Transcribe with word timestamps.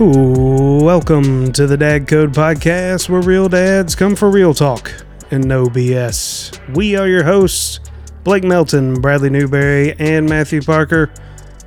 Welcome 0.00 1.52
to 1.52 1.66
the 1.66 1.76
Dad 1.76 2.08
Code 2.08 2.32
Podcast, 2.32 3.10
where 3.10 3.20
real 3.20 3.50
dads 3.50 3.94
come 3.94 4.16
for 4.16 4.30
real 4.30 4.54
talk 4.54 4.90
and 5.30 5.44
no 5.44 5.66
BS. 5.66 6.74
We 6.74 6.96
are 6.96 7.06
your 7.06 7.22
hosts, 7.22 7.80
Blake 8.24 8.42
Melton, 8.42 8.94
Bradley 9.02 9.28
Newberry, 9.28 9.94
and 9.98 10.26
Matthew 10.26 10.62
Parker. 10.62 11.10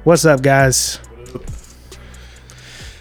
What's 0.03 0.25
up, 0.25 0.41
guys? 0.41 0.97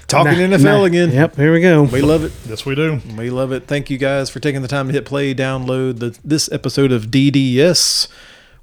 Talking 0.06 0.50
Nah, 0.50 0.58
NFL 0.58 0.64
nah. 0.64 0.84
again. 0.84 1.10
Yep, 1.12 1.36
here 1.36 1.52
we 1.54 1.62
go. 1.62 1.84
We 1.84 2.02
love 2.02 2.24
it. 2.24 2.32
Yes, 2.46 2.66
we 2.66 2.74
do. 2.74 3.00
We 3.16 3.30
love 3.30 3.52
it. 3.52 3.66
Thank 3.66 3.88
you 3.88 3.96
guys 3.96 4.28
for 4.28 4.38
taking 4.38 4.60
the 4.60 4.68
time 4.68 4.88
to 4.88 4.92
hit 4.92 5.06
play, 5.06 5.34
download 5.34 6.00
the, 6.00 6.18
this 6.22 6.52
episode 6.52 6.92
of 6.92 7.06
DDS. 7.06 8.06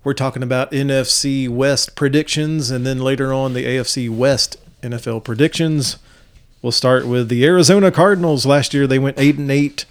We're 0.04 0.14
talking 0.14 0.44
about 0.44 0.72
NFC 0.72 1.50
West 1.50 1.96
predictions 1.96 2.70
and 2.70 2.86
then 2.86 3.00
later 3.00 3.34
on 3.34 3.56
the 3.56 3.66
AFC 3.66 4.08
West 4.08 4.58
NFL 4.84 5.24
predictions. 5.24 5.98
We'll 6.62 6.72
start 6.74 7.08
with 7.08 7.30
the 7.30 7.46
Arizona 7.46 7.90
Cardinals. 7.90 8.46
Last 8.46 8.74
year 8.74 8.86
they 8.86 9.00
went 9.00 9.18
8 9.18 9.38
and 9.38 9.50
8. 9.50 9.86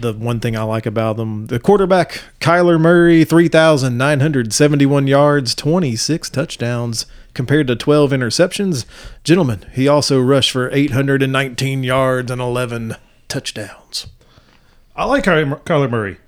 The 0.00 0.12
one 0.12 0.38
thing 0.38 0.56
I 0.56 0.62
like 0.62 0.86
about 0.86 1.16
them, 1.16 1.48
the 1.48 1.58
quarterback 1.58 2.22
Kyler 2.38 2.80
Murray, 2.80 3.24
3,971 3.24 5.08
yards, 5.08 5.56
26 5.56 6.30
touchdowns 6.30 7.06
compared 7.34 7.66
to 7.66 7.74
12 7.74 8.12
interceptions. 8.12 8.84
Gentlemen, 9.24 9.66
he 9.72 9.88
also 9.88 10.20
rushed 10.20 10.52
for 10.52 10.70
819 10.72 11.82
yards 11.82 12.30
and 12.30 12.40
11 12.40 12.94
touchdowns. 13.26 14.06
I 14.94 15.04
like 15.06 15.24
Kyler 15.24 15.90
Murray, 15.90 16.18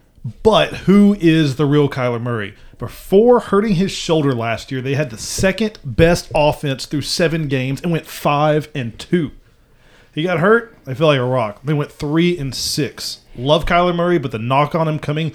but 0.43 0.75
who 0.79 1.17
is 1.21 1.57
the 1.57 1.67
real 1.67 1.89
Kyler 1.89 2.21
Murray? 2.21 2.55
Before 2.79 3.41
hurting 3.41 3.75
his 3.75 3.93
shoulder 3.93 4.35
last 4.35 4.71
year, 4.73 4.81
they 4.81 4.95
had 4.95 5.11
the 5.11 5.19
second 5.19 5.79
best 5.85 6.31
offense 6.35 6.87
through 6.87 7.03
seven 7.03 7.49
games 7.49 7.81
and 7.81 7.93
went 7.93 8.07
five 8.07 8.69
and 8.75 8.99
two. 8.99 9.33
He 10.15 10.23
got 10.23 10.41
hurt. 10.41 10.77
They 10.85 10.95
feel 10.95 11.07
like 11.07 11.19
a 11.19 11.25
rock. 11.25 11.61
They 11.63 11.73
went 11.73 11.93
three 11.93 12.37
and 12.39 12.55
six. 12.55 13.21
Love 13.37 13.65
Kyler 13.65 13.95
Murray, 13.95 14.19
but 14.19 14.33
the 14.33 14.39
knock 14.39 14.75
on 14.75 14.89
him 14.89 14.99
coming 14.99 15.33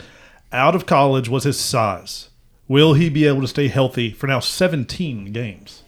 out 0.51 0.75
of 0.75 0.85
college 0.85 1.29
was 1.29 1.43
his 1.43 1.59
size. 1.59 2.29
Will 2.67 2.93
he 2.93 3.09
be 3.09 3.25
able 3.25 3.41
to 3.41 3.47
stay 3.47 3.67
healthy 3.67 4.11
for 4.11 4.27
now 4.27 4.39
17 4.39 5.31
games? 5.31 5.83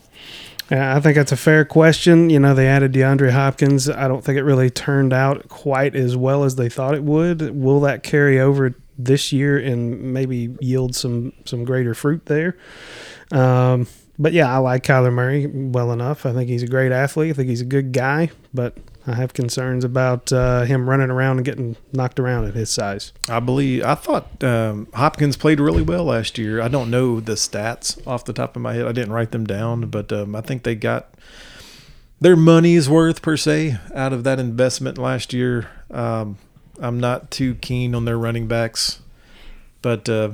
Yeah, 0.69 0.95
I 0.95 0.99
think 0.99 1.15
that's 1.15 1.31
a 1.31 1.37
fair 1.37 1.65
question. 1.65 2.29
You 2.29 2.39
know, 2.39 2.53
they 2.53 2.67
added 2.67 2.93
DeAndre 2.93 3.31
Hopkins. 3.31 3.89
I 3.89 4.07
don't 4.07 4.23
think 4.23 4.37
it 4.37 4.43
really 4.43 4.69
turned 4.69 5.13
out 5.13 5.47
quite 5.47 5.95
as 5.95 6.17
well 6.17 6.43
as 6.43 6.55
they 6.55 6.69
thought 6.69 6.93
it 6.93 7.03
would. 7.03 7.55
Will 7.55 7.79
that 7.81 8.03
carry 8.03 8.39
over 8.39 8.75
this 8.97 9.31
year 9.31 9.57
and 9.57 10.13
maybe 10.13 10.55
yield 10.59 10.95
some 10.95 11.33
some 11.45 11.63
greater 11.63 11.93
fruit 11.93 12.25
there? 12.25 12.57
Um, 13.31 13.87
but 14.19 14.33
yeah, 14.33 14.51
I 14.53 14.57
like 14.57 14.83
Kyler 14.83 15.13
Murray 15.13 15.45
well 15.47 15.91
enough. 15.91 16.25
I 16.25 16.33
think 16.33 16.49
he's 16.49 16.63
a 16.63 16.67
great 16.67 16.91
athlete. 16.91 17.31
I 17.31 17.33
think 17.33 17.49
he's 17.49 17.61
a 17.61 17.65
good 17.65 17.91
guy, 17.91 18.31
but 18.53 18.75
I 19.05 19.15
have 19.15 19.33
concerns 19.33 19.85
about 19.85 20.33
uh, 20.33 20.63
him 20.63 20.89
running 20.89 21.09
around 21.09 21.37
and 21.37 21.45
getting 21.45 21.77
knocked 21.93 22.19
around 22.19 22.45
at 22.45 22.55
his 22.55 22.69
size. 22.69 23.13
I 23.29 23.39
believe 23.39 23.83
I 23.83 23.95
thought 23.95 24.43
um, 24.43 24.87
Hopkins 24.93 25.37
played 25.37 25.59
really 25.59 25.81
well 25.81 26.05
last 26.05 26.37
year. 26.37 26.61
I 26.61 26.67
don't 26.67 26.89
know 26.89 27.19
the 27.19 27.33
stats 27.33 28.05
off 28.05 28.25
the 28.25 28.33
top 28.33 28.55
of 28.55 28.61
my 28.61 28.73
head. 28.73 28.85
I 28.85 28.91
didn't 28.91 29.13
write 29.13 29.31
them 29.31 29.45
down, 29.45 29.89
but 29.89 30.11
um, 30.11 30.35
I 30.35 30.41
think 30.41 30.63
they 30.63 30.75
got 30.75 31.13
their 32.19 32.35
money's 32.35 32.89
worth 32.89 33.21
per 33.21 33.37
se 33.37 33.77
out 33.95 34.11
of 34.11 34.23
that 34.25 34.39
investment 34.39 34.97
last 34.97 35.31
year. 35.31 35.69
Um, 35.89 36.37
I'm 36.79 36.99
not 36.99 37.31
too 37.31 37.55
keen 37.55 37.95
on 37.95 38.05
their 38.05 38.17
running 38.17 38.47
backs, 38.47 39.01
but 39.81 40.07
uh, 40.07 40.31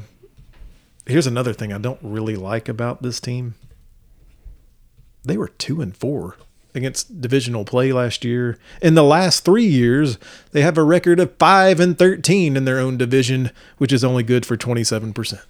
here's 1.05 1.27
another 1.27 1.53
thing 1.53 1.71
I 1.71 1.77
don't 1.77 1.99
really 2.01 2.35
like 2.35 2.67
about 2.67 3.01
this 3.01 3.19
team. 3.19 3.55
They 5.23 5.37
were 5.37 5.47
two 5.47 5.81
and 5.81 5.95
four 5.95 6.35
against 6.75 7.21
divisional 7.21 7.65
play 7.65 7.93
last 7.93 8.25
year. 8.25 8.57
In 8.81 8.95
the 8.95 9.03
last 9.03 9.45
three 9.45 9.65
years, 9.65 10.17
they 10.51 10.61
have 10.61 10.77
a 10.77 10.83
record 10.83 11.19
of 11.19 11.37
five 11.37 11.79
and 11.79 11.97
thirteen 11.97 12.57
in 12.57 12.65
their 12.65 12.79
own 12.79 12.97
division, 12.97 13.51
which 13.77 13.93
is 13.93 14.03
only 14.03 14.23
good 14.23 14.45
for 14.45 14.57
twenty 14.57 14.83
seven 14.83 15.13
percent. 15.13 15.43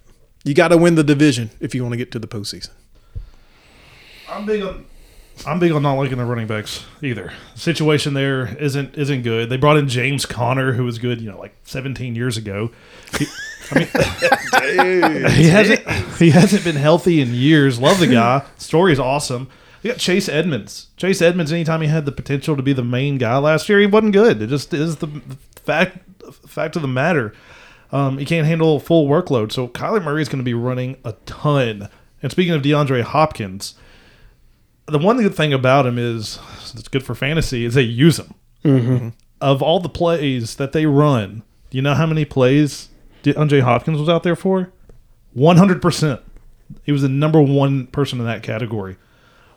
You 0.44 0.54
got 0.54 0.68
to 0.68 0.76
win 0.76 0.94
the 0.94 1.02
division 1.02 1.50
if 1.58 1.74
you 1.74 1.82
want 1.82 1.94
to 1.94 1.96
get 1.96 2.12
to 2.12 2.18
the 2.18 2.28
postseason. 2.28 2.70
I'm 4.28 4.46
big 4.46 4.62
on 4.62 4.86
I'm 5.46 5.58
big 5.58 5.72
on 5.72 5.82
not 5.82 5.94
liking 5.94 6.18
the 6.18 6.24
running 6.24 6.46
backs 6.46 6.84
either. 7.02 7.32
The 7.54 7.60
situation 7.60 8.14
there 8.14 8.56
isn't 8.56 8.96
isn't 8.96 9.22
good. 9.22 9.50
They 9.50 9.56
brought 9.56 9.76
in 9.76 9.88
James 9.88 10.26
Conner, 10.26 10.72
who 10.72 10.84
was 10.84 10.98
good, 10.98 11.20
you 11.20 11.30
know, 11.30 11.38
like 11.38 11.54
17 11.64 12.14
years 12.14 12.36
ago. 12.36 12.70
He, 13.18 13.26
I 13.70 13.78
mean, 13.78 15.30
he 15.30 15.44
hasn't 15.48 15.86
he 16.18 16.30
hasn't 16.30 16.64
been 16.64 16.76
healthy 16.76 17.20
in 17.20 17.34
years. 17.34 17.78
Love 17.78 17.98
the 17.98 18.06
guy. 18.06 18.42
Story 18.56 18.92
is 18.92 19.00
awesome. 19.00 19.48
You 19.82 19.90
got 19.90 19.98
Chase 19.98 20.30
Edmonds. 20.30 20.88
Chase 20.96 21.20
Edmonds. 21.20 21.52
Anytime 21.52 21.82
he 21.82 21.88
had 21.88 22.06
the 22.06 22.12
potential 22.12 22.56
to 22.56 22.62
be 22.62 22.72
the 22.72 22.84
main 22.84 23.18
guy 23.18 23.36
last 23.36 23.68
year, 23.68 23.80
he 23.80 23.86
wasn't 23.86 24.14
good. 24.14 24.40
It 24.40 24.46
just 24.46 24.72
is 24.72 24.96
the 24.96 25.08
fact 25.56 25.98
fact 26.48 26.76
of 26.76 26.82
the 26.82 26.88
matter. 26.88 27.34
Um, 27.92 28.18
he 28.18 28.24
can't 28.24 28.46
handle 28.46 28.80
full 28.80 29.06
workload. 29.06 29.52
So 29.52 29.68
Kyler 29.68 30.02
Murray 30.02 30.22
is 30.22 30.28
going 30.28 30.38
to 30.38 30.44
be 30.44 30.54
running 30.54 30.96
a 31.04 31.12
ton. 31.26 31.88
And 32.22 32.32
speaking 32.32 32.54
of 32.54 32.62
DeAndre 32.62 33.02
Hopkins, 33.02 33.74
the 34.86 34.98
one 34.98 35.18
good 35.18 35.34
thing 35.34 35.52
about 35.52 35.86
him 35.86 35.98
is 35.98 36.38
it's 36.74 36.88
good 36.88 37.02
for 37.04 37.14
fantasy 37.14 37.64
is 37.64 37.74
they 37.74 37.82
use 37.82 38.18
him. 38.18 38.34
Mm-hmm. 38.64 39.08
Of 39.40 39.62
all 39.62 39.80
the 39.80 39.88
plays 39.88 40.56
that 40.56 40.72
they 40.72 40.86
run, 40.86 41.42
do 41.70 41.76
you 41.78 41.82
know 41.82 41.94
how 41.94 42.06
many 42.06 42.24
plays 42.24 42.88
DeAndre 43.22 43.60
Hopkins 43.62 43.98
was 43.98 44.08
out 44.08 44.22
there 44.22 44.36
for? 44.36 44.70
One 45.32 45.56
hundred 45.56 45.82
percent. 45.82 46.20
He 46.82 46.92
was 46.92 47.02
the 47.02 47.08
number 47.08 47.40
one 47.42 47.86
person 47.88 48.18
in 48.20 48.26
that 48.26 48.42
category. 48.42 48.96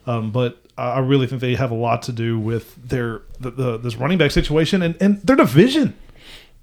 Um, 0.05 0.31
but 0.31 0.61
I 0.77 0.93
I 0.93 0.99
really 0.99 1.27
think 1.27 1.41
they 1.41 1.55
have 1.55 1.71
a 1.71 1.75
lot 1.75 2.01
to 2.03 2.11
do 2.11 2.37
with 2.39 2.75
their 2.75 3.21
the, 3.39 3.51
the 3.51 3.77
this 3.77 3.95
running 3.95 4.17
back 4.17 4.31
situation 4.31 4.81
and, 4.81 4.95
and 5.01 5.21
their 5.21 5.35
division. 5.35 5.93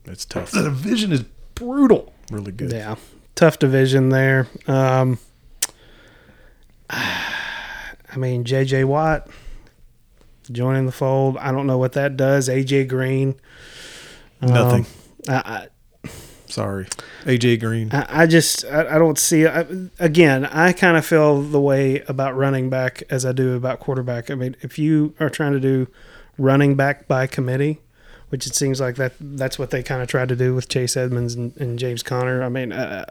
It's 0.06 0.24
tough, 0.26 0.50
The 0.50 0.62
division 0.64 1.12
is 1.12 1.22
brutal. 1.54 2.12
really 2.30 2.52
good. 2.52 2.72
Yeah, 2.72 2.96
tough 3.34 3.58
division 3.58 4.10
there. 4.10 4.48
Um, 4.66 5.18
I 8.14 8.18
mean, 8.18 8.44
J.J. 8.44 8.84
Watt 8.84 9.28
joining 10.50 10.86
the 10.86 10.92
fold. 10.92 11.36
I 11.38 11.52
don't 11.52 11.66
know 11.66 11.78
what 11.78 11.92
that 11.92 12.16
does. 12.16 12.48
A.J. 12.48 12.84
Green. 12.84 13.34
Um, 14.40 14.50
Nothing. 14.52 14.86
I, 15.28 15.68
Sorry, 16.54 16.86
AJ 17.24 17.58
Green. 17.58 17.90
I, 17.92 18.22
I 18.22 18.26
just 18.26 18.64
I, 18.66 18.94
I 18.94 18.98
don't 18.98 19.18
see. 19.18 19.44
I, 19.44 19.66
again, 19.98 20.44
I 20.44 20.72
kind 20.72 20.96
of 20.96 21.04
feel 21.04 21.42
the 21.42 21.60
way 21.60 22.02
about 22.02 22.36
running 22.36 22.70
back 22.70 23.02
as 23.10 23.26
I 23.26 23.32
do 23.32 23.54
about 23.54 23.80
quarterback. 23.80 24.30
I 24.30 24.36
mean, 24.36 24.54
if 24.60 24.78
you 24.78 25.14
are 25.18 25.28
trying 25.28 25.52
to 25.52 25.58
do 25.58 25.88
running 26.38 26.76
back 26.76 27.08
by 27.08 27.26
committee, 27.26 27.80
which 28.28 28.46
it 28.46 28.54
seems 28.54 28.80
like 28.80 28.94
that 28.96 29.14
that's 29.18 29.58
what 29.58 29.70
they 29.70 29.82
kind 29.82 30.00
of 30.00 30.06
tried 30.06 30.28
to 30.28 30.36
do 30.36 30.54
with 30.54 30.68
Chase 30.68 30.96
Edmonds 30.96 31.34
and, 31.34 31.56
and 31.56 31.76
James 31.76 32.04
Conner. 32.04 32.42
I 32.44 32.48
mean, 32.48 32.70
uh, 32.70 33.06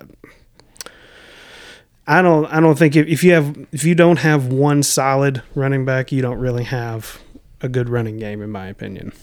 I 2.06 2.22
don't 2.22 2.46
I 2.46 2.60
don't 2.60 2.78
think 2.78 2.96
if, 2.96 3.08
if 3.08 3.24
you 3.24 3.34
have 3.34 3.68
if 3.72 3.84
you 3.84 3.96
don't 3.96 4.20
have 4.20 4.48
one 4.48 4.84
solid 4.84 5.42
running 5.56 5.86
back, 5.86 6.12
you 6.12 6.22
don't 6.22 6.40
really 6.40 6.66
have 6.66 7.22
a 7.62 7.70
good 7.70 7.90
running 7.90 8.18
game, 8.18 8.42
in 8.42 8.50
my 8.52 8.68
opinion. 8.68 9.14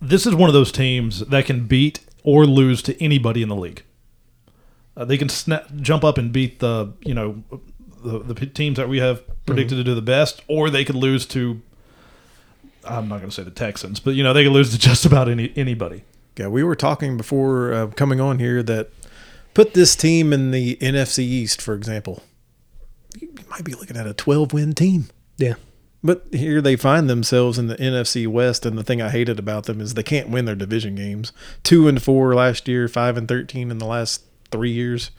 this 0.00 0.26
is 0.26 0.34
one 0.34 0.48
of 0.48 0.54
those 0.54 0.70
teams 0.70 1.20
that 1.20 1.46
can 1.46 1.66
beat 1.66 2.00
or 2.22 2.46
lose 2.46 2.82
to 2.82 3.02
anybody 3.02 3.42
in 3.42 3.48
the 3.48 3.56
league. 3.56 3.82
Uh, 4.96 5.04
they 5.04 5.18
can 5.18 5.28
snap, 5.28 5.66
jump 5.80 6.04
up 6.04 6.18
and 6.18 6.32
beat 6.32 6.60
the 6.60 6.92
you 7.04 7.14
know 7.14 7.42
the, 8.04 8.20
the 8.20 8.46
teams 8.46 8.76
that 8.76 8.88
we 8.88 8.98
have 8.98 9.22
predicted 9.46 9.76
to 9.78 9.84
do 9.84 9.94
the 9.94 10.02
best, 10.02 10.42
or 10.46 10.70
they 10.70 10.84
could 10.84 10.94
lose 10.94 11.26
to. 11.26 11.60
I'm 12.84 13.08
not 13.08 13.18
going 13.18 13.30
to 13.30 13.34
say 13.34 13.42
the 13.42 13.50
Texans, 13.50 13.98
but 13.98 14.14
you 14.14 14.22
know 14.22 14.32
they 14.32 14.44
could 14.44 14.52
lose 14.52 14.70
to 14.70 14.78
just 14.78 15.04
about 15.04 15.28
any 15.28 15.52
anybody. 15.56 16.04
Yeah, 16.36 16.46
we 16.46 16.62
were 16.62 16.76
talking 16.76 17.16
before 17.16 17.72
uh, 17.72 17.86
coming 17.88 18.20
on 18.20 18.38
here 18.38 18.62
that 18.62 18.90
put 19.54 19.74
this 19.74 19.96
team 19.96 20.32
in 20.32 20.52
the 20.52 20.76
NFC 20.76 21.18
East, 21.20 21.60
for 21.60 21.74
example. 21.74 22.22
You 23.48 23.54
might 23.54 23.64
be 23.64 23.72
looking 23.72 23.96
at 23.96 24.06
a 24.06 24.12
12 24.12 24.52
win 24.52 24.74
team. 24.74 25.06
Yeah. 25.38 25.54
But 26.04 26.26
here 26.32 26.60
they 26.60 26.76
find 26.76 27.08
themselves 27.08 27.58
in 27.58 27.68
the 27.68 27.76
NFC 27.76 28.26
West, 28.26 28.66
and 28.66 28.76
the 28.76 28.84
thing 28.84 29.00
I 29.00 29.08
hated 29.08 29.38
about 29.38 29.64
them 29.64 29.80
is 29.80 29.94
they 29.94 30.02
can't 30.02 30.28
win 30.28 30.44
their 30.44 30.54
division 30.54 30.94
games. 30.94 31.32
Two 31.62 31.88
and 31.88 32.00
four 32.00 32.34
last 32.34 32.68
year, 32.68 32.88
five 32.88 33.16
and 33.16 33.26
thirteen 33.26 33.70
in 33.70 33.78
the 33.78 33.86
last 33.86 34.22
three 34.50 34.70
years. 34.70 35.10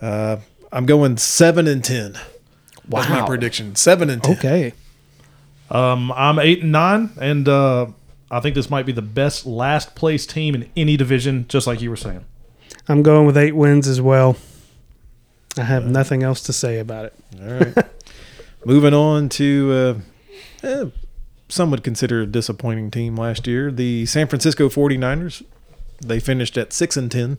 Uh, 0.00 0.36
I'm 0.70 0.84
going 0.84 1.16
seven 1.16 1.66
and 1.66 1.82
ten. 1.82 2.18
That's 2.86 3.08
my 3.08 3.26
prediction. 3.26 3.74
Seven 3.76 4.10
and 4.10 4.22
ten. 4.22 4.36
Okay. 4.36 4.72
Um, 5.70 6.12
I'm 6.12 6.38
eight 6.38 6.62
and 6.62 6.70
nine, 6.70 7.10
and 7.18 7.48
uh, 7.48 7.86
I 8.30 8.40
think 8.40 8.54
this 8.54 8.70
might 8.70 8.86
be 8.86 8.92
the 8.92 9.02
best 9.02 9.46
last 9.46 9.94
place 9.94 10.26
team 10.26 10.54
in 10.54 10.70
any 10.76 10.96
division, 10.98 11.46
just 11.48 11.66
like 11.66 11.80
you 11.80 11.88
were 11.88 11.96
saying. 11.96 12.24
I'm 12.86 13.02
going 13.02 13.26
with 13.26 13.38
eight 13.38 13.56
wins 13.56 13.88
as 13.88 14.00
well. 14.00 14.36
I 15.56 15.62
have 15.62 15.86
nothing 15.86 16.22
else 16.22 16.42
to 16.42 16.52
say 16.52 16.78
about 16.78 17.06
it. 17.06 17.14
All 17.40 17.48
right. 17.48 17.86
Moving 18.64 18.94
on 18.94 19.28
to 19.30 20.02
uh, 20.62 20.66
eh, 20.66 20.84
some 21.48 21.70
would 21.70 21.84
consider 21.84 22.22
a 22.22 22.26
disappointing 22.26 22.90
team 22.90 23.16
last 23.16 23.46
year. 23.46 23.70
The 23.70 24.06
San 24.06 24.26
Francisco 24.26 24.68
49ers. 24.68 25.44
They 26.04 26.18
finished 26.18 26.58
at 26.58 26.72
6 26.72 26.96
and 26.96 27.10
10. 27.10 27.38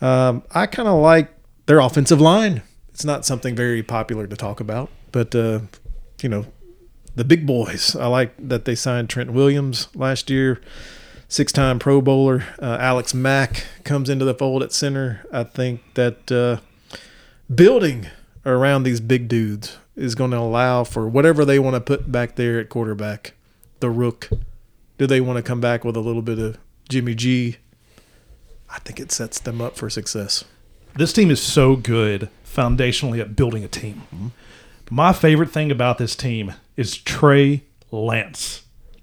Um, 0.00 0.42
I 0.50 0.66
kind 0.66 0.88
of 0.88 1.00
like 1.00 1.32
their 1.66 1.78
offensive 1.78 2.20
line. 2.20 2.62
It's 2.90 3.04
not 3.04 3.24
something 3.24 3.54
very 3.54 3.82
popular 3.82 4.26
to 4.26 4.36
talk 4.36 4.60
about, 4.60 4.90
but 5.12 5.34
uh, 5.34 5.60
you 6.22 6.28
know, 6.28 6.46
the 7.14 7.24
big 7.24 7.46
boys. 7.46 7.94
I 7.94 8.06
like 8.06 8.34
that 8.38 8.64
they 8.64 8.74
signed 8.74 9.08
Trent 9.08 9.32
Williams 9.32 9.88
last 9.94 10.30
year, 10.30 10.60
six-time 11.28 11.78
Pro 11.78 12.00
Bowler. 12.00 12.44
Uh, 12.60 12.78
Alex 12.80 13.14
Mack 13.14 13.64
comes 13.84 14.08
into 14.08 14.24
the 14.24 14.34
fold 14.34 14.62
at 14.62 14.72
center. 14.72 15.24
I 15.32 15.44
think 15.44 15.82
that 15.94 16.32
uh, 16.32 16.60
building 17.52 18.06
around 18.44 18.82
these 18.82 19.00
big 19.00 19.28
dudes 19.28 19.76
is 19.94 20.14
going 20.14 20.30
to 20.30 20.38
allow 20.38 20.84
for 20.84 21.08
whatever 21.08 21.44
they 21.44 21.58
want 21.58 21.74
to 21.74 21.80
put 21.80 22.10
back 22.10 22.36
there 22.36 22.60
at 22.60 22.68
quarterback. 22.68 23.34
The 23.80 23.90
rook. 23.90 24.28
Do 24.98 25.06
they 25.06 25.20
want 25.20 25.36
to 25.36 25.42
come 25.42 25.60
back 25.60 25.84
with 25.84 25.96
a 25.96 26.00
little 26.00 26.22
bit 26.22 26.38
of 26.38 26.58
Jimmy 26.88 27.14
G? 27.14 27.56
I 28.70 28.78
think 28.80 28.98
it 28.98 29.12
sets 29.12 29.38
them 29.38 29.60
up 29.60 29.76
for 29.76 29.90
success. 29.90 30.44
This 30.94 31.12
team 31.12 31.30
is 31.30 31.42
so 31.42 31.76
good 31.76 32.30
foundationally 32.44 33.20
at 33.20 33.36
building 33.36 33.62
a 33.62 33.68
team. 33.68 34.32
My 34.90 35.12
favorite 35.12 35.50
thing 35.50 35.70
about 35.70 35.98
this 35.98 36.16
team 36.16 36.54
is 36.76 36.96
Trey 36.96 37.64
Lance. 37.90 38.62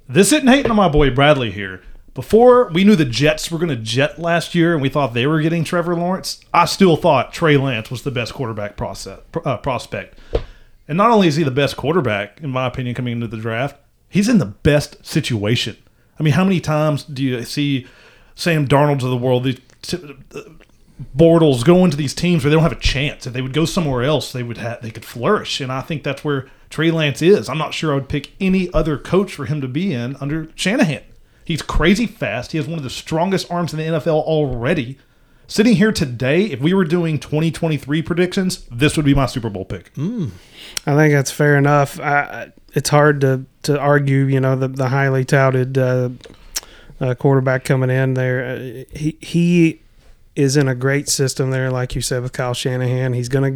This 0.09 0.31
isn't 0.31 0.47
hating 0.47 0.71
on 0.71 0.77
my 0.77 0.89
boy 0.89 1.11
Bradley 1.11 1.51
here. 1.51 1.81
Before 2.13 2.69
we 2.69 2.83
knew 2.83 2.95
the 2.95 3.05
Jets 3.05 3.49
were 3.49 3.57
going 3.57 3.69
to 3.69 3.75
jet 3.75 4.19
last 4.19 4.53
year 4.53 4.73
and 4.73 4.81
we 4.81 4.89
thought 4.89 5.13
they 5.13 5.25
were 5.25 5.41
getting 5.41 5.63
Trevor 5.63 5.95
Lawrence, 5.95 6.41
I 6.53 6.65
still 6.65 6.95
thought 6.95 7.33
Trey 7.33 7.57
Lance 7.57 7.89
was 7.89 8.03
the 8.03 8.11
best 8.11 8.33
quarterback 8.33 8.77
process, 8.77 9.19
uh, 9.43 9.57
prospect. 9.57 10.19
And 10.87 10.97
not 10.97 11.09
only 11.09 11.27
is 11.27 11.37
he 11.37 11.43
the 11.43 11.49
best 11.49 11.75
quarterback, 11.75 12.39
in 12.41 12.51
my 12.51 12.67
opinion, 12.67 12.93
coming 12.93 13.13
into 13.13 13.27
the 13.27 13.37
draft, 13.37 13.77
he's 14.09 14.29
in 14.29 14.37
the 14.37 14.45
best 14.45 15.03
situation. 15.03 15.77
I 16.19 16.23
mean, 16.23 16.33
how 16.33 16.43
many 16.43 16.59
times 16.59 17.03
do 17.03 17.23
you 17.23 17.43
see 17.43 17.87
Sam 18.35 18.67
Darnold's 18.67 19.03
of 19.03 19.09
the 19.09 19.17
world, 19.17 19.43
the 19.43 19.59
t- 19.81 20.15
uh, 20.35 20.41
Bortles 21.17 21.65
go 21.65 21.83
into 21.83 21.97
these 21.97 22.13
teams 22.13 22.43
where 22.43 22.49
they 22.49 22.55
don't 22.55 22.63
have 22.63 22.71
a 22.71 22.75
chance. 22.75 23.25
If 23.25 23.33
they 23.33 23.41
would 23.41 23.53
go 23.53 23.65
somewhere 23.65 24.03
else, 24.03 24.31
they 24.31 24.43
would 24.43 24.57
they 24.81 24.91
could 24.91 25.05
flourish. 25.05 25.59
And 25.59 25.71
I 25.71 25.81
think 25.81 26.03
that's 26.03 26.23
where 26.23 26.47
Trey 26.69 26.91
Lance 26.91 27.21
is. 27.21 27.49
I'm 27.49 27.57
not 27.57 27.73
sure 27.73 27.91
I 27.91 27.95
would 27.95 28.09
pick 28.09 28.31
any 28.39 28.71
other 28.73 28.97
coach 28.97 29.33
for 29.33 29.45
him 29.45 29.59
to 29.61 29.67
be 29.67 29.93
in 29.93 30.15
under 30.17 30.49
Shanahan. 30.55 31.01
He's 31.45 31.61
crazy 31.61 32.05
fast. 32.07 32.51
He 32.51 32.57
has 32.57 32.67
one 32.67 32.77
of 32.77 32.83
the 32.83 32.89
strongest 32.89 33.51
arms 33.51 33.73
in 33.73 33.79
the 33.79 33.85
NFL 33.99 34.21
already. 34.23 34.97
Sitting 35.47 35.75
here 35.75 35.91
today, 35.91 36.45
if 36.45 36.61
we 36.61 36.73
were 36.73 36.85
doing 36.85 37.19
2023 37.19 38.01
predictions, 38.01 38.65
this 38.71 38.95
would 38.95 39.05
be 39.05 39.13
my 39.13 39.25
Super 39.25 39.49
Bowl 39.49 39.65
pick. 39.65 39.91
I 40.87 40.95
think 40.95 41.13
that's 41.13 41.31
fair 41.31 41.57
enough. 41.57 41.99
It's 42.73 42.89
hard 42.89 43.21
to, 43.21 43.45
to 43.63 43.79
argue, 43.79 44.25
you 44.25 44.39
know, 44.39 44.55
the, 44.55 44.69
the 44.69 44.87
highly 44.87 45.25
touted 45.25 45.77
uh, 45.77 46.09
uh, 46.99 47.13
quarterback 47.15 47.65
coming 47.65 47.89
in 47.89 48.13
there. 48.13 48.45
Uh, 48.45 48.97
he 48.97 49.17
he 49.21 49.79
is 50.35 50.57
in 50.57 50.67
a 50.67 50.73
great 50.73 51.07
system 51.09 51.51
there, 51.51 51.69
like 51.69 51.93
you 51.93 52.01
said 52.01 52.23
with 52.23 52.33
Kyle 52.33 52.53
Shanahan. 52.53 53.13
He's 53.13 53.29
gonna 53.29 53.53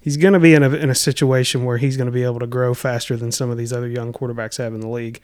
he's 0.00 0.16
gonna 0.16 0.40
be 0.40 0.54
in 0.54 0.62
a 0.62 0.70
in 0.70 0.90
a 0.90 0.94
situation 0.94 1.64
where 1.64 1.78
he's 1.78 1.96
gonna 1.96 2.10
be 2.10 2.24
able 2.24 2.40
to 2.40 2.46
grow 2.46 2.74
faster 2.74 3.16
than 3.16 3.32
some 3.32 3.50
of 3.50 3.56
these 3.56 3.72
other 3.72 3.88
young 3.88 4.12
quarterbacks 4.12 4.58
have 4.58 4.74
in 4.74 4.80
the 4.80 4.88
league. 4.88 5.20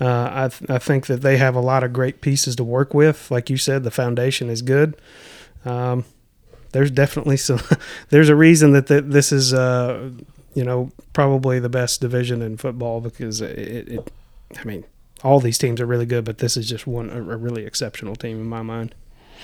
Uh, 0.00 0.30
I 0.32 0.48
th- 0.48 0.70
I 0.70 0.78
think 0.78 1.06
that 1.06 1.22
they 1.22 1.38
have 1.38 1.54
a 1.54 1.60
lot 1.60 1.82
of 1.82 1.92
great 1.92 2.20
pieces 2.20 2.54
to 2.56 2.64
work 2.64 2.94
with. 2.94 3.30
Like 3.30 3.50
you 3.50 3.56
said, 3.56 3.82
the 3.82 3.90
foundation 3.90 4.48
is 4.48 4.62
good. 4.62 4.96
Um, 5.64 6.04
there's 6.72 6.90
definitely 6.90 7.36
some. 7.36 7.60
there's 8.10 8.28
a 8.28 8.36
reason 8.36 8.72
that 8.72 8.86
th- 8.86 9.04
this 9.06 9.32
is, 9.32 9.52
uh, 9.52 10.10
you 10.54 10.64
know, 10.64 10.92
probably 11.12 11.58
the 11.58 11.68
best 11.68 12.00
division 12.00 12.42
in 12.42 12.56
football 12.56 13.00
because 13.00 13.40
it, 13.40 13.88
it. 13.88 14.12
I 14.56 14.64
mean, 14.64 14.84
all 15.24 15.40
these 15.40 15.58
teams 15.58 15.80
are 15.80 15.86
really 15.86 16.06
good, 16.06 16.24
but 16.24 16.38
this 16.38 16.56
is 16.56 16.68
just 16.68 16.86
one 16.86 17.10
a, 17.10 17.16
a 17.16 17.36
really 17.36 17.64
exceptional 17.64 18.14
team 18.14 18.40
in 18.40 18.46
my 18.46 18.62
mind. 18.62 18.94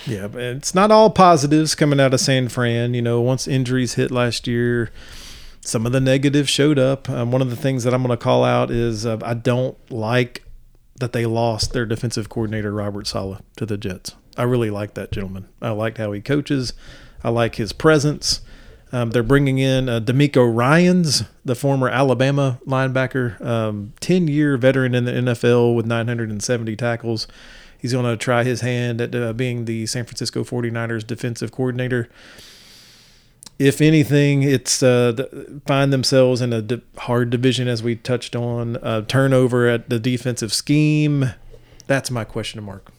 Yeah, 0.06 0.29
but 0.29 0.43
it's 0.43 0.75
not 0.75 0.91
all 0.91 1.11
positives 1.11 1.75
coming 1.75 2.01
out 2.01 2.15
of 2.15 2.21
San 2.21 2.49
Fran. 2.49 2.95
You 2.95 3.03
know, 3.03 3.21
once 3.21 3.49
injuries 3.49 3.95
hit 3.95 4.11
last 4.11 4.47
year, 4.47 4.91
some 5.61 5.87
of 5.87 5.93
the 5.93 6.01
negatives 6.01 6.51
showed 6.51 6.79
up. 6.79 7.09
Um, 7.09 7.33
one 7.33 7.43
of 7.43 7.51
the 7.51 7.56
things 7.56 7.85
that 7.85 7.95
I'm 7.95 8.03
going 8.03 8.17
to 8.17 8.23
call 8.23 8.45
out 8.45 8.71
is 8.71 9.06
uh, 9.06 9.19
I 9.23 9.35
don't 9.35 9.77
like 9.91 10.44
that 10.96 11.12
they 11.12 11.26
lost 11.26 11.73
their 11.73 11.87
defensive 11.87 12.29
coordinator 12.29 12.73
Robert 12.73 13.06
Saleh 13.06 13.41
to 13.56 13.67
the 13.67 13.76
Jets. 13.76 14.14
I 14.37 14.44
really 14.44 14.70
like 14.70 14.94
that 14.94 15.12
gentleman. 15.12 15.49
I 15.61 15.70
liked 15.70 15.99
how 15.99 16.12
he 16.12 16.20
coaches. 16.20 16.73
I 17.23 17.31
like 17.31 17.56
his 17.56 17.73
presence. 17.73 18.41
Um, 18.93 19.11
they're 19.11 19.25
bringing 19.25 19.58
in 19.58 19.88
uh, 19.88 19.99
DeMeco 19.99 20.55
Ryans, 20.55 21.25
the 21.44 21.56
former 21.56 21.88
Alabama 21.88 22.61
linebacker, 22.64 23.44
um, 23.44 23.93
10 24.00 24.29
year 24.29 24.56
veteran 24.56 24.94
in 24.94 25.05
the 25.05 25.12
NFL 25.12 25.75
with 25.75 25.87
970 25.87 26.76
tackles. 26.76 27.26
He's 27.76 27.93
going 27.93 28.05
to 28.05 28.17
try 28.17 28.44
his 28.44 28.61
hand 28.61 29.00
at 29.00 29.14
uh, 29.14 29.32
being 29.32 29.64
the 29.64 29.87
San 29.87 30.05
Francisco 30.05 30.44
49ers 30.44 31.06
defensive 31.06 31.50
coordinator. 31.50 32.08
If 33.59 33.81
anything, 33.81 34.43
it's 34.43 34.83
uh, 34.83 35.27
find 35.67 35.93
themselves 35.93 36.41
in 36.41 36.53
a 36.53 36.61
di- 36.61 36.83
hard 36.99 37.31
division, 37.31 37.69
as 37.69 37.83
we 37.83 37.95
touched 37.95 38.35
on. 38.35 38.77
Uh, 38.79 39.03
turnover 39.03 39.69
at 39.69 39.89
the 39.89 40.01
defensive 40.01 40.53
scheme. 40.53 41.31
That's 41.87 42.11
my 42.11 42.25
question 42.25 42.59
to 42.59 42.62
mark. 42.67 42.91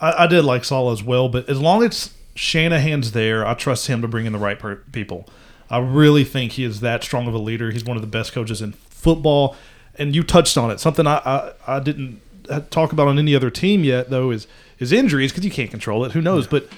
I, 0.00 0.24
I 0.24 0.26
did 0.26 0.44
like 0.44 0.64
Saul 0.64 0.90
as 0.90 1.02
well, 1.02 1.28
but 1.28 1.48
as 1.48 1.60
long 1.60 1.82
as 1.82 2.14
Shanahan's 2.34 3.12
there, 3.12 3.46
I 3.46 3.54
trust 3.54 3.88
him 3.88 4.00
to 4.00 4.08
bring 4.08 4.24
in 4.24 4.32
the 4.32 4.38
right 4.38 4.58
per- 4.58 4.76
people. 4.92 5.28
I 5.70 5.78
really 5.78 6.24
think 6.24 6.52
he 6.52 6.64
is 6.64 6.80
that 6.80 7.02
strong 7.04 7.26
of 7.26 7.34
a 7.34 7.38
leader. 7.38 7.70
He's 7.70 7.84
one 7.84 7.96
of 7.96 8.00
the 8.00 8.08
best 8.08 8.32
coaches 8.32 8.62
in 8.62 8.72
football, 8.72 9.54
and 9.98 10.14
you 10.14 10.22
touched 10.22 10.56
on 10.56 10.70
it. 10.70 10.80
Something 10.80 11.06
I 11.06 11.20
I, 11.24 11.52
I 11.66 11.80
didn't 11.80 12.22
talk 12.70 12.92
about 12.92 13.08
on 13.08 13.18
any 13.18 13.34
other 13.34 13.50
team 13.50 13.84
yet, 13.84 14.08
though, 14.08 14.30
is 14.30 14.46
is 14.78 14.92
injuries 14.92 15.30
because 15.32 15.44
you 15.44 15.50
can't 15.50 15.70
control 15.70 16.04
it. 16.04 16.12
Who 16.12 16.22
knows? 16.22 16.46
But 16.46 16.68
but 16.68 16.70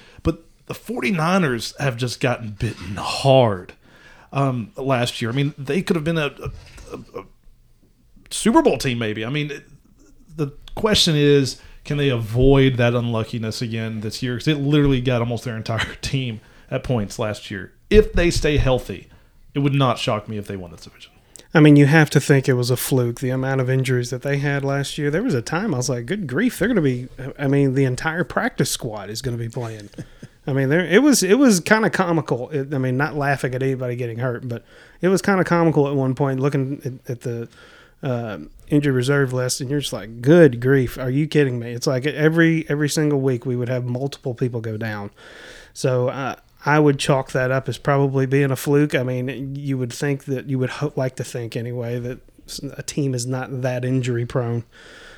the 0.71 0.79
49ers 0.79 1.77
have 1.79 1.97
just 1.97 2.21
gotten 2.21 2.51
bitten 2.51 2.95
hard 2.95 3.73
um, 4.31 4.71
last 4.77 5.21
year. 5.21 5.29
I 5.29 5.33
mean, 5.33 5.53
they 5.57 5.81
could 5.81 5.97
have 5.97 6.05
been 6.05 6.17
a, 6.17 6.33
a, 6.93 7.19
a 7.19 7.25
Super 8.29 8.61
Bowl 8.61 8.77
team, 8.77 8.97
maybe. 8.97 9.25
I 9.25 9.29
mean, 9.29 9.61
the 10.37 10.53
question 10.75 11.15
is, 11.17 11.61
can 11.83 11.97
they 11.97 12.07
avoid 12.07 12.77
that 12.77 12.95
unluckiness 12.95 13.61
again 13.61 13.99
this 13.99 14.23
year? 14.23 14.35
Because 14.35 14.47
it 14.47 14.59
literally 14.59 15.01
got 15.01 15.19
almost 15.19 15.43
their 15.43 15.57
entire 15.57 15.95
team 16.01 16.39
at 16.69 16.85
points 16.85 17.19
last 17.19 17.51
year. 17.51 17.73
If 17.89 18.13
they 18.13 18.31
stay 18.31 18.55
healthy, 18.55 19.09
it 19.53 19.59
would 19.59 19.73
not 19.73 19.99
shock 19.99 20.29
me 20.29 20.37
if 20.37 20.47
they 20.47 20.55
won 20.55 20.71
this 20.71 20.85
division. 20.85 21.11
I 21.53 21.59
mean, 21.59 21.75
you 21.75 21.85
have 21.85 22.09
to 22.11 22.21
think 22.21 22.47
it 22.47 22.53
was 22.53 22.71
a 22.71 22.77
fluke. 22.77 23.19
The 23.19 23.29
amount 23.29 23.59
of 23.59 23.69
injuries 23.69 24.09
that 24.11 24.21
they 24.21 24.37
had 24.37 24.63
last 24.63 24.97
year. 24.97 25.11
There 25.11 25.21
was 25.21 25.33
a 25.33 25.41
time 25.41 25.73
I 25.73 25.77
was 25.77 25.89
like, 25.89 26.05
"Good 26.05 26.27
grief, 26.27 26.57
they're 26.57 26.69
going 26.69 26.77
to 26.77 26.81
be." 26.81 27.09
I 27.37 27.49
mean, 27.49 27.73
the 27.73 27.83
entire 27.83 28.23
practice 28.23 28.71
squad 28.71 29.09
is 29.09 29.21
going 29.21 29.37
to 29.37 29.43
be 29.43 29.49
playing. 29.49 29.89
I 30.47 30.53
mean, 30.53 30.69
there 30.69 30.85
it 30.85 31.03
was. 31.03 31.21
It 31.21 31.37
was 31.37 31.59
kind 31.59 31.85
of 31.85 31.91
comical. 31.91 32.49
It, 32.49 32.73
I 32.73 32.77
mean, 32.77 32.97
not 32.97 33.15
laughing 33.15 33.53
at 33.53 33.61
anybody 33.61 33.95
getting 33.95 34.19
hurt, 34.19 34.47
but 34.47 34.63
it 34.99 35.09
was 35.09 35.21
kind 35.21 35.39
of 35.39 35.45
comical 35.45 35.87
at 35.87 35.95
one 35.95 36.15
point 36.15 36.39
looking 36.39 36.81
at, 36.83 37.11
at 37.11 37.21
the 37.21 37.47
uh, 38.01 38.39
injured 38.67 38.95
reserve 38.95 39.33
list, 39.33 39.61
and 39.61 39.69
you're 39.69 39.81
just 39.81 39.93
like, 39.93 40.21
"Good 40.21 40.59
grief, 40.59 40.97
are 40.97 41.11
you 41.11 41.27
kidding 41.27 41.59
me?" 41.59 41.71
It's 41.71 41.85
like 41.85 42.07
every 42.07 42.67
every 42.69 42.89
single 42.89 43.21
week 43.21 43.45
we 43.45 43.55
would 43.55 43.69
have 43.69 43.85
multiple 43.85 44.33
people 44.33 44.61
go 44.61 44.77
down. 44.77 45.11
So 45.73 46.09
uh, 46.09 46.35
I 46.65 46.79
would 46.79 46.97
chalk 46.97 47.31
that 47.31 47.51
up 47.51 47.69
as 47.69 47.77
probably 47.77 48.25
being 48.25 48.51
a 48.51 48.55
fluke. 48.55 48.95
I 48.95 49.03
mean, 49.03 49.55
you 49.55 49.77
would 49.77 49.93
think 49.93 50.25
that 50.25 50.47
you 50.49 50.57
would 50.57 50.71
like 50.95 51.15
to 51.17 51.23
think 51.23 51.55
anyway 51.55 51.99
that 51.99 52.19
a 52.77 52.83
team 52.83 53.13
is 53.13 53.25
not 53.25 53.61
that 53.61 53.85
injury 53.85 54.25
prone. 54.25 54.63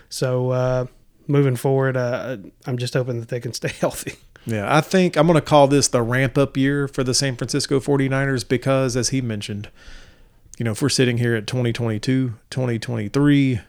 So 0.10 0.52
uh, 0.52 0.86
moving 1.28 1.56
forward, 1.56 1.98
uh, 1.98 2.38
I'm 2.66 2.78
just 2.78 2.94
hoping 2.94 3.20
that 3.20 3.30
they 3.30 3.40
can 3.40 3.54
stay 3.54 3.70
healthy. 3.80 4.16
Yeah, 4.46 4.76
I 4.76 4.82
think 4.82 5.16
I'm 5.18 5.26
going 5.28 5.36
to 5.36 5.42
call 5.42 5.68
this 5.68 5.88
the 5.88 6.02
ramp 6.02 6.38
up 6.38 6.58
year 6.58 6.88
for 6.88 7.04
the 7.04 7.14
San 7.14 7.36
Francisco 7.36 7.80
49ers 7.80 8.48
because, 8.48 8.98
as 8.98 9.10
he 9.10 9.22
mentioned, 9.22 9.70
you 10.58 10.66
know, 10.66 10.72
if 10.72 10.82
we're 10.82 10.90
sitting 10.90 11.18
here 11.18 11.36
at 11.36 11.48
2022, 11.48 12.34
2023, 12.50 13.50
you 13.52 13.60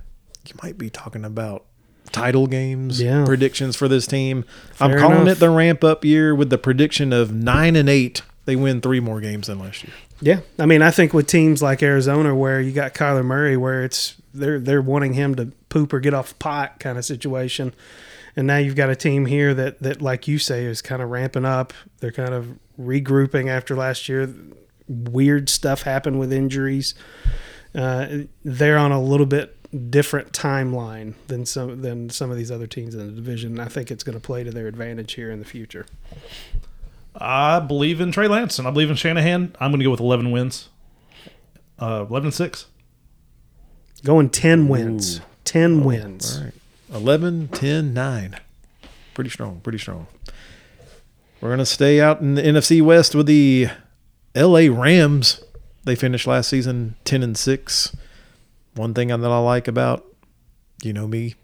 might 0.63 0.77
be 0.77 0.91
talking 0.91 1.25
about 1.25 1.65
title 2.13 2.47
games, 2.47 3.01
Yeah. 3.01 3.25
predictions 3.25 3.77
for 3.77 3.89
this 3.89 4.07
team. 4.07 4.45
I'm 4.81 4.99
calling 4.99 5.23
enough. 5.23 5.37
it 5.37 5.41
the 5.41 5.51
ramp 5.51 5.83
up 5.85 6.05
year 6.05 6.35
with 6.35 6.51
the 6.51 6.59
prediction 6.59 7.13
of 7.13 7.33
nine 7.33 7.77
and 7.77 7.89
eight. 7.89 8.23
They 8.45 8.57
win 8.57 8.81
three 8.83 9.01
more 9.01 9.21
games 9.21 9.47
than 9.47 9.59
last 9.59 9.85
year. 9.85 9.93
Yeah, 10.21 10.41
I 10.59 10.67
mean, 10.67 10.83
I 10.83 10.91
think 10.91 11.15
with 11.15 11.27
teams 11.27 11.63
like 11.63 11.83
Arizona, 11.83 12.35
where 12.35 12.61
you 12.61 12.73
got 12.73 12.93
Kyler 12.95 13.25
Murray, 13.25 13.57
where 13.57 13.83
it's 13.85 14.17
they're 14.35 14.59
they're 14.61 14.83
wanting 14.83 15.15
him 15.15 15.35
to 15.37 15.51
poop 15.75 15.93
or 15.93 16.01
get 16.01 16.15
off 16.15 16.39
pot 16.39 16.79
kind 16.79 16.97
of 16.97 17.05
situation, 17.05 17.75
and 18.37 18.47
now 18.47 18.57
you've 18.57 18.77
got 18.77 18.89
a 18.91 18.97
team 18.97 19.27
here 19.27 19.53
that 19.55 19.81
that, 19.81 20.01
like 20.01 20.29
you 20.29 20.39
say, 20.39 20.65
is 20.65 20.81
kind 20.81 21.03
of 21.03 21.11
ramping 21.11 21.45
up. 21.45 21.73
They're 21.99 22.13
kind 22.13 22.33
of 22.33 22.57
regrouping 22.81 23.49
after 23.49 23.75
last 23.75 24.09
year. 24.09 24.33
Weird 24.89 25.49
stuff 25.49 25.83
happened 25.83 26.19
with 26.21 26.33
injuries. 26.33 26.95
Uh, 27.75 28.19
they're 28.45 28.79
on 28.79 28.93
a 28.93 29.03
little 29.03 29.27
bit 29.27 29.57
different 29.91 30.33
timeline 30.33 31.15
than 31.27 31.45
some 31.45 31.83
than 31.83 32.09
some 32.09 32.31
of 32.31 32.37
these 32.37 32.53
other 32.53 32.69
teams 32.69 32.95
in 32.95 33.05
the 33.05 33.13
division. 33.13 33.59
I 33.59 33.67
think 33.67 33.91
it's 33.91 34.05
going 34.05 34.19
to 34.19 34.25
play 34.25 34.45
to 34.45 34.53
their 34.53 34.69
advantage 34.69 35.15
here 35.15 35.31
in 35.31 35.41
the 35.41 35.45
future. 35.45 35.87
I 37.17 37.59
believe 37.61 38.01
in 38.01 38.13
Trey 38.13 38.29
Lance 38.29 38.59
and 38.59 38.67
I 38.69 38.71
believe 38.71 38.91
in 38.91 38.97
Shanahan. 38.97 39.55
I'm 39.61 39.71
going 39.71 39.81
to 39.81 39.85
go 39.85 39.91
with 39.91 40.01
11 40.01 40.31
wins. 40.31 40.69
Uh, 41.79 42.07
11 42.09 42.27
and 42.27 42.35
6. 42.35 42.67
Going 44.05 44.29
ten 44.29 44.69
wins, 44.69 45.23
ten 45.45 45.81
oh, 45.81 45.87
wins. 45.87 46.39
All 46.39 46.45
right. 46.45 46.55
11, 46.93 47.49
10, 47.49 47.93
9. 47.93 48.41
Pretty 49.15 49.31
strong. 49.31 49.61
Pretty 49.61 49.79
strong. 49.79 50.07
We're 51.41 51.49
going 51.49 51.59
to 51.59 51.67
stay 51.67 52.01
out 52.01 52.21
in 52.21 52.37
the 52.37 52.43
NFC 52.43 52.81
West 52.81 53.15
with 53.15 53.27
the 53.27 53.69
LA 54.35 54.69
Rams. 54.71 55.43
They 55.85 55.97
finished 55.97 56.27
last 56.27 56.49
season 56.49 56.97
10 57.05 57.23
and 57.23 57.37
6. 57.37 57.97
one 58.75 58.95
thing 58.95 59.09
that 59.09 59.25
I 59.25 59.39
like 59.39 59.69
about, 59.69 60.05
you 60.83 60.93
know 60.93 61.07
me, 61.07 61.35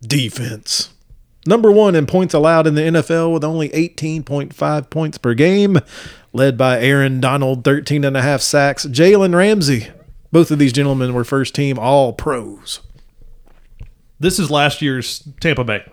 defense. 0.00 0.90
Number 1.44 1.70
one 1.72 1.94
in 1.96 2.06
points 2.06 2.32
allowed 2.32 2.66
in 2.66 2.76
the 2.76 2.82
NFL 2.82 3.34
with 3.34 3.44
only 3.44 3.68
18.5 3.70 4.90
points 4.90 5.18
per 5.18 5.34
game, 5.34 5.80
led 6.32 6.56
by 6.56 6.80
Aaron 6.80 7.20
Donald, 7.20 7.64
13 7.64 8.04
and 8.04 8.16
a 8.16 8.22
half 8.22 8.40
sacks. 8.40 8.86
Jalen 8.86 9.34
Ramsey. 9.34 9.88
Both 10.30 10.50
of 10.50 10.58
these 10.58 10.72
gentlemen 10.72 11.12
were 11.12 11.24
first 11.24 11.54
team 11.54 11.78
all 11.78 12.12
pros. 12.12 12.80
This 14.22 14.38
is 14.38 14.52
last 14.52 14.80
year's 14.80 15.28
Tampa 15.40 15.64
Bay. 15.64 15.84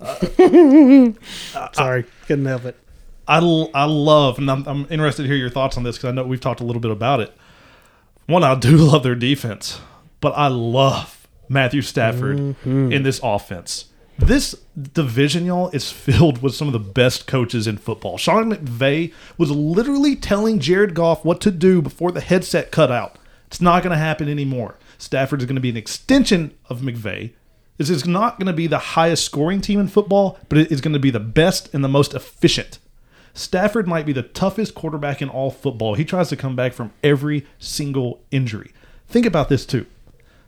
Sorry, 1.74 2.06
couldn't 2.26 2.46
help 2.46 2.64
it. 2.64 2.76
I, 3.28 3.40
I 3.74 3.84
love, 3.84 4.38
and 4.38 4.50
I'm, 4.50 4.66
I'm 4.66 4.86
interested 4.88 5.24
to 5.24 5.28
hear 5.28 5.36
your 5.36 5.50
thoughts 5.50 5.76
on 5.76 5.82
this 5.82 5.98
because 5.98 6.08
I 6.08 6.12
know 6.12 6.24
we've 6.24 6.40
talked 6.40 6.60
a 6.60 6.64
little 6.64 6.80
bit 6.80 6.90
about 6.90 7.20
it. 7.20 7.36
One, 8.24 8.42
I 8.42 8.54
do 8.54 8.74
love 8.78 9.02
their 9.02 9.14
defense, 9.14 9.82
but 10.22 10.30
I 10.30 10.46
love 10.46 11.28
Matthew 11.46 11.82
Stafford 11.82 12.38
mm-hmm. 12.38 12.90
in 12.90 13.02
this 13.02 13.20
offense. 13.22 13.90
This 14.18 14.54
division, 14.74 15.44
y'all, 15.44 15.68
is 15.74 15.92
filled 15.92 16.40
with 16.40 16.54
some 16.54 16.68
of 16.68 16.72
the 16.72 16.78
best 16.78 17.26
coaches 17.26 17.66
in 17.66 17.76
football. 17.76 18.16
Sean 18.16 18.50
McVay 18.50 19.12
was 19.36 19.50
literally 19.50 20.16
telling 20.16 20.58
Jared 20.58 20.94
Goff 20.94 21.22
what 21.22 21.42
to 21.42 21.50
do 21.50 21.82
before 21.82 22.12
the 22.12 22.22
headset 22.22 22.70
cut 22.70 22.90
out. 22.90 23.16
It's 23.46 23.60
not 23.60 23.82
going 23.82 23.92
to 23.92 23.98
happen 23.98 24.26
anymore. 24.26 24.76
Stafford 25.00 25.40
is 25.40 25.46
going 25.46 25.56
to 25.56 25.62
be 25.62 25.70
an 25.70 25.76
extension 25.76 26.52
of 26.68 26.80
McVay. 26.80 27.32
This 27.78 27.88
is 27.88 28.06
not 28.06 28.38
going 28.38 28.46
to 28.48 28.52
be 28.52 28.66
the 28.66 28.78
highest 28.78 29.24
scoring 29.24 29.62
team 29.62 29.80
in 29.80 29.88
football, 29.88 30.38
but 30.50 30.58
it 30.58 30.70
is 30.70 30.82
going 30.82 30.92
to 30.92 30.98
be 30.98 31.10
the 31.10 31.18
best 31.18 31.72
and 31.72 31.82
the 31.82 31.88
most 31.88 32.12
efficient. 32.12 32.78
Stafford 33.32 33.88
might 33.88 34.04
be 34.04 34.12
the 34.12 34.22
toughest 34.22 34.74
quarterback 34.74 35.22
in 35.22 35.30
all 35.30 35.50
football. 35.50 35.94
He 35.94 36.04
tries 36.04 36.28
to 36.28 36.36
come 36.36 36.54
back 36.54 36.74
from 36.74 36.92
every 37.02 37.46
single 37.58 38.20
injury. 38.30 38.72
Think 39.08 39.24
about 39.24 39.48
this 39.48 39.64
too. 39.64 39.86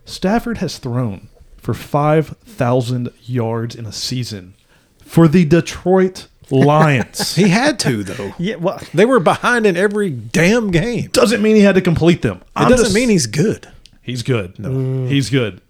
Stafford 0.05 0.59
has 0.59 0.77
thrown 0.77 1.29
for 1.57 1.73
5,000 1.73 3.11
yards 3.25 3.75
in 3.75 3.87
a 3.87 3.93
season 3.93 4.55
for 5.03 5.29
the 5.29 5.47
Detroit 5.47 6.27
Lions. 6.51 7.37
He 7.37 7.49
had 7.49 7.79
to, 7.81 8.03
though. 8.05 8.35
Yeah, 8.37 8.57
well, 8.57 8.81
They 8.93 9.07
were 9.07 9.21
behind 9.21 9.65
in 9.65 9.77
every 9.79 10.11
damn 10.11 10.71
game. 10.71 11.09
Doesn't 11.13 11.41
mean 11.41 11.57
he 11.57 11.63
had 11.63 11.77
to 11.77 11.81
complete 11.81 12.21
them. 12.21 12.43
It 12.57 12.69
doesn't 12.69 12.93
mean 12.93 13.09
he's 13.09 13.27
good. 13.27 13.69
He's 14.03 14.23
good. 14.23 14.59
No, 14.59 15.07
he's 15.07 15.31
good. 15.31 15.61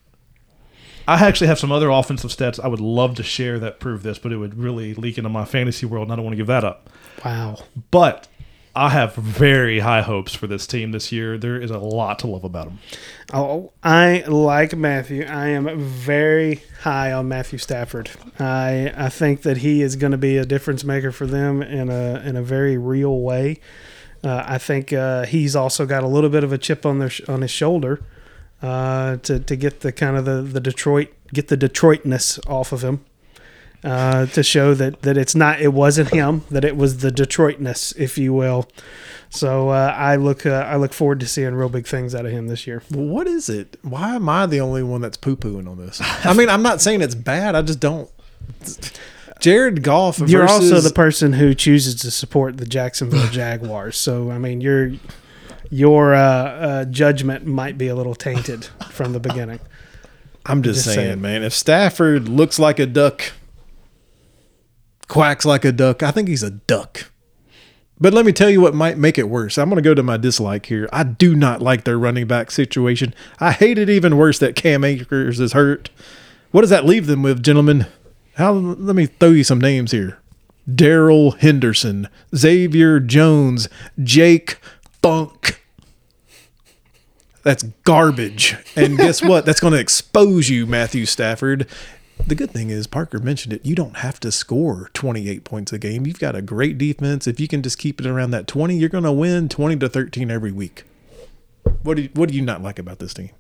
I 1.07 1.27
actually 1.27 1.49
have 1.49 1.59
some 1.59 1.73
other 1.73 1.91
offensive 1.91 2.31
stats 2.31 2.61
I 2.63 2.69
would 2.69 2.81
love 2.81 3.17
to 3.17 3.23
share 3.23 3.59
that 3.59 3.81
prove 3.81 4.03
this, 4.03 4.19
but 4.19 4.33
it 4.33 4.37
would 4.37 4.57
really 4.57 4.95
leak 4.95 5.19
into 5.19 5.31
my 5.31 5.45
fantasy 5.45 5.85
world, 5.87 6.05
and 6.05 6.13
I 6.13 6.17
don't 6.17 6.25
want 6.25 6.35
to 6.35 6.39
give 6.39 6.47
that 6.47 6.65
up. 6.65 6.91
wow. 7.25 7.59
But 7.91 8.29
I 8.75 8.89
have 8.91 9.15
very 9.15 9.81
high 9.81 10.01
hopes 10.01 10.35
for 10.35 10.47
this 10.47 10.67
team 10.67 10.93
this 10.93 11.13
year. 11.13 11.37
There 11.37 11.61
is 11.61 11.71
a 11.71 11.79
lot 11.79 12.21
to 12.21 12.27
love 12.27 12.45
about 12.45 12.67
them. 12.67 12.79
Oh, 13.35 13.73
I 13.83 14.25
like 14.27 14.75
Matthew. 14.75 15.25
I 15.25 15.49
am 15.49 15.79
very 15.79 16.63
high 16.81 17.13
on 17.13 17.29
Matthew 17.29 17.59
Stafford. 17.59 18.11
I 18.39 18.93
I 18.97 19.09
think 19.09 19.43
that 19.43 19.59
he 19.59 19.83
is 19.83 19.97
going 19.97 20.13
to 20.13 20.19
be 20.19 20.39
a 20.39 20.47
difference 20.47 20.85
maker 20.85 21.13
for 21.13 21.27
them 21.27 21.63
in 21.63 21.91
a 21.91 22.23
in 22.25 22.37
a 22.37 22.43
very 22.43 22.79
real 22.79 23.21
way. 23.21 23.61
Uh, 24.25 24.45
I 24.47 24.59
think 24.59 24.93
uh, 24.93 25.27
he's 25.27 25.57
also 25.57 25.85
got 25.85 26.05
a 26.05 26.07
little 26.07 26.31
bit 26.31 26.45
of 26.45 26.53
a 26.53 26.59
chip 26.59 26.87
on 26.87 26.99
their 27.01 27.11
sh- 27.11 27.23
on 27.29 27.43
his 27.43 27.51
shoulder 27.51 28.03
uh, 28.63 29.17
to 29.19 29.41
to 29.41 29.57
get 29.57 29.81
the 29.81 29.93
kind 29.93 30.17
of 30.17 30.25
the, 30.25 30.43
the 30.43 30.61
Detroit 30.61 31.09
get 31.33 31.49
the 31.49 31.57
Detroitness 31.57 32.39
off 32.49 32.73
of 32.73 32.83
him. 32.83 33.05
Uh, 33.85 34.27
to 34.27 34.45
show 34.45 34.75
that, 34.75 35.03
that 35.03 35.17
it's 35.17 35.35
not 35.35 35.61
it 35.61 35.73
wasn't 35.73 36.09
him 36.11 36.45
that 36.53 36.65
it 36.65 36.77
was 36.77 36.99
the 36.99 37.11
Detroitness 37.11 37.93
if 37.99 38.17
you 38.17 38.33
will, 38.33 38.69
so 39.29 39.71
uh, 39.71 39.93
I 39.99 40.15
look 40.15 40.47
uh, 40.47 40.67
I 40.69 40.77
look 40.77 40.93
forward 40.93 41.19
to 41.19 41.27
seeing 41.27 41.53
real 41.55 41.69
big 41.69 41.87
things 41.87 42.15
out 42.15 42.25
of 42.25 42.31
him 42.31 42.47
this 42.47 42.65
year. 42.65 42.83
Well, 42.93 43.07
what 43.07 43.27
is 43.27 43.49
it? 43.49 43.77
Why 43.83 44.15
am 44.15 44.29
I 44.29 44.47
the 44.47 44.61
only 44.61 44.85
one 44.85 45.01
that's 45.01 45.17
poo 45.17 45.35
pooing 45.35 45.69
on 45.69 45.79
this? 45.79 46.01
I 46.25 46.33
mean, 46.33 46.49
I'm 46.49 46.63
not 46.63 46.81
saying 46.81 47.03
it's 47.03 47.17
bad. 47.17 47.57
I 47.57 47.63
just 47.63 47.81
don't. 47.81 48.09
Jared 49.41 49.83
Goff. 49.83 50.21
You're 50.21 50.47
also 50.47 50.81
the 50.81 50.93
person 50.93 51.33
who 51.33 51.55
chooses 51.55 51.97
to 52.03 52.11
support 52.13 52.59
the 52.59 52.67
Jacksonville 52.67 53.27
Jaguars. 53.29 53.97
So 53.97 54.31
I 54.31 54.39
mean, 54.39 54.61
your 54.61 54.93
your 55.73 56.15
uh, 56.15 56.21
uh, 56.21 56.85
judgment 56.85 57.47
might 57.47 57.79
be 57.79 57.89
a 57.89 57.95
little 57.95 58.15
tainted 58.15 58.65
from 58.91 59.15
the 59.15 59.21
beginning. 59.21 59.59
I'm 60.45 60.63
just, 60.63 60.85
just 60.85 60.95
saying, 60.95 61.09
saying. 61.09 61.21
man. 61.23 61.43
If 61.43 61.55
Stafford 61.55 62.29
looks 62.29 62.59
like 62.59 62.79
a 62.79 62.85
duck, 62.85 63.33
quacks 65.09 65.47
like 65.47 65.65
a 65.65 65.73
duck, 65.73 66.03
I 66.03 66.11
think 66.11 66.29
he's 66.29 66.43
a 66.43 66.51
duck. 66.51 67.11
But 67.99 68.13
let 68.13 68.27
me 68.27 68.33
tell 68.33 68.51
you 68.51 68.61
what 68.61 68.75
might 68.75 68.99
make 68.99 69.17
it 69.17 69.31
worse. 69.31 69.57
I'm 69.57 69.71
going 69.71 69.83
to 69.83 69.89
go 69.89 69.95
to 69.95 70.03
my 70.03 70.19
dislike 70.19 70.67
here. 70.67 70.91
I 70.93 71.05
do 71.05 71.35
not 71.35 71.63
like 71.63 71.85
their 71.85 71.99
running 71.99 72.27
back 72.27 72.51
situation. 72.51 73.15
I 73.41 73.53
hate 73.53 73.79
it 73.79 73.89
even 73.89 74.19
worse 74.19 74.39
that 74.41 74.57
Cam 74.57 74.85
Akers 74.85 75.41
is 75.41 75.55
hurt. 75.55 75.89
What 76.51 76.61
does 76.61 76.71
that 76.71 76.85
leave 76.85 77.07
them 77.07 77.23
with, 77.23 77.43
gentlemen? 77.43 77.87
How? 78.35 78.53
Let 78.53 78.95
me 78.95 79.07
throw 79.07 79.31
you 79.31 79.45
some 79.45 79.61
names 79.61 79.93
here: 79.93 80.19
Darrell 80.73 81.31
Henderson, 81.31 82.09
Xavier 82.35 83.01
Jones, 83.01 83.71
Jake 84.03 84.59
Funk. 85.01 85.62
That's 87.43 87.65
garbage. 87.85 88.57
And 88.77 88.97
guess 88.97 89.23
what? 89.23 89.45
That's 89.45 89.61
going 89.61 89.73
to 89.73 89.81
expose 89.81 90.49
you, 90.49 90.67
Matthew 90.67 91.07
Stafford. 91.07 91.67
The 92.27 92.35
good 92.35 92.53
thing 92.53 92.71
is, 92.71 92.87
Parker 92.87 93.19
mentioned 93.19 93.53
it, 93.53 93.67
you 93.67 93.75
don't 93.75 93.99
have 93.99 94.21
to 94.21 94.31
score 94.31 94.91
28 94.95 95.45
points 95.45 95.73
a 95.73 95.79
game. 95.79 96.07
You've 96.07 96.21
got 96.21 96.37
a 96.37 96.43
great 96.43 96.79
defense. 96.79 97.27
If 97.27 97.41
you 97.41 97.49
can 97.49 97.63
just 97.63 97.79
keep 97.79 98.01
it 98.01 98.07
around 98.07 98.31
that 98.31 98.47
20, 98.47 98.77
you're 98.77 98.89
going 98.89 99.05
to 99.05 99.13
win 99.13 99.49
20 99.49 99.77
to 99.77 99.89
13 99.89 100.31
every 100.31 100.53
week. 100.53 100.85
What 101.83 101.97
do 101.97 102.03
you, 102.05 102.11
what 102.15 102.29
do 102.29 102.37
you 102.37 102.43
not 102.43 102.63
like 102.63 102.79
about 102.79 103.01
this 103.01 103.15
team? 103.15 103.31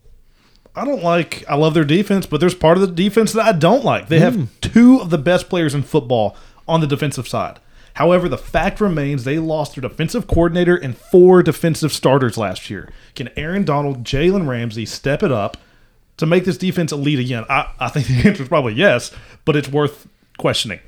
I 0.75 0.85
don't 0.85 1.03
like. 1.03 1.45
I 1.49 1.55
love 1.55 1.75
their 1.75 1.85
defense, 1.85 2.27
but 2.27 2.41
there's 2.41 2.55
part 2.55 2.79
of 2.79 2.81
the 2.81 2.93
defense 2.93 3.33
that 3.35 3.47
I 3.47 3.53
don't 3.53 3.85
like. 3.85 4.09
They 4.09 4.21
have 4.21 4.35
hmm. 4.35 4.45
two 4.61 5.01
of 5.01 5.11
the 5.11 5.19
best 5.19 5.49
players 5.49 5.75
in 5.75 5.83
football 5.83 6.37
on 6.67 6.81
the 6.81 6.87
defensive 6.87 7.29
side. 7.29 7.61
However, 7.95 8.29
the 8.29 8.39
fact 8.39 8.81
remains 8.81 9.25
they 9.25 9.39
lost 9.39 9.75
their 9.75 9.83
defensive 9.83 10.27
coordinator 10.27 10.77
and 10.77 10.97
four 10.97 11.43
defensive 11.43 11.93
starters 11.93 12.39
last 12.39 12.71
year. 12.71 12.91
Can 13.15 13.29
Aaron 13.37 13.65
Donald, 13.65 14.05
Jalen 14.05 14.49
Ramsey 14.49 14.87
step 14.87 15.23
it 15.23 15.33
up 15.33 15.57
to 16.17 16.27
make 16.27 16.45
this 16.45 16.59
defense 16.59 16.93
elite 16.93 17.19
again? 17.19 17.45
I, 17.49 17.71
I 17.79 17.89
think 17.89 18.07
the 18.07 18.15
answer 18.29 18.43
is 18.43 18.49
probably 18.49 18.75
yes, 18.75 19.13
but 19.45 19.57
it's 19.57 19.69
worth 19.69 20.07
questioning. 20.39 20.81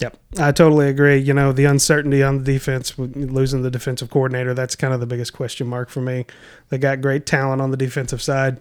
Yep, 0.00 0.16
I 0.38 0.52
totally 0.52 0.88
agree. 0.88 1.18
You 1.18 1.34
know, 1.34 1.50
the 1.50 1.64
uncertainty 1.64 2.22
on 2.22 2.38
the 2.38 2.44
defense, 2.44 2.96
losing 2.96 3.62
the 3.62 3.70
defensive 3.70 4.10
coordinator, 4.10 4.54
that's 4.54 4.76
kind 4.76 4.94
of 4.94 5.00
the 5.00 5.06
biggest 5.06 5.32
question 5.32 5.66
mark 5.66 5.90
for 5.90 6.00
me. 6.00 6.24
They 6.68 6.78
got 6.78 7.00
great 7.00 7.26
talent 7.26 7.60
on 7.60 7.72
the 7.72 7.76
defensive 7.76 8.22
side. 8.22 8.60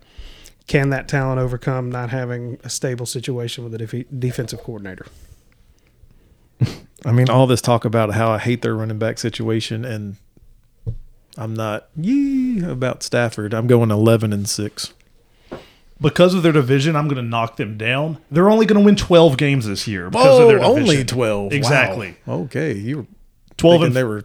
Can 0.65 0.89
that 0.89 1.07
talent 1.07 1.39
overcome 1.39 1.91
not 1.91 2.09
having 2.09 2.57
a 2.63 2.69
stable 2.69 3.05
situation 3.05 3.63
with 3.63 3.71
the 3.71 3.85
defe- 3.85 4.19
defensive 4.19 4.63
coordinator? 4.63 5.05
I 7.05 7.11
mean, 7.11 7.29
all 7.29 7.47
this 7.47 7.61
talk 7.61 7.85
about 7.85 8.13
how 8.13 8.31
I 8.31 8.39
hate 8.39 8.61
their 8.61 8.75
running 8.75 8.97
back 8.97 9.19
situation, 9.19 9.85
and 9.85 10.15
I'm 11.37 11.53
not 11.53 11.87
yee 11.95 12.63
about 12.63 13.03
Stafford. 13.03 13.53
I'm 13.53 13.67
going 13.67 13.91
11 13.91 14.33
and 14.33 14.49
6. 14.49 14.93
Because 15.99 16.33
of 16.35 16.43
their 16.43 16.51
division, 16.51 16.95
I'm 16.95 17.07
going 17.07 17.15
to 17.23 17.27
knock 17.27 17.57
them 17.57 17.77
down. 17.77 18.19
They're 18.29 18.49
only 18.49 18.65
going 18.67 18.79
to 18.79 18.85
win 18.85 18.95
12 18.95 19.37
games 19.37 19.65
this 19.65 19.87
year 19.87 20.09
because 20.09 20.39
of 20.39 20.47
their 20.47 20.57
division. 20.59 20.77
Oh, 20.77 20.81
only 20.81 21.03
12. 21.03 21.53
Exactly. 21.53 22.17
Wow. 22.25 22.35
Okay. 22.41 22.73
You 22.73 22.97
were 22.97 23.05
12 23.57 23.81
and 23.83 23.95
they 23.95 24.03
were 24.03 24.23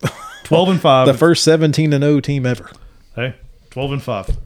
12 0.44 0.68
and 0.70 0.80
5. 0.80 1.06
the 1.06 1.14
first 1.14 1.44
17 1.44 1.92
and 1.92 2.02
0 2.02 2.20
team 2.20 2.46
ever. 2.46 2.70
hey, 3.16 3.34
12 3.70 3.92
and 3.92 4.02
5. 4.02 4.36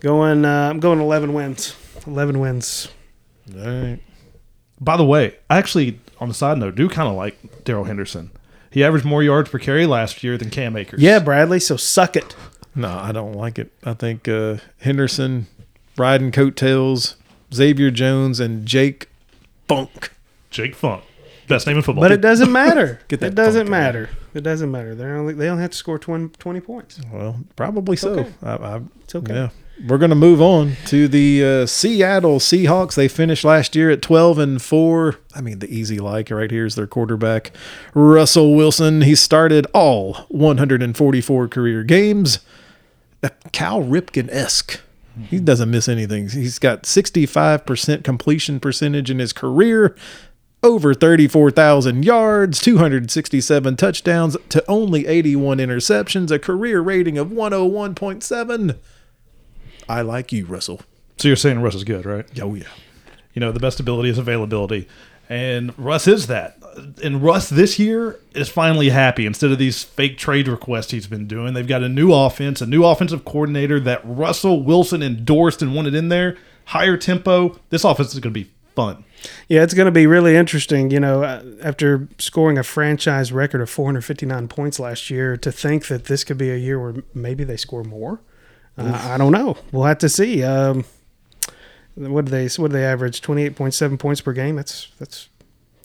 Going, 0.00 0.44
uh, 0.46 0.70
I'm 0.70 0.80
going 0.80 1.00
11 1.00 1.34
wins. 1.34 1.76
11 2.06 2.38
wins. 2.40 2.88
All 3.54 3.60
right. 3.66 3.98
By 4.80 4.96
the 4.96 5.04
way, 5.04 5.36
I 5.50 5.58
actually, 5.58 6.00
on 6.20 6.28
the 6.28 6.34
side 6.34 6.58
note, 6.58 6.74
do 6.74 6.88
kind 6.88 7.08
of 7.08 7.14
like 7.14 7.64
Darrell 7.64 7.84
Henderson. 7.84 8.30
He 8.70 8.84
averaged 8.84 9.04
more 9.04 9.22
yards 9.22 9.50
per 9.50 9.58
carry 9.58 9.86
last 9.86 10.22
year 10.22 10.36
than 10.36 10.50
Cam 10.50 10.76
Akers. 10.76 11.00
Yeah, 11.00 11.18
Bradley. 11.18 11.60
So 11.60 11.76
suck 11.76 12.16
it. 12.16 12.34
No, 12.74 12.90
I 12.90 13.12
don't 13.12 13.32
like 13.32 13.58
it. 13.58 13.72
I 13.84 13.94
think 13.94 14.28
uh, 14.28 14.58
Henderson 14.80 15.46
riding 15.96 16.30
coattails, 16.30 17.16
Xavier 17.54 17.90
Jones, 17.90 18.38
and 18.38 18.66
Jake 18.66 19.08
Funk. 19.66 20.12
Jake 20.50 20.74
Funk, 20.74 21.04
best 21.48 21.66
name 21.66 21.76
in 21.76 21.82
football. 21.82 22.02
But 22.02 22.12
it 22.12 22.20
doesn't 22.20 22.52
matter. 22.52 23.00
Get 23.08 23.20
that 23.20 23.28
it 23.28 23.34
doesn't 23.34 23.60
funk 23.62 23.66
in 23.66 23.70
matter. 23.70 24.10
It 24.34 24.42
doesn't 24.42 24.70
matter. 24.70 24.94
They're 24.94 25.16
only 25.16 25.32
they 25.34 25.48
only 25.48 25.62
have 25.62 25.70
to 25.70 25.76
score 25.76 25.98
20, 25.98 26.28
20 26.38 26.60
points. 26.60 27.00
Well, 27.10 27.40
probably 27.56 27.96
so. 27.96 28.10
okay. 28.10 28.32
I, 28.42 28.56
I, 28.56 28.80
It's 29.04 29.14
okay. 29.14 29.34
Yeah. 29.34 29.48
We're 29.84 29.98
going 29.98 30.10
to 30.10 30.16
move 30.16 30.40
on 30.40 30.76
to 30.86 31.06
the 31.06 31.44
uh, 31.44 31.66
Seattle 31.66 32.38
Seahawks. 32.38 32.94
They 32.94 33.08
finished 33.08 33.44
last 33.44 33.76
year 33.76 33.90
at 33.90 34.00
12 34.00 34.38
and 34.38 34.62
4. 34.62 35.16
I 35.34 35.42
mean, 35.42 35.58
the 35.58 35.68
easy 35.68 35.98
like 35.98 36.30
right 36.30 36.50
here 36.50 36.64
is 36.64 36.76
their 36.76 36.86
quarterback, 36.86 37.52
Russell 37.92 38.54
Wilson. 38.54 39.02
He 39.02 39.14
started 39.14 39.66
all 39.74 40.14
144 40.28 41.48
career 41.48 41.84
games. 41.84 42.38
Cal 43.52 43.82
Ripken 43.82 44.30
esque. 44.30 44.80
He 45.28 45.40
doesn't 45.40 45.70
miss 45.70 45.88
anything. 45.88 46.28
He's 46.28 46.58
got 46.58 46.84
65% 46.84 48.04
completion 48.04 48.60
percentage 48.60 49.10
in 49.10 49.18
his 49.18 49.32
career, 49.32 49.94
over 50.62 50.94
34,000 50.94 52.04
yards, 52.04 52.60
267 52.60 53.76
touchdowns 53.76 54.36
to 54.48 54.64
only 54.68 55.06
81 55.06 55.58
interceptions, 55.58 56.30
a 56.30 56.38
career 56.38 56.80
rating 56.80 57.18
of 57.18 57.28
101.7. 57.28 58.78
I 59.88 60.02
like 60.02 60.32
you, 60.32 60.46
Russell. 60.46 60.80
So 61.16 61.28
you're 61.28 61.36
saying 61.36 61.60
Russ 61.60 61.74
is 61.74 61.84
good, 61.84 62.04
right? 62.04 62.26
Oh 62.40 62.54
yeah. 62.54 62.64
You 63.34 63.40
know, 63.40 63.52
the 63.52 63.60
best 63.60 63.80
ability 63.80 64.10
is 64.10 64.18
availability. 64.18 64.88
And 65.28 65.76
Russ 65.78 66.06
is 66.06 66.26
that. 66.28 66.56
And 67.02 67.22
Russ 67.22 67.48
this 67.48 67.78
year 67.78 68.18
is 68.34 68.48
finally 68.48 68.90
happy 68.90 69.26
instead 69.26 69.50
of 69.50 69.58
these 69.58 69.82
fake 69.82 70.18
trade 70.18 70.46
requests 70.46 70.90
he's 70.90 71.06
been 71.06 71.26
doing. 71.26 71.54
They've 71.54 71.66
got 71.66 71.82
a 71.82 71.88
new 71.88 72.12
offense, 72.12 72.60
a 72.60 72.66
new 72.66 72.84
offensive 72.84 73.24
coordinator 73.24 73.80
that 73.80 74.00
Russell 74.04 74.62
Wilson 74.62 75.02
endorsed 75.02 75.62
and 75.62 75.74
wanted 75.74 75.94
in 75.94 76.08
there. 76.08 76.36
Higher 76.66 76.96
tempo. 76.96 77.58
This 77.70 77.84
offense 77.84 78.12
is 78.14 78.20
going 78.20 78.34
to 78.34 78.40
be 78.40 78.50
fun. 78.74 79.04
Yeah, 79.48 79.62
it's 79.62 79.74
going 79.74 79.86
to 79.86 79.92
be 79.92 80.06
really 80.06 80.36
interesting. 80.36 80.90
You 80.90 81.00
know, 81.00 81.22
uh, 81.22 81.42
after 81.62 82.08
scoring 82.18 82.58
a 82.58 82.62
franchise 82.62 83.32
record 83.32 83.60
of 83.60 83.70
459 83.70 84.48
points 84.48 84.78
last 84.78 85.10
year, 85.10 85.36
to 85.38 85.50
think 85.50 85.88
that 85.88 86.04
this 86.04 86.22
could 86.22 86.38
be 86.38 86.50
a 86.50 86.56
year 86.56 86.80
where 86.80 87.02
maybe 87.14 87.42
they 87.42 87.56
score 87.56 87.82
more. 87.82 88.20
Uh, 88.78 89.08
I 89.12 89.16
don't 89.18 89.32
know. 89.32 89.56
We'll 89.72 89.84
have 89.84 89.98
to 89.98 90.08
see. 90.08 90.42
Um, 90.42 90.84
what 91.94 92.26
do 92.26 92.30
they? 92.30 92.46
What 92.60 92.70
do 92.70 92.76
they 92.76 92.84
average? 92.84 93.22
28.7 93.22 93.98
points 93.98 94.20
per 94.20 94.32
game. 94.32 94.56
That's 94.56 94.88
that's 94.98 95.28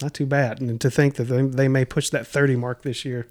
not 0.02 0.14
too 0.14 0.26
bad. 0.26 0.60
And 0.60 0.82
to 0.82 0.90
think 0.92 1.16
that 1.16 1.26
they, 1.26 1.42
they 1.42 1.68
may 1.68 1.86
push 1.86 2.10
that 2.10 2.28
30 2.28 2.56
mark 2.58 2.82
this 2.82 3.06
year, 3.06 3.28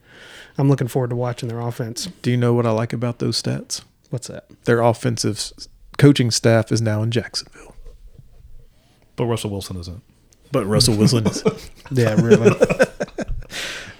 I'm 0.57 0.69
looking 0.69 0.89
forward 0.89 1.11
to 1.11 1.17
watching 1.17 1.49
their 1.49 1.61
offense. 1.61 2.07
Do 2.23 2.31
you 2.31 2.37
know 2.37 2.55
what 2.55 2.65
I 2.65 2.71
like 2.71 2.93
about 2.93 3.19
those 3.19 3.41
stats? 3.43 3.83
What's 4.11 4.29
that? 4.29 4.47
Their 4.65 4.81
offensive 4.81 5.53
coaching 5.99 6.31
staff 6.31 6.73
is 6.73 6.81
now 6.81 7.03
in 7.03 7.11
Jacksonville, 7.11 7.75
But 9.17 9.27
Russell 9.27 9.51
Wilson 9.51 9.77
isn't. 9.77 10.03
but 10.53 10.65
Russell 10.65 10.97
Wilson 10.97 11.27
is. 11.27 11.45
Yeah, 11.91 12.15
really. 12.21 12.51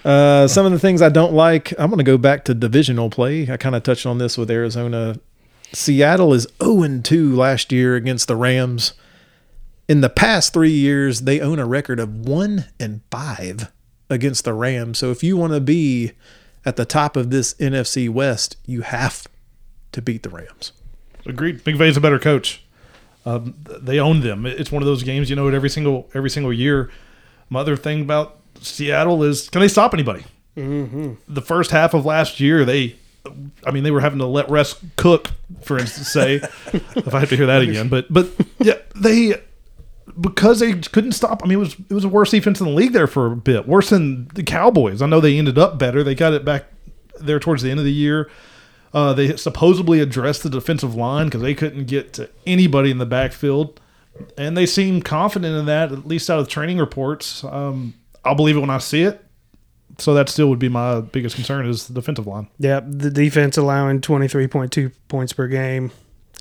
Uh, 0.03 0.47
some 0.47 0.65
of 0.65 0.71
the 0.71 0.79
things 0.79 0.99
I 0.99 1.09
don't 1.09 1.33
like, 1.33 1.73
I'm 1.77 1.91
going 1.91 1.99
to 1.99 2.03
go 2.03 2.17
back 2.17 2.45
to 2.45 2.55
divisional 2.55 3.11
play. 3.11 3.47
I 3.51 3.57
kind 3.57 3.75
of 3.75 3.83
touched 3.83 4.07
on 4.07 4.17
this 4.17 4.35
with 4.35 4.49
Arizona. 4.49 5.17
Seattle 5.73 6.33
is 6.33 6.47
0 6.61 7.01
2 7.01 7.35
last 7.35 7.71
year 7.71 7.95
against 7.95 8.27
the 8.27 8.35
Rams. 8.35 8.93
In 9.87 10.01
the 10.01 10.09
past 10.09 10.53
three 10.53 10.71
years, 10.71 11.21
they 11.21 11.39
own 11.39 11.59
a 11.59 11.65
record 11.65 11.99
of 11.99 12.15
1 12.15 12.65
and 12.79 13.01
5 13.11 13.71
against 14.09 14.45
the 14.45 14.53
Rams. 14.53 14.97
So 14.97 15.11
if 15.11 15.23
you 15.23 15.37
want 15.37 15.53
to 15.53 15.59
be 15.59 16.13
at 16.65 16.75
the 16.75 16.85
top 16.85 17.15
of 17.15 17.29
this 17.29 17.53
NFC 17.55 18.09
West, 18.09 18.57
you 18.65 18.81
have 18.81 19.27
to 19.91 20.01
beat 20.01 20.23
the 20.23 20.29
Rams. 20.29 20.71
Agreed. 21.25 21.63
McVay's 21.63 21.97
a 21.97 22.01
better 22.01 22.19
coach. 22.19 22.63
Um, 23.25 23.55
they 23.65 23.99
own 23.99 24.21
them. 24.21 24.45
It's 24.45 24.71
one 24.71 24.81
of 24.81 24.87
those 24.87 25.03
games 25.03 25.29
you 25.29 25.35
know 25.35 25.47
it 25.47 25.53
every 25.53 25.69
single 25.69 26.09
every 26.15 26.29
single 26.29 26.51
year. 26.51 26.89
My 27.49 27.59
other 27.59 27.77
thing 27.77 28.01
about 28.01 28.39
Seattle 28.61 29.23
is 29.23 29.49
can 29.49 29.61
they 29.61 29.67
stop 29.67 29.93
anybody? 29.93 30.25
Mm-hmm. 30.57 31.13
The 31.27 31.41
first 31.41 31.71
half 31.71 31.93
of 31.93 32.05
last 32.05 32.39
year, 32.39 32.65
they, 32.65 32.95
I 33.65 33.71
mean, 33.71 33.83
they 33.83 33.91
were 33.91 34.01
having 34.01 34.19
to 34.19 34.25
let 34.25 34.49
Russ 34.49 34.79
cook, 34.95 35.31
for 35.61 35.77
instance. 35.77 36.09
Say, 36.09 36.35
if 36.73 37.13
I 37.13 37.19
have 37.19 37.29
to 37.29 37.37
hear 37.37 37.45
that 37.45 37.61
again, 37.61 37.87
but 37.87 38.11
but 38.11 38.29
yeah, 38.59 38.77
they 38.95 39.35
because 40.19 40.59
they 40.59 40.73
couldn't 40.73 41.13
stop. 41.13 41.41
I 41.43 41.47
mean, 41.47 41.57
it 41.57 41.61
was 41.61 41.75
it 41.89 41.93
was 41.93 42.03
the 42.03 42.09
worst 42.09 42.31
defense 42.31 42.59
in 42.59 42.67
the 42.67 42.73
league 42.73 42.93
there 42.93 43.07
for 43.07 43.31
a 43.31 43.35
bit, 43.35 43.67
worse 43.67 43.89
than 43.89 44.27
the 44.33 44.43
Cowboys. 44.43 45.01
I 45.01 45.07
know 45.07 45.19
they 45.19 45.37
ended 45.37 45.57
up 45.57 45.77
better. 45.77 46.03
They 46.03 46.15
got 46.15 46.33
it 46.33 46.43
back 46.43 46.65
there 47.19 47.39
towards 47.39 47.61
the 47.61 47.71
end 47.71 47.79
of 47.79 47.85
the 47.85 47.93
year. 47.93 48.29
Uh, 48.93 49.13
they 49.13 49.35
supposedly 49.37 50.01
addressed 50.01 50.43
the 50.43 50.49
defensive 50.49 50.95
line 50.95 51.27
because 51.27 51.41
they 51.41 51.53
couldn't 51.53 51.85
get 51.85 52.11
to 52.13 52.29
anybody 52.45 52.91
in 52.91 52.97
the 52.97 53.05
backfield, 53.05 53.79
and 54.37 54.57
they 54.57 54.65
seem 54.65 55.01
confident 55.01 55.55
in 55.55 55.65
that. 55.65 55.91
At 55.91 56.05
least 56.05 56.29
out 56.29 56.39
of 56.39 56.47
training 56.47 56.77
reports, 56.77 57.43
um, 57.45 57.93
I'll 58.25 58.35
believe 58.35 58.57
it 58.57 58.61
when 58.61 58.69
I 58.69 58.79
see 58.79 59.03
it. 59.03 59.23
So 59.97 60.13
that 60.13 60.29
still 60.29 60.49
would 60.49 60.59
be 60.59 60.69
my 60.69 61.01
biggest 61.01 61.35
concern 61.35 61.65
is 61.67 61.87
the 61.87 61.93
defensive 61.93 62.27
line. 62.27 62.47
Yeah, 62.57 62.81
the 62.85 63.09
defense 63.09 63.57
allowing 63.57 64.01
23.2 64.01 64.91
points 65.07 65.33
per 65.33 65.47
game. 65.47 65.91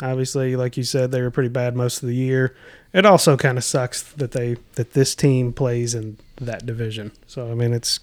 Obviously, 0.03 0.57
like 0.57 0.77
you 0.77 0.83
said, 0.83 1.11
they 1.11 1.21
were 1.21 1.31
pretty 1.31 1.51
bad 1.51 1.77
most 1.77 2.03
of 2.03 2.09
the 2.09 2.15
year. 2.15 2.57
It 2.93 3.05
also 3.07 3.37
kind 3.37 3.59
of 3.59 3.65
sucks 3.65 4.03
that 4.15 4.33
they 4.33 4.57
that 4.75 4.95
this 4.95 5.15
team 5.15 5.53
plays 5.53 5.95
in 5.95 6.19
that 6.41 6.65
division. 6.65 7.13
So 7.27 7.51
I 7.51 7.55
mean, 7.55 7.73
it's 7.73 8.01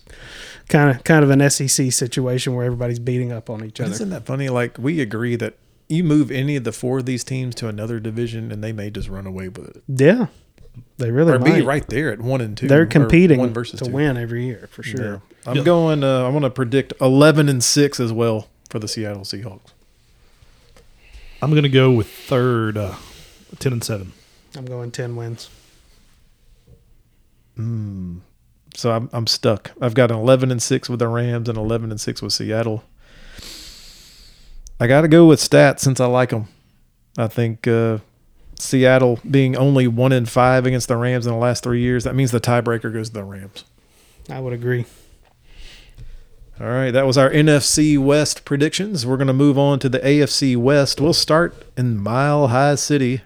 kind 0.70 0.96
of 0.96 1.04
kind 1.04 1.24
of 1.24 1.32
an 1.32 1.50
SEC 1.50 1.92
situation 1.92 2.54
where 2.54 2.66
everybody's 2.66 3.00
beating 3.00 3.32
up 3.32 3.50
on 3.50 3.66
each 3.66 3.82
other. 3.82 3.92
Isn't 3.92 4.12
that 4.12 4.26
funny? 4.26 4.50
Like, 4.50 4.78
we 4.78 5.02
agree 5.02 5.36
that 5.38 5.56
you 5.90 6.04
move 6.04 6.32
any 6.32 6.56
of 6.56 6.64
the 6.64 6.72
four 6.72 7.00
of 7.00 7.06
these 7.06 7.24
teams 7.24 7.56
to 7.56 7.68
another 7.68 8.00
division 8.00 8.52
and 8.52 8.64
they 8.64 8.72
may 8.72 8.90
just 8.90 9.10
run 9.10 9.26
away 9.26 9.50
with 9.50 9.76
it. 9.76 9.84
Yeah, 9.88 10.28
they 10.98 11.12
really 11.12 11.34
Or 11.34 11.40
might. 11.40 11.56
be 11.56 11.62
right 11.62 11.88
there 11.88 12.12
at 12.12 12.20
one 12.20 12.42
and 12.42 12.58
two. 12.58 12.68
They're 12.68 12.86
competing 12.86 13.40
one 13.40 13.54
versus 13.54 13.80
to 13.80 13.86
two. 13.86 13.92
win 13.92 14.18
every 14.18 14.46
year 14.46 14.68
for 14.72 14.84
sure. 14.84 15.06
Yeah. 15.14 15.20
I'm 15.46 15.58
Yeah. 15.58 15.64
going. 15.64 16.04
Uh, 16.04 16.24
I 16.24 16.30
want 16.30 16.44
to 16.44 16.50
predict 16.50 16.94
11 17.02 17.48
and 17.50 17.64
six 17.64 18.00
as 18.00 18.12
well 18.12 18.48
for 18.70 18.80
the 18.80 18.88
Seattle 18.88 19.22
Seahawks. 19.24 19.72
I'm 21.42 21.52
going 21.52 21.64
to 21.64 21.70
go 21.70 21.92
with 21.92 22.08
third, 22.08 22.78
uh, 22.78 22.96
ten 23.60 23.72
and 23.74 23.84
seven. 23.84 24.12
I'm 24.56 24.66
going 24.66 24.90
10 24.92 25.16
wins. 25.16 25.50
So 28.76 28.92
I'm 28.92 29.10
I'm 29.14 29.26
stuck. 29.28 29.72
I've 29.82 29.94
got 29.96 30.12
an 30.12 30.18
11 30.18 30.52
and 30.52 30.62
six 30.62 30.90
with 30.90 31.00
the 31.00 31.08
Rams 31.08 31.50
and 31.50 31.58
11 31.58 31.90
and 31.92 32.00
six 32.00 32.22
with 32.22 32.34
Seattle. 32.34 32.84
I 34.80 34.86
got 34.88 35.02
to 35.02 35.08
go 35.08 35.26
with 35.26 35.40
stats 35.40 35.80
since 35.80 36.00
I 36.00 36.06
like 36.06 36.30
them. 36.30 36.48
I 37.18 37.28
think 37.28 37.68
uh, 37.68 37.98
Seattle 38.60 39.20
being 39.30 39.56
only 39.56 39.88
one 39.88 40.12
in 40.12 40.26
five 40.26 40.66
against 40.66 40.88
the 40.88 40.98
Rams 40.98 41.26
in 41.26 41.34
the 41.34 41.38
last 41.38 41.64
three 41.64 41.82
years, 41.82 42.04
that 42.04 42.16
means 42.16 42.32
the 42.32 42.40
tiebreaker 42.40 42.92
goes 42.92 43.10
to 43.10 43.14
the 43.14 43.24
Rams. 43.24 43.64
I 44.30 44.40
would 44.40 44.54
agree. 44.54 44.86
All 46.60 46.68
right, 46.68 46.90
that 46.90 47.06
was 47.06 47.20
our 47.20 47.30
NFC 47.30 48.00
West 48.00 48.44
predictions. 48.44 49.06
We're 49.06 49.18
going 49.18 49.28
to 49.28 49.34
move 49.34 49.60
on 49.60 49.78
to 49.80 49.90
the 49.90 50.00
AFC 50.00 50.58
West. 50.58 51.00
We'll 51.00 51.14
start 51.14 51.56
in 51.78 52.02
Mile 52.02 52.48
High 52.48 52.76
City. 52.76 53.22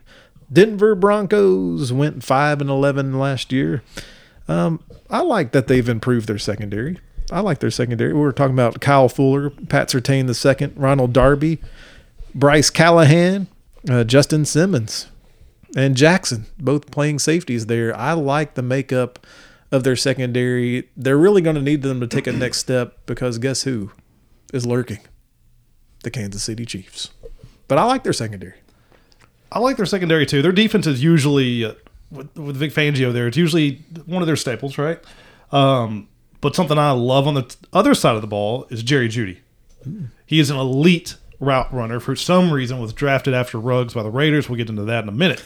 Denver 0.51 0.95
Broncos 0.95 1.93
went 1.93 2.25
5 2.25 2.59
and 2.59 2.69
11 2.69 3.17
last 3.17 3.53
year. 3.53 3.83
Um, 4.49 4.81
I 5.09 5.21
like 5.21 5.53
that 5.53 5.67
they've 5.67 5.87
improved 5.87 6.27
their 6.27 6.37
secondary. 6.37 6.97
I 7.31 7.39
like 7.39 7.59
their 7.59 7.71
secondary. 7.71 8.11
We 8.11 8.19
were 8.19 8.33
talking 8.33 8.55
about 8.55 8.81
Kyle 8.81 9.07
Fuller, 9.07 9.49
Pat 9.49 9.87
Surtain 9.87 10.27
the 10.27 10.33
second, 10.33 10.73
Ronald 10.75 11.13
Darby, 11.13 11.59
Bryce 12.35 12.69
Callahan, 12.69 13.47
uh, 13.89 14.03
Justin 14.03 14.43
Simmons, 14.43 15.07
and 15.75 15.95
Jackson, 15.95 16.45
both 16.59 16.91
playing 16.91 17.19
safeties 17.19 17.67
there. 17.67 17.95
I 17.95 18.13
like 18.13 18.55
the 18.55 18.61
makeup 18.61 19.25
of 19.71 19.83
their 19.83 19.95
secondary. 19.95 20.89
They're 20.97 21.17
really 21.17 21.41
going 21.41 21.55
to 21.55 21.61
need 21.61 21.81
them 21.81 21.99
to 22.01 22.07
take 22.07 22.27
a 22.27 22.31
next 22.31 22.57
step 22.57 23.05
because 23.05 23.37
guess 23.37 23.63
who 23.63 23.91
is 24.53 24.65
lurking? 24.65 24.99
The 26.03 26.11
Kansas 26.11 26.43
City 26.43 26.65
Chiefs. 26.65 27.11
But 27.67 27.77
I 27.77 27.83
like 27.85 28.03
their 28.03 28.13
secondary. 28.13 28.55
I 29.51 29.59
like 29.59 29.77
their 29.77 29.85
secondary 29.85 30.25
too. 30.25 30.41
Their 30.41 30.51
defense 30.51 30.87
is 30.87 31.03
usually 31.03 31.65
uh, 31.65 31.73
with, 32.09 32.35
with 32.37 32.57
Vic 32.57 32.71
Fangio 32.71 33.13
there. 33.13 33.27
It's 33.27 33.37
usually 33.37 33.83
one 34.05 34.21
of 34.21 34.27
their 34.27 34.35
staples, 34.35 34.77
right? 34.77 34.99
Um, 35.51 36.07
but 36.41 36.55
something 36.55 36.77
I 36.77 36.91
love 36.91 37.27
on 37.27 37.35
the 37.35 37.43
t- 37.43 37.55
other 37.71 37.93
side 37.93 38.15
of 38.15 38.21
the 38.21 38.27
ball 38.27 38.65
is 38.69 38.83
Jerry 38.83 39.07
Jeudy. 39.07 39.39
He 40.25 40.39
is 40.39 40.49
an 40.49 40.57
elite 40.57 41.15
route 41.41 41.73
runner. 41.73 41.99
For 41.99 42.15
some 42.15 42.53
reason, 42.53 42.79
was 42.79 42.93
drafted 42.93 43.33
after 43.33 43.59
Ruggs 43.59 43.93
by 43.93 44.03
the 44.03 44.09
Raiders. 44.09 44.47
We'll 44.47 44.57
get 44.57 44.69
into 44.69 44.83
that 44.83 45.03
in 45.03 45.09
a 45.09 45.13
minute. 45.13 45.43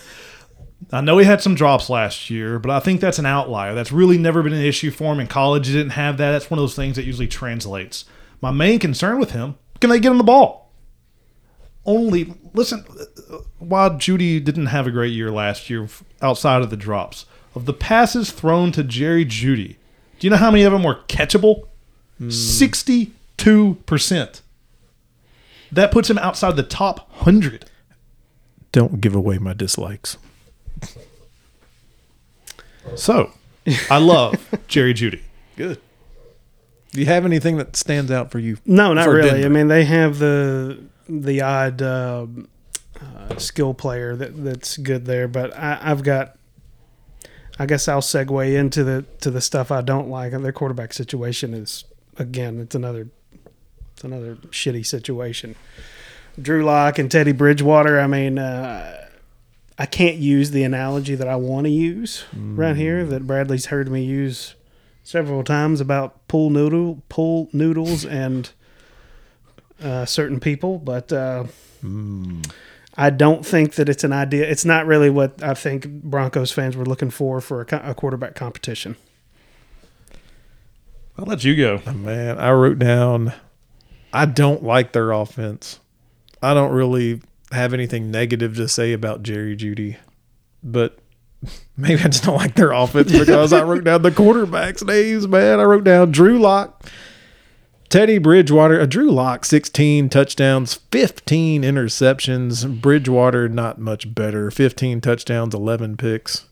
I 0.91 1.01
know 1.01 1.17
he 1.17 1.25
had 1.25 1.41
some 1.41 1.55
drops 1.55 1.89
last 1.89 2.29
year, 2.29 2.59
but 2.59 2.69
I 2.69 2.79
think 2.79 3.01
that's 3.01 3.17
an 3.17 3.25
outlier. 3.25 3.73
That's 3.73 3.91
really 3.91 4.19
never 4.19 4.43
been 4.43 4.53
an 4.53 4.61
issue 4.61 4.91
for 4.91 5.13
him 5.13 5.19
in 5.19 5.27
college. 5.27 5.67
He 5.67 5.73
didn't 5.73 5.93
have 5.93 6.17
that. 6.17 6.33
That's 6.33 6.51
one 6.51 6.59
of 6.59 6.63
those 6.63 6.75
things 6.75 6.97
that 6.97 7.05
usually 7.05 7.27
translates. 7.27 8.05
My 8.41 8.51
main 8.51 8.77
concern 8.77 9.17
with 9.17 9.31
him: 9.31 9.55
can 9.79 9.89
they 9.89 9.99
get 9.99 10.11
him 10.11 10.19
the 10.19 10.23
ball? 10.23 10.65
only 11.85 12.33
listen 12.53 12.83
while 13.59 13.91
Jeudy 13.91 14.43
didn't 14.43 14.65
have 14.67 14.87
a 14.87 14.91
great 14.91 15.13
year 15.13 15.31
last 15.31 15.69
year 15.69 15.87
outside 16.21 16.61
of 16.61 16.69
the 16.69 16.77
drops 16.77 17.25
of 17.53 17.65
the 17.65 17.73
passes 17.73 18.31
thrown 18.31 18.71
to 18.71 18.81
Jerry 18.83 19.25
Jeudy 19.25 19.75
do 20.19 20.27
you 20.27 20.31
know 20.31 20.37
how 20.37 20.51
many 20.51 20.63
of 20.63 20.73
them 20.73 20.83
were 20.83 21.01
catchable 21.07 21.67
hmm. 22.17 22.29
62% 22.29 24.41
that 25.75 25.91
puts 25.91 26.09
him 26.09 26.17
outside 26.17 26.55
the 26.55 26.63
top 26.63 27.09
100 27.17 27.69
Don't 28.71 28.99
give 29.01 29.15
away 29.15 29.37
my 29.37 29.53
dislikes. 29.53 30.17
so 32.95 33.31
I 33.89 33.97
love 33.97 34.35
Jerry 34.67 34.93
Jeudy 34.93 35.21
Good. 35.55 35.79
Do 36.91 36.99
you 36.99 37.07
have 37.07 37.25
anything 37.25 37.57
that 37.57 37.75
stands 37.75 38.11
out 38.11 38.31
for 38.31 38.39
you? 38.39 38.57
No, 38.65 38.93
not 38.93 39.07
really. 39.09 39.29
Denver. 39.29 39.45
I 39.45 39.49
mean, 39.49 39.67
they 39.67 39.85
have 39.85 40.19
the 40.19 40.83
the 41.07 41.41
odd 41.41 41.81
uh, 41.81 42.25
uh, 43.01 43.37
skill 43.37 43.73
player 43.73 44.15
that 44.15 44.43
that's 44.43 44.77
good 44.77 45.05
there, 45.05 45.27
but 45.27 45.55
I, 45.57 45.79
I've 45.81 46.03
got. 46.03 46.37
I 47.57 47.65
guess 47.65 47.87
I'll 47.87 48.01
segue 48.01 48.53
into 48.53 48.83
the 48.83 49.05
to 49.21 49.31
the 49.31 49.39
stuff 49.39 49.71
I 49.71 49.81
don't 49.81 50.09
like. 50.09 50.33
And 50.33 50.43
their 50.43 50.51
quarterback 50.51 50.93
situation 50.93 51.53
is 51.53 51.85
again, 52.17 52.59
it's 52.59 52.75
another 52.75 53.07
it's 53.95 54.03
another 54.03 54.35
shitty 54.51 54.85
situation. 54.85 55.55
Drew 56.41 56.65
Lock 56.65 56.99
and 56.99 57.09
Teddy 57.09 57.31
Bridgewater. 57.31 57.97
I 57.97 58.07
mean, 58.07 58.37
uh, 58.37 59.07
I 59.79 59.85
can't 59.85 60.17
use 60.17 60.51
the 60.51 60.63
analogy 60.63 61.15
that 61.15 61.29
I 61.29 61.37
want 61.37 61.65
to 61.65 61.71
use 61.71 62.25
right 62.33 62.75
here 62.75 63.05
that 63.05 63.25
Bradley's 63.25 63.67
heard 63.67 63.89
me 63.89 64.03
use 64.03 64.55
several 65.03 65.43
times 65.45 65.79
about 65.79 66.27
pool 66.27 66.49
noodle 66.49 67.01
pool 67.07 67.47
noodles 67.53 68.05
and 68.23 68.51
uh, 69.81 70.05
certain 70.05 70.41
people, 70.41 70.77
but 70.77 71.13
uh, 71.13 71.45
I 72.97 73.09
don't 73.11 73.45
think 73.45 73.75
that 73.75 73.87
it's 73.87 74.03
an 74.03 74.11
idea. 74.11 74.45
It's 74.45 74.65
not 74.65 74.85
really 74.85 75.09
what 75.09 75.41
I 75.41 75.53
think 75.53 75.87
Broncos 75.87 76.51
fans 76.51 76.75
were 76.75 76.85
looking 76.85 77.11
for 77.11 77.39
for 77.39 77.61
a, 77.61 77.65
co- 77.65 77.81
a 77.83 77.93
quarterback 77.93 78.35
competition. 78.35 78.97
I'll 81.17 81.25
let 81.25 81.45
you 81.45 81.55
go. 81.55 81.79
Man, 81.93 82.37
I 82.37 82.51
wrote 82.51 82.77
down 82.79 83.33
I 84.15 84.25
don't 84.25 84.63
like 84.63 84.93
their 84.93 85.11
offense. 85.11 85.81
I 86.41 86.53
don't 86.53 86.71
really 86.71 87.21
have 87.51 87.73
anything 87.73 88.11
negative 88.11 88.55
to 88.55 88.69
say 88.69 88.93
about 88.93 89.23
Jerry 89.23 89.57
Jeudy, 89.57 89.97
but 90.63 90.97
maybe 91.77 92.01
I 92.01 92.07
just 92.07 92.23
don't 92.23 92.37
like 92.37 92.55
their 92.55 92.71
offense 92.71 93.11
because 93.19 93.51
I 93.51 93.61
wrote 93.63 93.83
down 93.83 94.03
the 94.03 94.11
quarterbacks' 94.11 94.87
names, 94.87 95.27
man. 95.27 95.59
I 95.59 95.63
wrote 95.63 95.83
down 95.83 96.11
Drew 96.11 96.39
Lock, 96.39 96.89
Teddy 97.89 98.17
Bridgewater, 98.17 98.79
uh, 98.79 98.85
Drew 98.85 99.11
Lock, 99.11 99.43
16 99.43 100.07
touchdowns, 100.07 100.75
15 100.93 101.63
interceptions. 101.63 102.81
Bridgewater, 102.81 103.49
not 103.49 103.79
much 103.79 104.15
better, 104.15 104.49
15 104.49 105.01
touchdowns, 105.01 105.53
11 105.53 105.97
picks. 105.97 106.45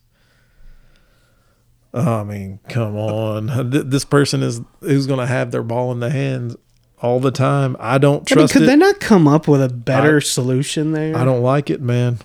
I 1.94 2.26
mean, 2.26 2.60
come 2.68 2.98
on. 2.98 3.70
This 3.70 4.04
person 4.04 4.44
is 4.44 4.60
who's 4.82 5.08
going 5.08 5.20
to 5.20 5.28
have 5.28 5.52
their 5.52 5.64
ball 5.64 5.94
in 5.94 6.02
the 6.02 6.10
hands 6.10 6.58
all 7.04 7.20
the 7.20 7.30
time. 7.32 7.76
I 7.80 7.98
don't 8.00 8.30
I 8.32 8.36
mean, 8.36 8.48
could 8.48 8.64
it. 8.64 8.66
they 8.66 8.76
not 8.76 9.00
come 9.00 9.28
up 9.28 9.48
with 9.48 9.62
a 9.62 9.70
better 9.70 10.18
I- 10.18 10.20
solution 10.22 10.94
there? 10.94 11.16
I 11.16 11.24
don't 11.24 11.42
like 11.44 11.70
it, 11.70 11.82
man. 11.82 12.18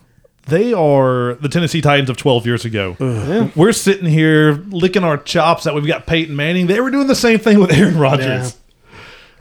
They 0.47 0.73
are 0.73 1.35
the 1.35 1.51
Tennessee 1.51 1.83
Titans 1.83 2.09
of 2.09 2.17
12 2.17 2.47
years 2.47 2.65
ago. 2.65 2.97
Yeah. 2.99 3.51
We're 3.55 3.73
sitting 3.73 4.07
here 4.07 4.53
licking 4.71 5.05
our 5.05 5.19
chops 5.19 5.65
that 5.65 5.75
we've 5.75 5.87
got 5.87 6.07
Peyton 6.07 6.35
Manning. 6.35 6.69
They 6.69 6.81
were 6.81 6.91
doing 6.91 7.07
the 7.07 7.15
same 7.15 7.39
thing 7.39 7.61
with 7.61 7.71
Aaron 7.71 7.99
Rodgers. 7.99 8.57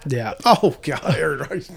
Yeah. 0.06 0.34
Oh 0.46 0.76
God, 0.82 1.16
Aaron 1.16 1.40
Rodgers. 1.40 1.72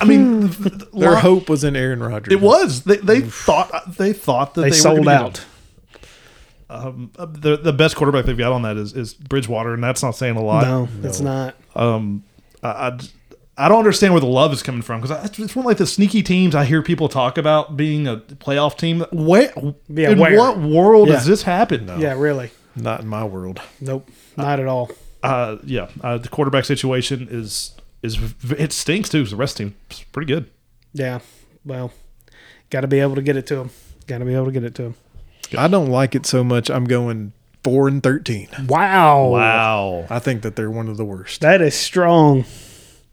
I 0.00 0.04
mean, 0.06 0.48
th- 0.48 0.58
th- 0.78 0.90
Their 0.94 1.10
lot- 1.12 1.20
hope 1.22 1.48
was 1.50 1.62
in 1.64 1.76
Aaron 1.76 2.02
Rodgers. 2.02 2.32
It 2.32 2.40
was. 2.40 2.84
They, 2.84 2.96
they 2.96 3.20
thought 3.20 3.96
they 3.98 4.12
thought 4.14 4.54
that 4.54 4.62
They, 4.62 4.70
they, 4.70 4.76
sold 4.76 5.04
were 5.04 5.12
out. 5.12 5.44
Um, 6.70 7.10
the 7.16 7.56
the 7.58 7.72
best 7.72 7.96
quarterback 7.96 8.24
they've 8.24 8.36
got 8.36 8.52
on 8.52 8.62
that 8.62 8.76
is, 8.76 8.94
is 8.94 9.14
Bridgewater, 9.14 9.74
and 9.74 9.84
that's 9.84 10.02
not 10.02 10.12
saying 10.12 10.36
a 10.36 10.42
lot. 10.42 10.64
No, 10.64 10.88
it's 11.02 11.20
not. 11.20 11.54
Um, 11.76 12.24
I, 12.64 12.68
I, 12.88 12.98
I 13.56 13.68
don't 13.68 13.78
understand 13.78 14.14
where 14.14 14.20
the 14.20 14.26
love 14.26 14.52
is 14.52 14.62
coming 14.62 14.82
from 14.82 15.00
because 15.00 15.38
it's 15.38 15.54
one 15.54 15.62
of 15.64 15.66
like 15.66 15.76
the 15.76 15.86
sneaky 15.86 16.22
teams 16.24 16.54
I 16.56 16.64
hear 16.64 16.82
people 16.82 17.08
talk 17.08 17.38
about 17.38 17.76
being 17.76 18.08
a 18.08 18.16
playoff 18.16 18.76
team. 18.76 19.04
Where, 19.12 19.52
Yeah, 19.88 20.10
in 20.10 20.18
where? 20.18 20.36
what 20.36 20.58
world 20.58 21.08
Yeah. 21.08 21.14
does 21.14 21.26
this 21.26 21.42
happen? 21.42 21.86
Now? 21.86 21.98
Yeah, 21.98 22.14
really. 22.18 22.50
not 22.74 23.00
in 23.02 23.06
my 23.06 23.22
world. 23.24 23.60
Nope. 23.80 24.10
Not 24.36 24.58
at 24.58 24.66
all. 24.66 24.90
uh, 25.22 25.58
yeah. 25.64 25.88
Uh, 26.02 26.18
the 26.18 26.28
quarterback 26.28 26.64
situation 26.64 27.28
is 27.30 27.76
is 28.02 28.18
it 28.58 28.72
stinks 28.72 29.08
too. 29.08 29.24
the 29.24 29.36
rest 29.36 29.56
team 29.58 29.74
is 29.90 30.04
pretty 30.12 30.26
good. 30.32 30.50
Yeah. 30.92 31.20
Well, 31.64 31.92
got 32.70 32.80
to 32.82 32.88
be 32.88 32.98
able 33.00 33.14
to 33.14 33.22
get 33.22 33.36
it 33.36 33.46
to 33.46 33.56
him. 33.56 33.70
Got 34.08 34.18
to 34.18 34.24
be 34.24 34.34
able 34.34 34.46
to 34.46 34.52
get 34.52 34.64
it 34.64 34.74
to 34.74 34.82
him. 34.82 34.94
I 35.56 35.68
don't 35.68 35.88
like 35.88 36.14
it 36.14 36.26
so 36.26 36.42
much. 36.44 36.68
I'm 36.70 36.84
going 36.84 37.32
four 37.64 37.88
and 37.88 38.02
thirteen. 38.02 38.48
Wow. 38.68 39.28
Wow, 39.30 40.06
I 40.10 40.18
think 40.20 40.42
that 40.42 40.54
they're 40.54 40.70
one 40.70 40.88
of 40.88 40.96
the 40.96 41.04
worst. 41.04 41.40
That 41.40 41.60
is 41.60 41.74
strong. 41.74 42.44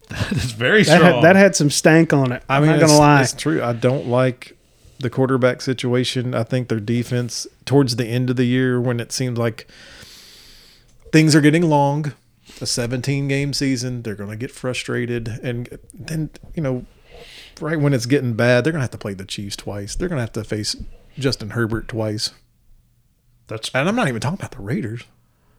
that 0.09 0.31
is 0.33 0.51
very 0.51 0.83
That 0.83 0.97
strong. 0.97 1.13
had, 1.15 1.23
that 1.23 1.35
had 1.37 1.55
some 1.55 1.69
stank 1.71 2.13
on 2.13 2.31
it. 2.31 2.43
I'm 2.49 2.65
not 2.65 2.79
gonna 2.79 2.97
lie. 2.97 3.21
it's 3.21 3.33
true. 3.33 3.63
I 3.63 3.73
don't 3.73 4.07
like 4.07 4.57
the 4.99 5.09
quarterback 5.09 5.61
situation. 5.61 6.35
I 6.35 6.43
think 6.43 6.67
their 6.67 6.79
defense 6.79 7.47
towards 7.65 7.95
the 7.95 8.05
end 8.05 8.29
of 8.29 8.35
the 8.35 8.43
year 8.45 8.79
when 8.79 8.99
it 8.99 9.11
seems 9.11 9.37
like 9.39 9.67
things 11.11 11.35
are 11.35 11.41
getting 11.41 11.63
long, 11.69 12.13
a 12.61 12.65
17 12.65 13.27
game 13.27 13.53
season, 13.53 14.03
they're 14.03 14.15
going 14.15 14.29
to 14.29 14.35
get 14.35 14.51
frustrated 14.51 15.27
and 15.41 15.79
then, 15.93 16.29
you 16.53 16.61
know, 16.61 16.85
right 17.59 17.79
when 17.79 17.93
it's 17.93 18.05
getting 18.05 18.33
bad, 18.33 18.63
they're 18.63 18.71
going 18.71 18.79
to 18.79 18.83
have 18.83 18.91
to 18.91 18.97
play 18.97 19.13
the 19.15 19.25
Chiefs 19.25 19.55
twice. 19.55 19.95
They're 19.95 20.07
going 20.07 20.17
to 20.17 20.21
have 20.21 20.33
to 20.33 20.43
face 20.43 20.75
Justin 21.17 21.51
Herbert 21.51 21.87
twice. 21.87 22.31
That's 23.51 23.69
And 23.73 23.89
I'm 23.89 23.95
not 23.95 24.07
even 24.07 24.21
talking 24.21 24.39
about 24.39 24.51
the 24.51 24.61
Raiders. 24.61 25.03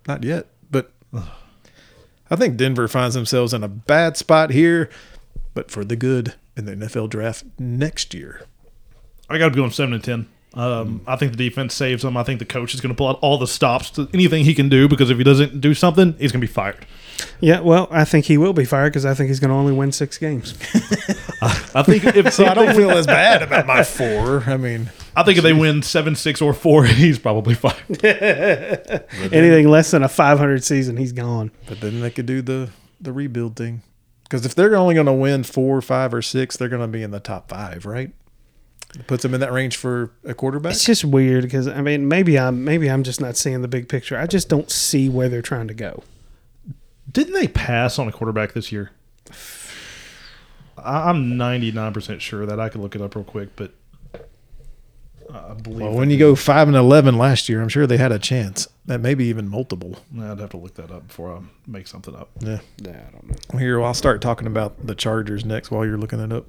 Not 0.08 0.24
yet, 0.24 0.46
but 0.70 0.90
I 2.30 2.36
think 2.36 2.56
Denver 2.56 2.88
finds 2.88 3.14
themselves 3.14 3.52
in 3.52 3.62
a 3.62 3.68
bad 3.68 4.16
spot 4.16 4.50
here, 4.50 4.88
but 5.52 5.70
for 5.70 5.84
the 5.84 5.94
good 5.94 6.34
in 6.56 6.64
the 6.64 6.72
NFL 6.72 7.10
draft 7.10 7.44
next 7.58 8.14
year. 8.14 8.46
I 9.28 9.36
got 9.36 9.50
to 9.50 9.54
go 9.54 9.62
on 9.62 9.70
seven 9.70 9.92
and 9.92 10.02
ten. 10.02 10.28
Um, 10.54 11.02
I 11.06 11.16
think 11.16 11.32
the 11.32 11.38
defense 11.38 11.74
saves 11.74 12.02
him. 12.02 12.16
I 12.16 12.22
think 12.24 12.38
the 12.38 12.46
coach 12.46 12.74
is 12.74 12.80
going 12.80 12.94
to 12.94 12.96
pull 12.96 13.08
out 13.08 13.18
all 13.20 13.36
the 13.38 13.46
stops 13.46 13.90
to 13.92 14.08
anything 14.12 14.44
he 14.44 14.54
can 14.54 14.68
do 14.70 14.88
because 14.88 15.10
if 15.10 15.18
he 15.18 15.24
doesn't 15.24 15.60
do 15.60 15.74
something, 15.74 16.14
he's 16.14 16.32
going 16.32 16.40
to 16.40 16.46
be 16.46 16.52
fired. 16.52 16.86
Yeah, 17.40 17.60
well, 17.60 17.88
I 17.90 18.04
think 18.04 18.24
he 18.26 18.38
will 18.38 18.52
be 18.54 18.64
fired 18.64 18.90
because 18.90 19.04
I 19.06 19.14
think 19.14 19.28
he's 19.28 19.40
going 19.40 19.50
to 19.50 19.54
only 19.54 19.72
win 19.72 19.92
six 19.92 20.18
games. 20.18 20.54
I 21.42 21.82
think 21.82 22.04
if 22.04 22.32
So 22.34 22.46
I 22.46 22.54
don't 22.54 22.74
feel 22.74 22.90
as 22.90 23.06
bad 23.06 23.42
about 23.42 23.66
my 23.66 23.84
four. 23.84 24.44
I 24.46 24.56
mean, 24.56 24.90
I 25.14 25.22
think 25.24 25.36
if 25.38 25.44
they 25.44 25.52
win 25.52 25.82
seven, 25.82 26.14
six, 26.16 26.40
or 26.40 26.52
four, 26.54 26.84
he's 26.86 27.18
probably 27.18 27.54
fired. 27.54 28.04
Anything 29.32 29.68
less 29.68 29.90
than 29.90 30.02
a 30.02 30.08
500 30.08 30.64
season, 30.64 30.96
he's 30.96 31.12
gone. 31.12 31.50
but 31.66 31.80
then 31.80 32.00
they 32.00 32.10
could 32.10 32.26
do 32.26 32.42
the 32.42 32.70
the 33.00 33.12
rebuild 33.12 33.56
thing. 33.56 33.82
Because 34.24 34.46
if 34.46 34.54
they're 34.54 34.74
only 34.76 34.94
going 34.94 35.06
to 35.06 35.12
win 35.12 35.42
four, 35.42 35.80
five, 35.82 36.14
or 36.14 36.22
six, 36.22 36.56
they're 36.56 36.68
going 36.70 36.80
to 36.80 36.88
be 36.88 37.02
in 37.02 37.10
the 37.10 37.20
top 37.20 37.50
five, 37.50 37.84
right? 37.84 38.12
It 38.94 39.06
puts 39.06 39.22
them 39.22 39.34
in 39.34 39.40
that 39.40 39.52
range 39.52 39.76
for 39.76 40.12
a 40.24 40.32
quarterback. 40.34 40.72
It's 40.72 40.84
just 40.84 41.04
weird 41.04 41.42
because 41.44 41.66
I 41.68 41.80
mean, 41.82 42.08
maybe 42.08 42.38
I'm 42.38 42.64
maybe 42.64 42.90
I'm 42.90 43.02
just 43.02 43.20
not 43.20 43.36
seeing 43.36 43.60
the 43.62 43.68
big 43.68 43.88
picture. 43.88 44.16
I 44.18 44.26
just 44.26 44.48
don't 44.48 44.70
see 44.70 45.08
where 45.08 45.28
they're 45.28 45.42
trying 45.42 45.68
to 45.68 45.74
go. 45.74 46.02
Didn't 47.10 47.34
they 47.34 47.48
pass 47.48 47.98
on 47.98 48.06
a 48.08 48.12
quarterback 48.12 48.52
this 48.52 48.70
year? 48.72 48.90
I- 50.78 51.08
I'm 51.10 51.32
99% 51.32 52.20
sure 52.20 52.46
that 52.46 52.58
I 52.60 52.68
could 52.68 52.80
look 52.80 52.94
it 52.94 53.02
up 53.02 53.14
real 53.14 53.24
quick, 53.24 53.56
but 53.56 53.72
I 55.32 55.54
believe. 55.54 55.80
Well, 55.80 55.92
when 55.92 56.10
you 56.10 56.18
go 56.18 56.34
five 56.34 56.68
and 56.68 56.76
eleven 56.76 57.16
last 57.16 57.48
year, 57.48 57.62
I'm 57.62 57.68
sure 57.68 57.86
they 57.86 57.96
had 57.96 58.12
a 58.12 58.18
chance. 58.18 58.68
That 58.86 59.00
maybe 59.00 59.24
even 59.26 59.48
multiple. 59.48 59.96
I'd 60.18 60.38
have 60.38 60.50
to 60.50 60.56
look 60.56 60.74
that 60.74 60.90
up 60.90 61.08
before 61.08 61.36
I 61.36 61.40
make 61.66 61.86
something 61.86 62.14
up. 62.14 62.30
Yeah. 62.40 62.60
Yeah, 62.78 63.00
I 63.08 63.10
don't 63.12 63.28
know. 63.28 63.58
Here, 63.58 63.82
I'll 63.82 63.94
start 63.94 64.20
talking 64.20 64.46
about 64.46 64.86
the 64.86 64.94
Chargers 64.94 65.44
next 65.44 65.70
while 65.70 65.86
you're 65.86 65.98
looking 65.98 66.20
it 66.20 66.32
up. 66.32 66.46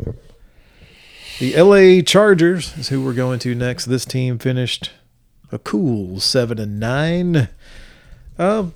The 1.40 1.56
LA 1.56 2.02
Chargers 2.02 2.78
is 2.78 2.90
who 2.90 3.04
we're 3.04 3.14
going 3.14 3.40
to 3.40 3.56
next. 3.56 3.86
This 3.86 4.06
team 4.06 4.38
finished 4.38 4.92
a 5.52 5.60
cool 5.60 6.20
seven 6.20 6.60
and 6.60 6.80
nine. 6.80 7.50
Um, 8.38 8.74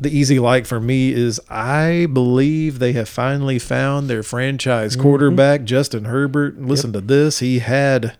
the 0.00 0.16
easy 0.16 0.38
like 0.38 0.66
for 0.66 0.80
me 0.80 1.12
is 1.12 1.40
I 1.48 2.06
believe 2.12 2.78
they 2.78 2.92
have 2.92 3.08
finally 3.08 3.58
found 3.58 4.08
their 4.08 4.22
franchise 4.22 4.96
quarterback, 4.96 5.64
Justin 5.64 6.06
Herbert. 6.06 6.60
Listen 6.60 6.92
to 6.92 7.00
this. 7.00 7.38
He 7.38 7.60
had 7.60 8.16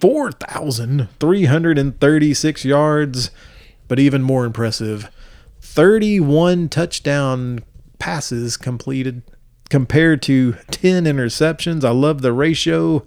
4,336 0.00 2.64
yards, 2.64 3.30
but 3.88 3.98
even 3.98 4.22
more 4.22 4.44
impressive, 4.44 5.10
31 5.60 6.68
touchdown 6.68 7.64
passes 7.98 8.56
completed 8.56 9.22
compared 9.68 10.22
to 10.22 10.52
10 10.70 11.04
interceptions. 11.04 11.84
I 11.84 11.90
love 11.90 12.22
the 12.22 12.32
ratio. 12.32 13.04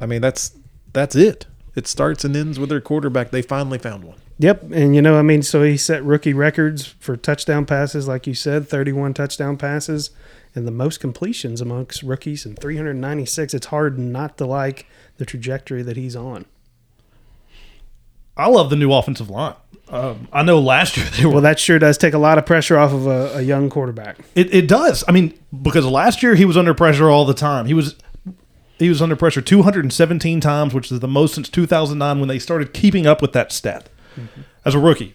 I 0.00 0.06
mean, 0.06 0.20
that's 0.20 0.56
that's 0.92 1.14
it. 1.14 1.46
It 1.74 1.86
starts 1.86 2.24
and 2.24 2.36
ends 2.36 2.58
with 2.58 2.70
their 2.70 2.80
quarterback. 2.80 3.30
They 3.30 3.42
finally 3.42 3.78
found 3.78 4.04
one. 4.04 4.16
Yep, 4.40 4.70
and 4.72 4.94
you 4.94 5.02
know, 5.02 5.18
I 5.18 5.22
mean, 5.22 5.42
so 5.42 5.62
he 5.62 5.76
set 5.76 6.04
rookie 6.04 6.32
records 6.32 6.86
for 6.86 7.16
touchdown 7.16 7.66
passes, 7.66 8.06
like 8.06 8.26
you 8.26 8.34
said, 8.34 8.68
31 8.68 9.14
touchdown 9.14 9.56
passes, 9.56 10.10
and 10.58 10.66
the 10.66 10.72
most 10.72 10.98
completions 10.98 11.60
amongst 11.60 12.02
rookies, 12.02 12.44
and 12.44 12.58
396. 12.58 13.54
It's 13.54 13.66
hard 13.66 13.98
not 13.98 14.36
to 14.38 14.44
like 14.44 14.86
the 15.16 15.24
trajectory 15.24 15.82
that 15.82 15.96
he's 15.96 16.16
on. 16.16 16.46
I 18.36 18.48
love 18.48 18.68
the 18.68 18.76
new 18.76 18.92
offensive 18.92 19.30
line. 19.30 19.54
Um, 19.88 20.28
I 20.32 20.42
know 20.42 20.58
last 20.58 20.96
year 20.96 21.06
they 21.16 21.24
were. 21.24 21.32
Well, 21.32 21.40
that 21.42 21.58
sure 21.58 21.78
does 21.78 21.96
take 21.96 22.12
a 22.12 22.18
lot 22.18 22.38
of 22.38 22.44
pressure 22.44 22.76
off 22.76 22.92
of 22.92 23.06
a, 23.06 23.38
a 23.38 23.42
young 23.42 23.70
quarterback. 23.70 24.18
It, 24.34 24.52
it 24.52 24.68
does. 24.68 25.04
I 25.08 25.12
mean, 25.12 25.38
because 25.62 25.86
last 25.86 26.22
year 26.22 26.34
he 26.34 26.44
was 26.44 26.56
under 26.56 26.74
pressure 26.74 27.08
all 27.08 27.24
the 27.24 27.34
time. 27.34 27.66
He 27.66 27.74
was 27.74 27.94
he 28.78 28.88
was 28.88 29.00
under 29.00 29.16
pressure 29.16 29.40
217 29.40 30.40
times, 30.40 30.74
which 30.74 30.92
is 30.92 31.00
the 31.00 31.08
most 31.08 31.34
since 31.34 31.48
2009 31.48 32.18
when 32.18 32.28
they 32.28 32.38
started 32.38 32.74
keeping 32.74 33.06
up 33.06 33.22
with 33.22 33.32
that 33.32 33.50
stat 33.50 33.88
as 34.64 34.74
a 34.74 34.78
rookie. 34.78 35.14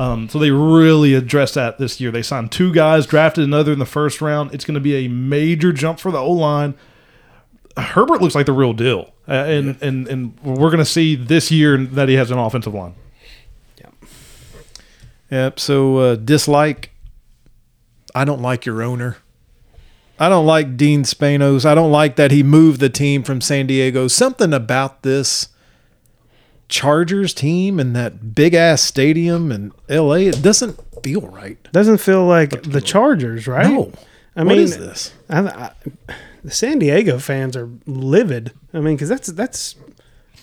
Um, 0.00 0.30
so 0.30 0.38
they 0.38 0.50
really 0.50 1.12
addressed 1.12 1.56
that 1.56 1.76
this 1.76 2.00
year. 2.00 2.10
They 2.10 2.22
signed 2.22 2.50
two 2.50 2.72
guys, 2.72 3.04
drafted 3.04 3.44
another 3.44 3.70
in 3.74 3.78
the 3.78 3.84
first 3.84 4.22
round. 4.22 4.54
It's 4.54 4.64
going 4.64 4.76
to 4.76 4.80
be 4.80 5.04
a 5.04 5.08
major 5.08 5.74
jump 5.74 6.00
for 6.00 6.10
the 6.10 6.16
O 6.16 6.30
line. 6.32 6.74
Herbert 7.76 8.22
looks 8.22 8.34
like 8.34 8.46
the 8.46 8.54
real 8.54 8.72
deal, 8.72 9.12
uh, 9.28 9.32
and, 9.32 9.76
and 9.82 10.08
and 10.08 10.40
we're 10.40 10.70
going 10.70 10.78
to 10.78 10.86
see 10.86 11.16
this 11.16 11.50
year 11.50 11.76
that 11.76 12.08
he 12.08 12.14
has 12.14 12.30
an 12.30 12.38
offensive 12.38 12.72
line. 12.72 12.94
Yep. 15.30 15.60
So 15.60 15.98
uh, 15.98 16.14
dislike. 16.16 16.92
I 18.14 18.24
don't 18.24 18.40
like 18.40 18.64
your 18.64 18.82
owner. 18.82 19.18
I 20.18 20.30
don't 20.30 20.46
like 20.46 20.78
Dean 20.78 21.04
Spanos. 21.04 21.66
I 21.66 21.74
don't 21.74 21.92
like 21.92 22.16
that 22.16 22.30
he 22.30 22.42
moved 22.42 22.80
the 22.80 22.88
team 22.88 23.22
from 23.22 23.42
San 23.42 23.66
Diego. 23.66 24.08
Something 24.08 24.54
about 24.54 25.02
this 25.02 25.49
Chargers 26.70 27.34
team 27.34 27.78
and 27.78 27.94
that 27.94 28.34
big 28.34 28.54
ass 28.54 28.80
stadium 28.82 29.52
in 29.52 29.72
L.A. 29.88 30.26
It 30.28 30.40
doesn't 30.42 30.78
feel 31.02 31.22
right. 31.22 31.58
Doesn't 31.72 31.98
feel 31.98 32.24
like 32.24 32.62
the 32.62 32.80
Chargers, 32.80 33.46
right? 33.46 33.66
No. 33.70 33.92
I 34.36 34.44
What 34.44 34.50
mean, 34.56 34.60
is 34.60 34.78
this? 34.78 35.12
I, 35.28 35.40
I, 35.40 35.72
the 36.44 36.50
San 36.52 36.78
Diego 36.78 37.18
fans 37.18 37.56
are 37.56 37.68
livid. 37.86 38.52
I 38.72 38.80
mean, 38.80 38.94
because 38.94 39.08
that's 39.08 39.26
that's 39.28 39.74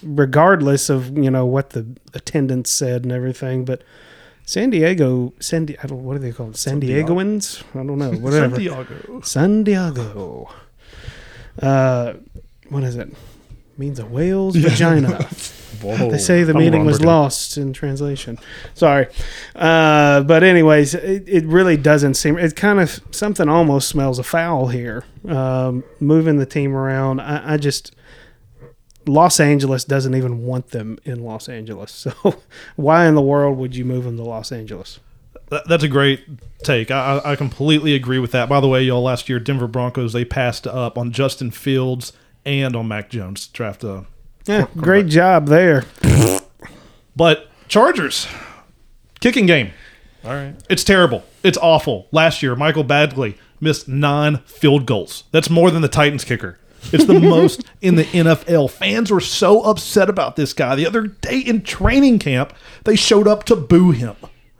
regardless 0.03 0.89
of 0.89 1.17
you 1.17 1.31
know 1.31 1.45
what 1.45 1.71
the 1.71 1.87
attendance 2.13 2.69
said 2.69 3.03
and 3.03 3.11
everything, 3.11 3.63
but 3.65 3.81
San 4.45 4.69
Diego, 4.69 5.33
San 5.39 5.65
Di- 5.65 5.77
I 5.81 5.87
don't 5.87 6.03
what 6.03 6.17
are 6.17 6.19
they 6.19 6.31
called? 6.33 6.57
San 6.57 6.79
Diegoans? 6.81 7.63
I 7.73 7.77
don't 7.83 7.97
know. 7.97 8.11
Whatever. 8.11 8.55
Santiago. 8.55 9.21
San 9.21 9.63
Diego. 9.63 10.49
Uh, 11.61 12.13
what 12.69 12.83
is 12.83 12.95
it? 12.97 13.11
Means 13.77 13.99
a 13.99 14.05
whale's 14.05 14.55
vagina. 14.55 15.27
Whoa. 15.81 16.11
They 16.11 16.17
say 16.17 16.43
the 16.43 16.53
I'm 16.53 16.59
meaning 16.59 16.85
was 16.85 16.97
Robert. 16.97 17.07
lost 17.07 17.57
in 17.57 17.73
translation. 17.73 18.37
Sorry, 18.73 19.07
uh, 19.55 20.23
but 20.23 20.43
anyways, 20.43 20.93
it, 20.95 21.23
it 21.27 21.45
really 21.45 21.77
doesn't 21.77 22.15
seem. 22.15 22.37
It 22.37 22.55
kind 22.55 22.79
of 22.79 22.99
something 23.11 23.49
almost 23.49 23.87
smells 23.89 24.19
a 24.19 24.23
foul 24.23 24.67
here. 24.67 25.03
Um, 25.27 25.83
moving 25.99 26.37
the 26.37 26.45
team 26.45 26.75
around, 26.75 27.19
I, 27.19 27.53
I 27.53 27.57
just 27.57 27.95
Los 29.05 29.39
Angeles 29.39 29.83
doesn't 29.83 30.15
even 30.15 30.43
want 30.43 30.69
them 30.69 30.99
in 31.03 31.23
Los 31.23 31.47
Angeles. 31.49 32.07
So 32.21 32.41
why 32.75 33.07
in 33.07 33.15
the 33.15 33.21
world 33.21 33.57
would 33.57 33.75
you 33.75 33.85
move 33.85 34.03
them 34.03 34.17
to 34.17 34.23
Los 34.23 34.51
Angeles? 34.51 34.99
That, 35.49 35.67
that's 35.67 35.83
a 35.83 35.87
great 35.87 36.25
take. 36.63 36.91
I, 36.91 37.17
I 37.23 37.31
I 37.31 37.35
completely 37.35 37.95
agree 37.95 38.19
with 38.19 38.31
that. 38.31 38.49
By 38.49 38.59
the 38.59 38.67
way, 38.67 38.83
y'all, 38.83 39.01
last 39.01 39.29
year 39.29 39.39
Denver 39.39 39.67
Broncos 39.67 40.13
they 40.13 40.25
passed 40.25 40.67
up 40.67 40.97
on 40.97 41.11
Justin 41.11 41.51
Fields 41.51 42.13
and 42.45 42.75
on 42.75 42.87
Mac 42.87 43.09
Jones 43.09 43.47
to 43.47 43.53
draft 43.53 43.83
a. 43.83 44.05
Yeah, 44.47 44.67
great 44.77 45.07
job 45.07 45.47
there. 45.47 45.83
But 47.15 47.49
Chargers 47.67 48.27
kicking 49.19 49.45
game. 49.45 49.71
All 50.23 50.33
right. 50.33 50.55
It's 50.69 50.83
terrible. 50.83 51.23
It's 51.43 51.57
awful. 51.57 52.07
Last 52.11 52.41
year, 52.43 52.55
Michael 52.55 52.83
Badgley 52.83 53.35
missed 53.59 53.87
nine 53.87 54.37
field 54.45 54.85
goals. 54.85 55.23
That's 55.31 55.49
more 55.49 55.71
than 55.71 55.81
the 55.81 55.87
Titans 55.87 56.23
kicker. 56.23 56.59
It's 56.93 57.05
the 57.05 57.19
most 57.19 57.65
in 57.81 57.95
the 57.95 58.03
NFL. 58.03 58.69
Fans 58.69 59.11
were 59.11 59.19
so 59.19 59.63
upset 59.63 60.09
about 60.09 60.35
this 60.35 60.53
guy. 60.53 60.75
The 60.75 60.87
other 60.87 61.03
day 61.07 61.39
in 61.39 61.61
training 61.63 62.19
camp, 62.19 62.53
they 62.83 62.95
showed 62.95 63.27
up 63.27 63.43
to 63.45 63.55
boo 63.55 63.91
him. 63.91 64.15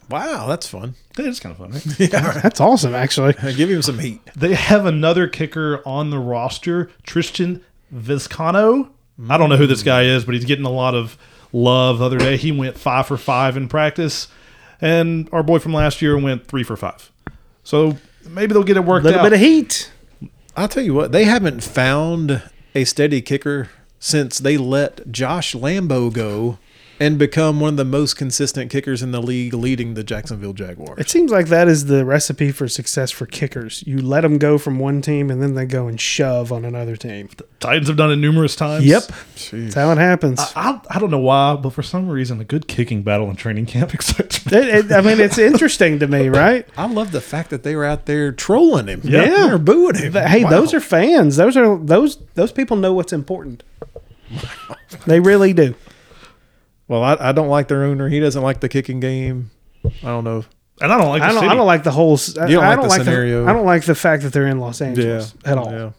Wow, 0.10 0.48
that's 0.48 0.68
fun. 0.68 0.96
It's 1.18 1.40
kind 1.40 1.52
of 1.52 1.58
fun, 1.58 1.72
right? 1.72 2.10
That's 2.42 2.62
awesome, 2.62 2.96
actually. 2.96 3.34
Give 3.56 3.70
him 3.70 3.82
some 3.82 4.00
heat. 4.00 4.22
They 4.38 4.54
have 4.54 4.86
another 4.86 5.28
kicker 5.28 5.82
on 5.86 6.12
the 6.12 6.20
roster, 6.20 6.90
Tristan 7.04 7.62
Vizcaino. 7.94 8.90
I 9.30 9.38
don't 9.38 9.50
know 9.50 9.58
who 9.58 9.68
this 9.68 9.84
guy 9.84 10.04
is, 10.04 10.26
but 10.26 10.36
he's 10.36 10.46
getting 10.46 10.66
a 10.66 10.72
lot 10.72 10.94
of 10.94 11.18
love. 11.52 12.00
The 12.00 12.06
other 12.06 12.18
day, 12.20 12.38
he 12.38 12.52
went 12.52 12.78
five 12.78 13.08
for 13.08 13.18
five 13.18 13.58
in 13.58 13.68
practice, 13.68 14.28
and 14.80 15.28
our 15.32 15.44
boy 15.44 15.60
from 15.60 15.74
last 15.74 16.02
year 16.02 16.18
went 16.18 16.48
three 16.48 16.64
for 16.64 16.76
five. 16.76 17.12
So 17.64 17.98
maybe 18.30 18.54
they'll 18.54 18.64
get 18.64 18.78
it 18.78 18.86
worked. 18.86 19.06
A 19.06 19.10
worked 19.10 19.10
little 19.10 19.24
bit 19.24 19.34
of 19.34 19.40
heat. 19.40 19.92
I'll 20.56 20.68
tell 20.68 20.84
you 20.84 20.94
what, 20.94 21.12
they 21.12 21.26
haven't 21.26 21.64
found 21.64 22.44
a 22.74 22.84
steady 22.84 23.22
kicker 23.22 23.70
since 24.00 24.38
they 24.40 24.58
let 24.58 25.12
Josh 25.12 25.54
Lambo 25.54 26.12
go 26.14 26.58
and 27.00 27.18
become 27.20 27.60
one 27.60 27.70
of 27.72 27.78
the 27.78 27.86
most 27.86 28.16
consistent 28.16 28.72
kickers 28.72 29.04
in 29.04 29.12
the 29.12 29.22
league, 29.22 29.54
leading 29.54 29.94
the 29.94 30.04
Jacksonville 30.04 30.54
Jaguars. 30.54 30.98
It 31.00 31.10
seems 31.10 31.32
like 31.32 31.48
that 31.48 31.68
is 31.68 31.86
the 31.86 32.04
recipe 32.06 32.52
for 32.52 32.68
success 32.68 33.12
for 33.12 33.26
kickers. 33.26 33.84
You 33.86 33.98
let 34.02 34.22
them 34.22 34.38
go 34.38 34.58
from 34.58 34.80
one 34.80 35.02
team, 35.02 35.30
and 35.30 35.42
then 35.42 35.54
they 35.56 35.66
go 35.66 35.88
and 35.88 36.00
shove 36.02 36.52
on 36.52 36.66
another 36.66 36.96
team. 36.96 37.30
The 37.38 37.46
Titans 37.60 37.88
have 37.88 37.98
done 37.98 38.12
it 38.12 38.16
numerous 38.16 38.56
times. 38.56 38.86
Yep, 38.86 39.04
Jeez. 39.36 39.64
that's 39.66 39.76
how 39.76 39.92
it 39.92 39.98
happens. 39.98 40.40
I, 40.56 40.80
I 40.90 41.00
don't 41.00 41.12
know 41.12 41.20
why, 41.20 41.56
but 41.56 41.72
for 41.72 41.84
some 41.84 42.10
reason, 42.10 42.40
a 42.42 42.44
good 42.46 42.68
kicking 42.68 43.04
battle 43.04 43.30
in 43.30 43.36
training 43.36 43.68
camp 43.68 43.94
excites 43.94 44.46
me. 44.46 44.58
It- 44.58 44.86
it- 44.86 44.92
I 44.92 45.02
mean, 45.02 45.20
it's 45.20 45.38
interesting 45.38 46.00
to 46.00 46.08
me, 46.08 46.30
right? 46.30 46.68
I 46.78 46.88
love 46.88 47.12
the 47.12 47.22
fact 47.22 47.50
that 47.52 47.64
they 47.64 47.76
were 47.76 47.86
out 47.86 48.06
there 48.08 48.32
trolling 48.32 48.88
him. 48.88 49.02
Yeah. 49.04 49.26
They 49.46 49.52
were 49.52 49.58
booing 49.60 49.96
him. 49.96 50.14
But, 50.14 50.28
hey, 50.30 50.44
Wow. 50.44 50.50
those 50.52 50.74
are 50.74 50.80
fans. 50.80 51.36
Those 51.36 51.56
are 51.58 51.78
those 51.78 52.18
those 52.36 52.52
people 52.52 52.78
know 52.78 52.94
what's 52.94 53.14
important. 53.14 53.64
They 55.06 55.20
really 55.20 55.54
do. 55.54 55.76
Well, 56.88 57.04
I, 57.04 57.18
I 57.20 57.32
don't 57.32 57.50
like 57.50 57.68
their 57.68 57.84
owner. 57.84 58.08
He 58.10 58.20
doesn't 58.20 58.42
like 58.42 58.60
the 58.62 58.70
kicking 58.70 59.00
game. 59.00 59.52
I 59.86 59.90
don't 60.08 60.24
know. 60.24 60.46
And 60.80 60.92
I 60.94 60.98
don't 60.98 61.10
like 61.10 61.22
the 61.22 61.26
I 61.26 61.30
don't. 61.30 61.40
city. 61.40 61.48
I 61.52 61.56
don't 61.56 61.66
like 61.68 61.84
the 61.84 61.92
whole. 61.92 62.14
s- 62.14 62.38
I 62.38 62.48
don't 62.50 62.64
I 62.64 62.68
like 62.70 62.76
don't 62.78 62.84
the 62.84 62.90
like 62.90 63.02
scenario. 63.04 63.48
I 63.48 63.54
don't 63.54 63.66
like 63.66 63.84
the 63.86 63.96
fact 63.96 64.24
that 64.24 64.32
they're 64.34 64.48
in 64.48 64.60
Los 64.60 64.80
Angeles 64.82 65.34
at 65.44 65.58
all. 65.58 65.72
Yeah. 65.72 65.92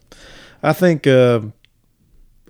I 0.62 0.72
think 0.72 1.06
uh, 1.06 1.40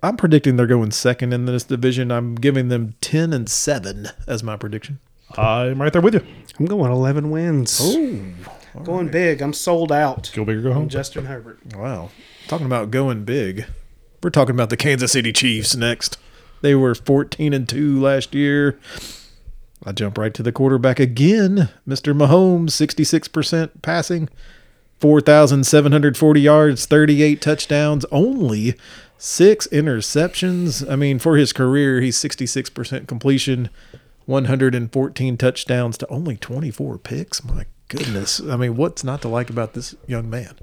I'm 0.03 0.15
predicting 0.17 0.55
they're 0.55 0.67
going 0.67 0.91
second 0.91 1.33
in 1.33 1.45
this 1.45 1.63
division. 1.63 2.11
I'm 2.11 2.35
giving 2.35 2.69
them 2.69 2.95
10 3.01 3.33
and 3.33 3.49
7 3.49 4.09
as 4.27 4.43
my 4.43 4.55
prediction. 4.57 4.99
I'm 5.37 5.81
right 5.81 5.91
there 5.93 6.01
with 6.01 6.13
you. 6.15 6.25
I'm 6.59 6.65
going 6.65 6.91
11 6.91 7.29
wins. 7.31 7.79
Oh, 7.81 8.79
going 8.83 9.09
big. 9.09 9.41
I'm 9.41 9.53
sold 9.53 9.91
out. 9.91 10.31
Go 10.35 10.45
big 10.45 10.57
or 10.57 10.61
go 10.61 10.69
on 10.69 10.75
home. 10.75 10.89
Justin 10.89 11.25
Herbert. 11.25 11.59
Wow. 11.75 12.09
Talking 12.47 12.65
about 12.65 12.89
going 12.91 13.25
big. 13.25 13.65
We're 14.23 14.29
talking 14.31 14.55
about 14.55 14.69
the 14.69 14.77
Kansas 14.77 15.11
City 15.11 15.31
Chiefs 15.33 15.75
next. 15.75 16.17
They 16.61 16.75
were 16.75 16.95
14 16.95 17.53
and 17.53 17.67
2 17.67 17.99
last 17.99 18.33
year. 18.33 18.79
I 19.83 19.91
jump 19.91 20.17
right 20.17 20.33
to 20.33 20.43
the 20.43 20.51
quarterback 20.51 20.99
again. 20.99 21.69
Mr. 21.87 22.13
Mahomes, 22.13 22.71
66% 22.71 23.81
passing, 23.81 24.29
4,740 24.99 26.41
yards, 26.41 26.85
38 26.85 27.41
touchdowns, 27.41 28.05
only 28.11 28.75
six 29.17 29.67
interceptions. 29.67 30.89
I 30.89 30.95
mean, 30.95 31.17
for 31.19 31.37
his 31.37 31.53
career, 31.53 32.01
he's 32.01 32.17
66% 32.17 33.07
completion, 33.07 33.69
114 34.25 35.37
touchdowns 35.37 35.97
to 35.97 36.07
only 36.09 36.35
24 36.35 36.97
picks. 36.97 37.43
My 37.43 37.65
goodness. 37.87 38.41
I 38.41 38.57
mean, 38.57 38.75
what's 38.75 39.03
not 39.03 39.21
to 39.21 39.29
like 39.29 39.49
about 39.49 39.73
this 39.73 39.95
young 40.07 40.29
man? 40.29 40.55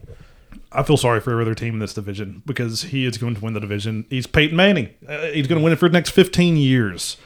I 0.77 0.83
feel 0.83 0.99
sorry 0.99 1.21
for 1.21 1.31
every 1.31 1.43
other 1.43 1.55
team 1.55 1.75
in 1.75 1.81
this 1.81 1.95
division 1.95 2.43
because 2.45 2.83
he 2.83 3.07
is 3.07 3.17
going 3.17 3.35
to 3.35 3.41
win 3.41 3.55
the 3.55 3.61
division. 3.61 4.05
He's 4.11 4.27
Peyton 4.27 4.57
Manning. 4.57 4.91
Uh, 5.09 5.29
he's 5.29 5.47
going 5.47 5.59
to 5.59 5.65
win 5.65 5.73
it 5.73 5.77
for 5.77 5.89
the 5.89 5.95
next 5.95 6.11
15 6.11 6.59
years. 6.59 7.17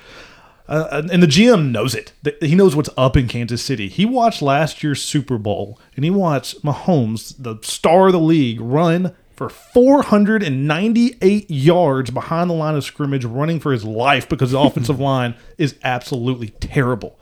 Uh, 0.69 1.03
and 1.11 1.21
the 1.21 1.27
GM 1.27 1.73
knows 1.73 1.97
it. 1.97 2.13
He 2.41 2.55
knows 2.55 2.77
what's 2.77 2.91
up 2.97 3.17
in 3.17 3.27
Kansas 3.27 3.61
City. 3.61 3.89
He 3.89 4.07
watched 4.07 4.41
last 4.41 4.85
year's 4.85 5.03
Super 5.03 5.37
Bowl 5.37 5.81
and 5.97 6.05
he 6.05 6.13
watched 6.13 6.63
Mahomes, 6.63 7.35
the 7.37 7.59
star 7.63 8.07
of 8.07 8.13
the 8.13 8.21
league, 8.21 8.61
run 8.61 9.17
for 9.35 9.49
498 9.49 11.51
yards 11.51 12.13
behind 12.13 12.51
the 12.51 12.55
line 12.55 12.77
of 12.77 12.85
scrimmage, 12.85 13.25
running 13.25 13.59
for 13.59 13.73
his 13.73 13.85
life 13.85 14.29
because 14.29 14.53
the 14.53 14.61
offensive 14.61 15.01
line 15.01 15.35
is 15.59 15.75
absolutely 15.83 16.51
terrible. 16.61 17.19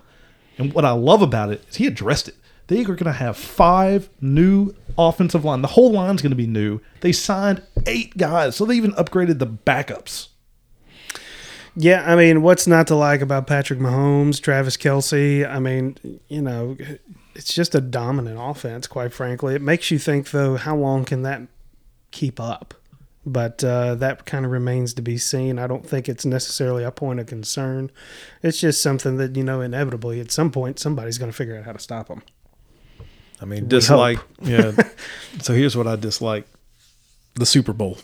And 0.58 0.74
what 0.74 0.84
I 0.84 0.90
love 0.90 1.22
about 1.22 1.50
it 1.50 1.64
is 1.70 1.76
he 1.76 1.86
addressed 1.86 2.28
it. 2.28 2.34
They 2.66 2.82
are 2.82 2.84
going 2.84 3.04
to 3.04 3.12
have 3.12 3.38
five 3.38 4.10
new 4.20 4.74
offensive 4.98 5.44
line. 5.44 5.62
The 5.62 5.68
whole 5.68 5.92
line's 5.92 6.20
going 6.20 6.30
to 6.30 6.36
be 6.36 6.46
new. 6.46 6.80
They 7.00 7.12
signed 7.12 7.62
eight 7.86 8.16
guys, 8.18 8.56
so 8.56 8.66
they 8.66 8.74
even 8.74 8.92
upgraded 8.92 9.38
the 9.38 9.46
backups. 9.46 10.28
Yeah, 11.76 12.02
I 12.04 12.16
mean, 12.16 12.42
what's 12.42 12.66
not 12.66 12.88
to 12.88 12.96
like 12.96 13.20
about 13.20 13.46
Patrick 13.46 13.78
Mahomes, 13.78 14.40
Travis 14.40 14.76
Kelce? 14.76 15.48
I 15.48 15.60
mean, 15.60 16.20
you 16.26 16.42
know, 16.42 16.76
it's 17.36 17.54
just 17.54 17.72
a 17.76 17.80
dominant 17.80 18.36
offense, 18.40 18.88
quite 18.88 19.12
frankly. 19.12 19.54
It 19.54 19.62
makes 19.62 19.92
you 19.92 19.98
think, 19.98 20.32
though, 20.32 20.56
how 20.56 20.74
long 20.74 21.04
can 21.04 21.22
that 21.22 21.42
keep 22.10 22.40
up? 22.40 22.74
But 23.24 23.62
uh, 23.62 23.94
that 23.96 24.24
kind 24.24 24.44
of 24.44 24.50
remains 24.50 24.92
to 24.94 25.02
be 25.02 25.18
seen. 25.18 25.58
I 25.58 25.68
don't 25.68 25.86
think 25.86 26.08
it's 26.08 26.24
necessarily 26.24 26.82
a 26.82 26.90
point 26.90 27.20
of 27.20 27.26
concern. 27.26 27.92
It's 28.42 28.58
just 28.58 28.82
something 28.82 29.16
that, 29.18 29.36
you 29.36 29.44
know, 29.44 29.60
inevitably 29.60 30.18
at 30.18 30.32
some 30.32 30.50
point 30.50 30.80
somebody's 30.80 31.18
going 31.18 31.30
to 31.30 31.36
figure 31.36 31.56
out 31.56 31.64
how 31.64 31.72
to 31.72 31.78
stop 31.78 32.08
them. 32.08 32.22
I 33.40 33.44
mean, 33.44 33.64
We 33.64 33.68
dislike. 33.68 34.18
Yeah. 34.42 34.72
so 35.40 35.54
here's 35.54 35.76
what 35.76 35.86
I 35.86 35.96
dislike: 35.96 36.46
the 37.34 37.46
Super 37.46 37.72
Bowl. 37.72 37.98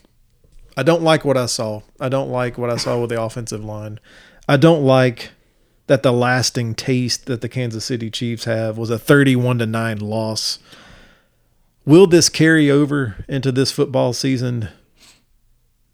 I 0.76 0.82
don't 0.82 1.02
like 1.02 1.24
what 1.24 1.36
I 1.36 1.46
saw. 1.46 1.82
I 2.00 2.08
don't 2.08 2.30
like 2.30 2.58
what 2.58 2.70
I 2.70 2.76
saw 2.76 3.00
with 3.00 3.10
the 3.10 3.20
offensive 3.22 3.64
line. 3.64 4.00
I 4.48 4.56
don't 4.56 4.84
like 4.84 5.30
that 5.86 6.02
the 6.02 6.12
lasting 6.12 6.74
taste 6.74 7.26
that 7.26 7.40
the 7.42 7.48
Kansas 7.48 7.84
City 7.84 8.10
Chiefs 8.10 8.44
have 8.44 8.76
was 8.76 8.90
a 8.90 8.98
31 8.98 9.58
to 9.58 9.66
9 9.66 9.98
loss. 9.98 10.58
Will 11.84 12.06
this 12.06 12.28
carry 12.28 12.70
over 12.70 13.24
into 13.28 13.52
this 13.52 13.70
football 13.70 14.12
season? 14.12 14.70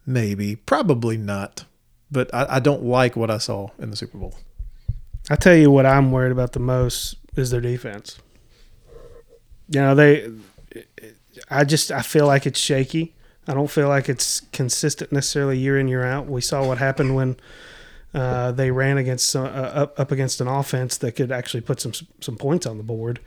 Maybe. 0.06 0.56
Probably 0.56 1.16
not. 1.16 1.64
But 2.10 2.32
I, 2.34 2.56
I 2.56 2.60
don't 2.60 2.84
like 2.84 3.16
what 3.16 3.30
I 3.30 3.38
saw 3.38 3.68
in 3.78 3.90
the 3.90 3.96
Super 3.96 4.16
Bowl. 4.18 4.34
I 5.28 5.36
tell 5.36 5.54
you 5.54 5.70
what 5.70 5.86
I'm 5.86 6.10
worried 6.10 6.32
about 6.32 6.52
the 6.52 6.60
most 6.60 7.16
is 7.36 7.50
their 7.50 7.60
defense. 7.60 8.18
You 9.70 9.80
know, 9.80 9.94
they 9.94 10.30
I 11.48 11.64
just 11.64 11.90
I 11.90 12.02
feel 12.02 12.26
like 12.26 12.46
it's 12.46 12.58
shaky. 12.58 13.14
I 13.46 13.54
don't 13.54 13.70
feel 13.70 13.88
like 13.88 14.08
it's 14.08 14.40
consistent 14.52 15.12
necessarily 15.12 15.58
year 15.58 15.78
in 15.78 15.88
year 15.88 16.04
out. 16.04 16.26
We 16.26 16.40
saw 16.40 16.66
what 16.66 16.78
happened 16.78 17.14
when 17.14 17.36
uh, 18.12 18.52
they 18.52 18.70
ran 18.70 18.98
against 18.98 19.34
uh, 19.34 19.40
up 19.40 19.98
up 19.98 20.12
against 20.12 20.40
an 20.40 20.48
offense 20.48 20.98
that 20.98 21.12
could 21.12 21.32
actually 21.32 21.62
put 21.62 21.80
some 21.80 21.92
some 22.20 22.36
points 22.36 22.66
on 22.66 22.76
the 22.76 22.82
board. 22.82 23.20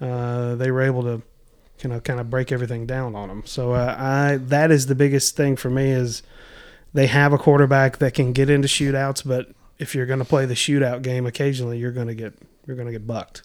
Uh, 0.00 0.54
they 0.54 0.70
were 0.70 0.82
able 0.82 1.02
to 1.02 1.22
kind 1.78 1.94
of 1.94 2.02
kind 2.04 2.20
of 2.20 2.30
break 2.30 2.52
everything 2.52 2.86
down 2.86 3.14
on 3.14 3.28
them. 3.28 3.42
So 3.46 3.72
uh, 3.72 3.96
I 3.98 4.36
that 4.36 4.70
is 4.70 4.86
the 4.86 4.94
biggest 4.94 5.36
thing 5.36 5.56
for 5.56 5.70
me 5.70 5.90
is 5.90 6.22
they 6.94 7.06
have 7.06 7.32
a 7.32 7.38
quarterback 7.38 7.98
that 7.98 8.14
can 8.14 8.32
get 8.32 8.50
into 8.50 8.68
shootouts, 8.68 9.26
but 9.26 9.50
if 9.78 9.94
you're 9.94 10.06
going 10.06 10.18
to 10.18 10.24
play 10.24 10.46
the 10.46 10.54
shootout 10.54 11.02
game 11.02 11.26
occasionally, 11.26 11.78
you're 11.78 11.92
going 11.92 12.08
to 12.08 12.14
get 12.14 12.34
you're 12.66 12.76
going 12.76 12.86
to 12.86 12.92
get 12.92 13.06
bucked. 13.06 13.42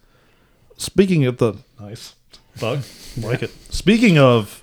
Speaking 0.77 1.25
of 1.25 1.37
the 1.37 1.57
nice 1.79 2.15
bug, 2.59 2.83
like 3.17 3.43
it. 3.43 3.51
Speaking 3.73 4.17
of 4.17 4.61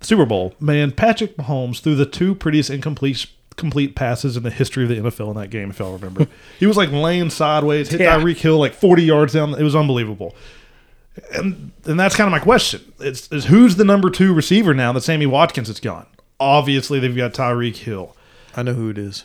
Super 0.00 0.26
Bowl, 0.26 0.54
man, 0.60 0.92
Patrick 0.92 1.36
Mahomes 1.36 1.80
threw 1.80 1.94
the 1.94 2.06
two 2.06 2.34
prettiest 2.34 2.70
incomplete 2.70 3.26
complete 3.56 3.94
passes 3.94 4.36
in 4.36 4.42
the 4.42 4.50
history 4.50 4.82
of 4.82 4.90
the 4.90 4.96
NFL 4.96 5.30
in 5.30 5.36
that 5.36 5.48
game, 5.48 5.70
if 5.70 5.78
y'all 5.78 5.94
remember. 5.94 6.26
he 6.58 6.66
was 6.66 6.76
like 6.76 6.90
laying 6.92 7.30
sideways, 7.30 7.88
hit 7.88 8.00
Yeah. 8.00 8.18
Tyreek 8.18 8.36
Hill 8.36 8.58
like 8.58 8.74
40 8.74 9.02
yards 9.02 9.32
down. 9.32 9.54
It 9.54 9.62
was 9.62 9.74
unbelievable. 9.74 10.34
And 11.32 11.72
and 11.86 11.98
that's 11.98 12.14
kind 12.14 12.28
of 12.28 12.32
my 12.32 12.38
question. 12.38 12.92
It's, 13.00 13.32
is 13.32 13.46
who's 13.46 13.76
the 13.76 13.84
number 13.84 14.10
two 14.10 14.34
receiver 14.34 14.74
now 14.74 14.92
that 14.92 15.00
Sammy 15.00 15.24
Watkins 15.24 15.70
is 15.70 15.80
gone? 15.80 16.06
Obviously, 16.38 17.00
they've 17.00 17.16
got 17.16 17.32
Tyreek 17.32 17.76
Hill. 17.76 18.14
I 18.54 18.62
know 18.62 18.74
who 18.74 18.90
it 18.90 18.98
is. 18.98 19.24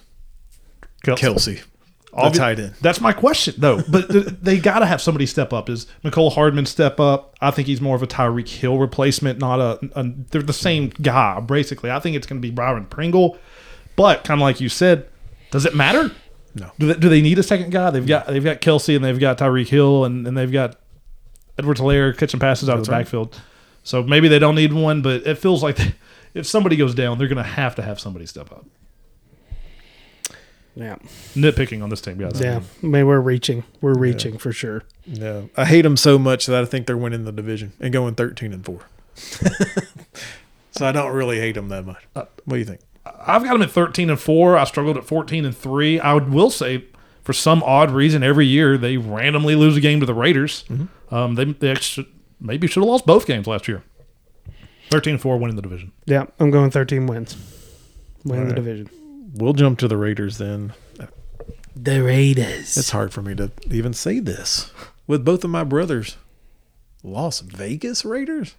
Kelce. 1.03 1.17
Kelce. 1.17 1.63
The 2.11 2.17
Obvi- 2.17 2.35
tight 2.35 2.59
end. 2.59 2.73
That's 2.81 2.99
my 2.99 3.13
question, 3.13 3.55
though. 3.57 3.81
But 3.89 4.09
th- 4.09 4.25
they 4.41 4.59
got 4.59 4.79
to 4.79 4.85
have 4.85 5.01
somebody 5.01 5.25
step 5.25 5.53
up. 5.53 5.69
Is 5.69 5.87
Mecole 6.03 6.33
Hardman 6.33 6.65
step 6.65 6.99
up? 6.99 7.35
I 7.39 7.51
think 7.51 7.67
he's 7.67 7.79
more 7.79 7.95
of 7.95 8.03
a 8.03 8.07
Tyreek 8.07 8.49
Hill 8.49 8.77
replacement, 8.77 9.39
not 9.39 9.59
a, 9.59 9.79
a. 9.95 10.11
They're 10.31 10.41
the 10.41 10.51
same 10.51 10.89
guy, 11.01 11.39
basically. 11.39 11.89
I 11.89 11.99
think 11.99 12.17
it's 12.17 12.27
going 12.27 12.41
to 12.41 12.45
be 12.45 12.51
Byron 12.51 12.85
Pringle. 12.85 13.37
But 13.95 14.23
kind 14.23 14.41
of 14.41 14.43
like 14.43 14.59
you 14.59 14.67
said, 14.67 15.07
does 15.51 15.65
it 15.65 15.75
matter? 15.75 16.11
No. 16.53 16.71
Do 16.79 16.87
they, 16.87 16.99
do 16.99 17.07
they 17.07 17.21
need 17.21 17.39
a 17.39 17.43
second 17.43 17.71
guy? 17.71 17.91
They've 17.91 18.05
got 18.05 18.27
they've 18.27 18.43
got 18.43 18.61
Kelce 18.61 18.95
and 18.95 19.05
they've 19.05 19.19
got 19.19 19.37
Tyreek 19.37 19.67
Hill 19.67 20.03
and, 20.05 20.27
and 20.27 20.37
they've 20.37 20.51
got 20.51 20.75
Edward 21.57 21.77
Helaire 21.77 22.17
catching 22.17 22.39
passes 22.39 22.69
out 22.69 22.77
of 22.77 22.85
the 22.85 22.91
right. 22.91 22.99
backfield. 22.99 23.39
So 23.83 24.03
maybe 24.03 24.27
they 24.27 24.39
don't 24.39 24.55
need 24.55 24.73
one, 24.73 25.01
but 25.01 25.25
it 25.25 25.37
feels 25.37 25.63
like 25.63 25.77
if 26.33 26.45
somebody 26.45 26.75
goes 26.75 26.93
down, 26.93 27.17
they're 27.17 27.27
going 27.27 27.37
to 27.37 27.43
have 27.43 27.75
to 27.75 27.81
have 27.81 27.99
somebody 27.99 28.25
step 28.25 28.51
up. 28.51 28.65
Yeah. 30.75 30.95
Nitpicking 31.35 31.83
on 31.83 31.89
this 31.89 32.01
team, 32.01 32.17
guys. 32.17 32.39
Yeah. 32.39 32.61
I 32.81 32.85
mean, 32.85 33.05
we're 33.05 33.19
reaching. 33.19 33.63
We're 33.81 33.97
reaching 33.97 34.37
for 34.37 34.51
sure. 34.53 34.83
Yeah. 35.05 35.43
I 35.57 35.65
hate 35.65 35.81
them 35.81 35.97
so 35.97 36.17
much 36.17 36.45
that 36.45 36.61
I 36.61 36.65
think 36.65 36.87
they're 36.87 36.97
winning 36.97 37.25
the 37.25 37.31
division 37.31 37.73
and 37.79 37.91
going 37.91 38.15
thirteen 38.15 38.53
and 38.53 38.63
four. 38.63 38.81
so 40.71 40.87
I 40.87 40.91
don't 40.91 41.13
really 41.13 41.39
hate 41.39 41.55
them 41.55 41.69
that 41.69 41.85
much. 41.85 42.03
what 42.13 42.29
do 42.47 42.57
you 42.57 42.65
think? 42.65 42.81
I've 43.05 43.43
got 43.43 43.53
them 43.53 43.61
at 43.63 43.71
13 43.71 44.09
and 44.11 44.19
4. 44.19 44.57
I 44.57 44.63
struggled 44.63 44.95
at 44.97 45.03
14 45.05 45.43
and 45.45 45.57
3. 45.57 45.99
I 45.99 46.13
would, 46.13 46.29
will 46.31 46.51
say, 46.51 46.85
for 47.23 47.33
some 47.33 47.63
odd 47.63 47.89
reason, 47.91 48.21
every 48.23 48.45
year 48.45 48.77
they 48.77 48.97
randomly 48.97 49.55
lose 49.55 49.75
a 49.75 49.81
game 49.81 49.99
to 50.01 50.05
the 50.05 50.13
Raiders. 50.13 50.63
Um, 51.09 51.35
they 51.35 51.45
they 51.45 51.71
actually, 51.71 52.07
maybe 52.39 52.67
should 52.67 52.81
have 52.81 52.89
lost 52.89 53.05
both 53.05 53.25
games 53.25 53.47
last 53.47 53.67
year. 53.67 53.83
13 54.91 55.13
and 55.13 55.21
4, 55.21 55.37
winning 55.37 55.55
the 55.55 55.61
division. 55.61 55.91
Yeah. 56.05 56.25
I'm 56.39 56.51
going 56.51 56.69
13 56.69 57.07
wins. 57.07 57.35
Winning 58.23 58.49
the 58.49 58.55
division. 58.55 58.89
We'll 59.33 59.53
jump 59.53 59.79
to 59.79 59.87
the 59.87 59.97
Raiders 59.97 60.37
then. 60.37 60.73
The 61.75 62.03
Raiders. 62.03 62.77
It's 62.77 62.89
hard 62.89 63.13
for 63.13 63.21
me 63.21 63.33
to 63.35 63.51
even 63.69 63.93
say 63.93 64.19
this 64.19 64.71
with 65.07 65.23
both 65.23 65.43
of 65.43 65.49
my 65.49 65.63
brothers. 65.63 66.17
Las 67.03 67.39
Vegas 67.39 68.05
Raiders? 68.05 68.55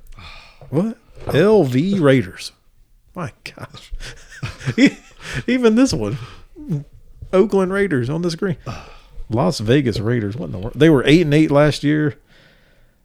What? 0.71 0.99
LV 1.27 2.01
Raiders. 2.01 2.53
My 3.15 3.33
gosh. 3.45 3.93
even 5.47 5.75
this 5.75 5.93
one. 5.93 6.19
Oakland 7.33 7.73
Raiders 7.73 8.11
on 8.11 8.23
the 8.23 8.31
screen. 8.31 8.57
Las 9.29 9.61
Vegas 9.61 10.01
Raiders. 10.01 10.37
What 10.37 10.47
in 10.47 10.53
the 10.53 10.59
world? 10.59 10.75
They 10.75 10.91
were 10.91 11.05
8 11.07 11.23
and 11.23 11.35
8 11.35 11.51
last 11.51 11.85
year. 11.85 12.19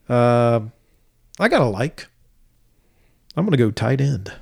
Uh, 0.10 0.62
I 1.40 1.50
got 1.50 1.60
to 1.60 1.66
like. 1.66 2.08
I'm 3.36 3.46
going 3.46 3.52
to 3.52 3.58
go 3.58 3.72
tight 3.72 4.02
end. 4.02 4.34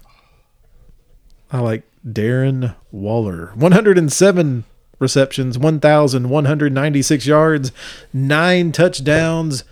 I 1.52 1.60
like 1.60 1.84
Darren 2.06 2.76
Waller. 2.92 3.52
107 3.56 4.64
receptions, 5.00 5.58
1,196 5.58 7.26
yards, 7.26 7.72
nine 8.14 8.72
touchdowns, 8.72 9.64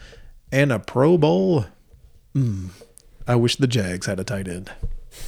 and 0.52 0.72
a 0.72 0.80
Pro 0.80 1.18
Bowl. 1.18 1.66
Mm, 2.36 2.70
I 3.28 3.36
wish 3.36 3.56
the 3.56 3.68
Jags 3.68 4.08
had 4.08 4.20
a 4.20 4.24
tight 4.24 4.48
end. 4.48 4.72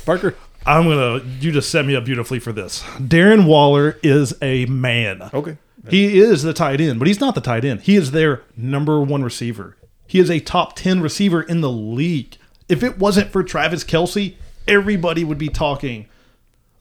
Parker. 0.05 0.35
I'm 0.65 0.85
going 0.85 1.21
to, 1.21 1.27
you 1.45 1.51
just 1.51 1.69
set 1.69 1.85
me 1.85 1.95
up 1.95 2.05
beautifully 2.05 2.39
for 2.39 2.51
this. 2.51 2.81
Darren 2.97 3.45
Waller 3.45 3.99
is 4.01 4.33
a 4.41 4.65
man. 4.65 5.29
Okay. 5.31 5.57
He 5.87 6.17
is 6.17 6.41
the 6.41 6.53
tight 6.53 6.81
end, 6.81 6.97
but 6.97 7.07
he's 7.07 7.19
not 7.19 7.35
the 7.35 7.41
tight 7.41 7.63
end. 7.63 7.81
He 7.81 7.95
is 7.95 8.09
their 8.09 8.41
number 8.57 8.99
one 8.99 9.23
receiver. 9.23 9.77
He 10.07 10.19
is 10.19 10.31
a 10.31 10.39
top 10.39 10.75
10 10.75 11.01
receiver 11.01 11.43
in 11.43 11.61
the 11.61 11.69
league. 11.69 12.37
If 12.67 12.81
it 12.81 12.97
wasn't 12.97 13.29
for 13.29 13.43
Travis 13.43 13.83
Kelce, 13.83 14.35
everybody 14.67 15.23
would 15.23 15.37
be 15.37 15.49
talking 15.49 16.07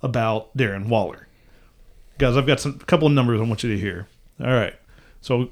about 0.05 0.57
Darren 0.57 0.87
Waller. 0.87 1.27
Guys, 2.19 2.37
I've 2.37 2.47
got 2.47 2.61
some 2.61 2.79
a 2.81 2.85
couple 2.85 3.09
of 3.09 3.13
numbers 3.13 3.41
I 3.41 3.45
want 3.45 3.65
you 3.65 3.71
to 3.71 3.81
hear. 3.81 4.07
All 4.41 4.47
right. 4.47 4.75
So 5.21 5.51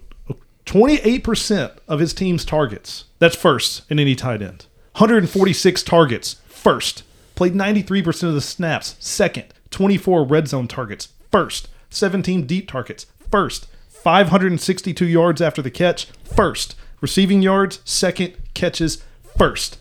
28% 0.67 1.79
of 1.89 1.99
his 1.99 2.15
team's 2.15 2.45
targets. 2.45 3.07
That's 3.19 3.35
first 3.35 3.91
in 3.91 3.99
any 3.99 4.15
tight 4.15 4.43
end. 4.43 4.67
146 4.93 5.83
targets, 5.83 6.37
first. 6.47 7.03
Played 7.35 7.55
93% 7.55 8.29
of 8.29 8.35
the 8.35 8.41
snaps, 8.41 8.95
second. 9.01 9.47
24 9.71 10.25
red 10.25 10.49
zone 10.49 10.69
targets, 10.69 11.09
first. 11.31 11.69
17 11.91 12.47
deep 12.47 12.71
targets, 12.71 13.07
first. 13.31 13.67
562 13.89 15.07
yards 15.07 15.41
after 15.41 15.63
the 15.63 15.71
catch, 15.71 16.07
first. 16.25 16.77
Receiving 17.01 17.43
yards, 17.43 17.81
second. 17.85 18.35
Catches, 18.55 19.03
first. 19.37 19.79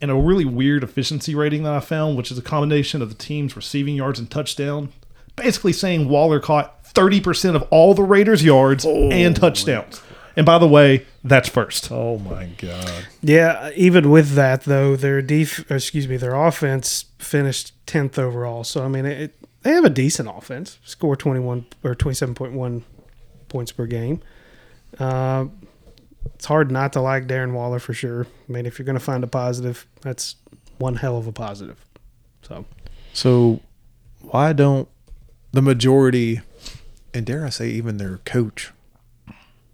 And 0.00 0.10
a 0.10 0.14
really 0.14 0.44
weird 0.44 0.84
efficiency 0.84 1.34
rating 1.34 1.62
that 1.62 1.72
I 1.72 1.80
found, 1.80 2.16
which 2.16 2.30
is 2.30 2.36
a 2.36 2.42
combination 2.42 3.00
of 3.00 3.08
the 3.08 3.14
team's 3.14 3.56
receiving 3.56 3.94
yards 3.94 4.18
and 4.18 4.30
touchdown. 4.30 4.92
Basically 5.36 5.72
saying 5.72 6.08
Waller 6.08 6.38
caught 6.38 6.84
30% 6.84 7.54
of 7.54 7.62
all 7.70 7.94
the 7.94 8.02
Raiders' 8.02 8.44
yards 8.44 8.84
and 8.84 9.34
touchdowns. 9.34 10.02
And 10.36 10.44
by 10.44 10.58
the 10.58 10.68
way, 10.68 11.06
that's 11.24 11.48
first. 11.48 11.90
Oh 11.90 12.18
my 12.18 12.46
God. 12.58 13.06
Yeah, 13.22 13.70
even 13.74 14.10
with 14.10 14.34
that 14.34 14.62
though, 14.62 14.94
their 14.94 15.22
def 15.22 15.70
excuse 15.70 16.06
me, 16.06 16.18
their 16.18 16.34
offense 16.34 17.06
finished 17.18 17.72
tenth 17.86 18.18
overall. 18.18 18.62
So 18.62 18.84
I 18.84 18.88
mean, 18.88 19.06
it, 19.06 19.34
they 19.62 19.70
have 19.70 19.84
a 19.84 19.90
decent 19.90 20.28
offense. 20.28 20.78
Score 20.84 21.16
twenty 21.16 21.40
one 21.40 21.66
or 21.82 21.94
twenty 21.94 22.14
seven 22.14 22.34
point 22.34 22.52
one 22.52 22.84
points 23.48 23.72
per 23.72 23.86
game. 23.86 24.20
Uh, 24.98 25.46
it's 26.34 26.44
hard 26.46 26.70
not 26.70 26.92
to 26.94 27.00
like 27.00 27.26
Darren 27.26 27.52
Waller 27.52 27.78
for 27.78 27.94
sure. 27.94 28.26
I 28.48 28.52
mean, 28.52 28.66
if 28.66 28.78
you're 28.78 28.86
going 28.86 28.98
to 28.98 29.04
find 29.04 29.22
a 29.24 29.26
positive, 29.28 29.86
that's 30.02 30.36
one 30.78 30.96
hell 30.96 31.16
of 31.16 31.26
a 31.26 31.32
positive. 31.32 31.84
So 32.42 32.64
So 33.12 33.60
why 34.20 34.52
don't 34.52 34.88
the 35.52 35.62
majority, 35.62 36.40
and 37.14 37.24
dare 37.24 37.44
I 37.46 37.50
say 37.50 37.68
even 37.70 37.96
their 37.96 38.18
coach, 38.18 38.72